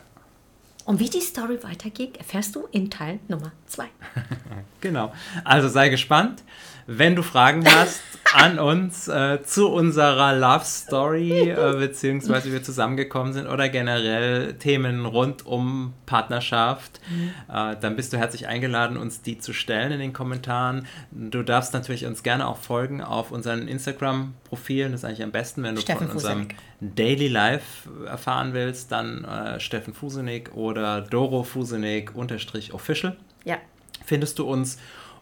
Und 0.85 0.99
wie 0.99 1.09
die 1.09 1.21
Story 1.21 1.59
weitergeht, 1.61 2.17
erfährst 2.17 2.55
du 2.55 2.67
in 2.71 2.89
Teil 2.89 3.19
Nummer 3.27 3.51
2. 3.67 3.85
genau. 4.83 5.11
Also 5.43 5.67
sei 5.67 5.89
gespannt. 5.89 6.43
Wenn 6.85 7.15
du 7.15 7.23
Fragen 7.23 7.65
hast 7.65 8.01
an 8.33 8.59
uns 8.59 9.07
äh, 9.07 9.41
zu 9.43 9.69
unserer 9.69 10.33
Love 10.33 10.65
Story, 10.65 11.49
äh, 11.49 11.75
beziehungsweise 11.77 12.49
wie 12.49 12.53
wir 12.53 12.63
zusammengekommen 12.63 13.31
sind 13.31 13.47
oder 13.47 13.69
generell 13.69 14.55
Themen 14.55 15.05
rund 15.05 15.45
um 15.45 15.93
Partnerschaft, 16.05 16.99
äh, 17.47 17.75
dann 17.79 17.95
bist 17.95 18.11
du 18.11 18.17
herzlich 18.17 18.47
eingeladen, 18.47 18.97
uns 18.97 19.21
die 19.21 19.37
zu 19.37 19.53
stellen 19.53 19.93
in 19.93 19.99
den 19.99 20.13
Kommentaren. 20.13 20.87
Du 21.11 21.43
darfst 21.43 21.73
natürlich 21.73 22.05
uns 22.05 22.23
gerne 22.23 22.47
auch 22.47 22.57
folgen 22.57 23.01
auf 23.01 23.31
unseren 23.31 23.67
Instagram-Profilen. 23.67 24.91
Das 24.91 25.01
ist 25.01 25.05
eigentlich 25.05 25.23
am 25.23 25.31
besten, 25.31 25.63
wenn 25.63 25.75
du 25.75 25.81
Steffen 25.81 26.07
von 26.07 26.17
unserem 26.17 26.47
Daily 26.81 27.27
Life 27.27 27.89
erfahren 28.05 28.53
willst, 28.53 28.91
dann 28.91 29.23
äh, 29.23 29.59
Steffen 29.59 29.93
Fusenig 29.93 30.53
oder 30.53 31.01
Doro 31.01 31.43
Fusenig 31.43 32.13
unterstrich 32.15 32.73
official. 32.73 33.15
Ja. 33.45 33.57
Findest 34.05 34.39
du 34.39 34.45
uns 34.45 34.77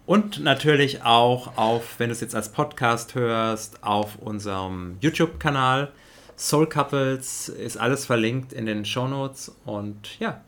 und 0.06 0.40
natürlich 0.40 1.04
auch 1.04 1.58
auf, 1.58 2.00
wenn 2.00 2.10
du 2.10 2.14
es 2.14 2.22
jetzt 2.22 2.36
als 2.36 2.50
Podcast 2.50 3.16
hörst, 3.16 3.84
auf 3.84 4.18
unserem 4.18 4.98
YouTube-Kanal. 5.00 5.92
Soul 6.36 6.68
Couples 6.68 7.50
ist 7.50 7.78
alles 7.78 8.06
verlinkt 8.06 8.52
in 8.52 8.66
den 8.66 8.84
Show 8.84 9.08
Notes. 9.08 9.56
Und 9.64 10.20
ja, 10.20 10.42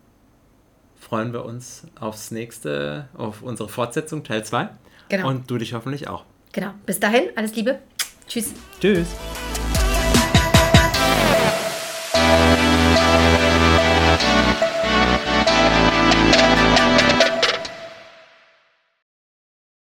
freuen 1.00 1.34
wir 1.34 1.46
uns 1.46 1.84
aufs 2.00 2.32
nächste, 2.32 3.08
auf 3.14 3.42
unsere 3.44 3.70
Fortsetzung, 3.70 4.24
Teil 4.24 4.44
2. 4.44 4.70
Genau. 5.10 5.30
Und 5.30 5.50
du 5.50 5.58
dich 5.58 5.74
hoffentlich 5.74 6.08
auch. 6.08 6.26
Genau. 6.52 6.74
Bis 6.86 7.00
dahin, 7.00 7.30
alles 7.36 7.56
Liebe. 7.56 7.80
Tschüss. 8.28 8.54
Tschüss. 8.82 9.08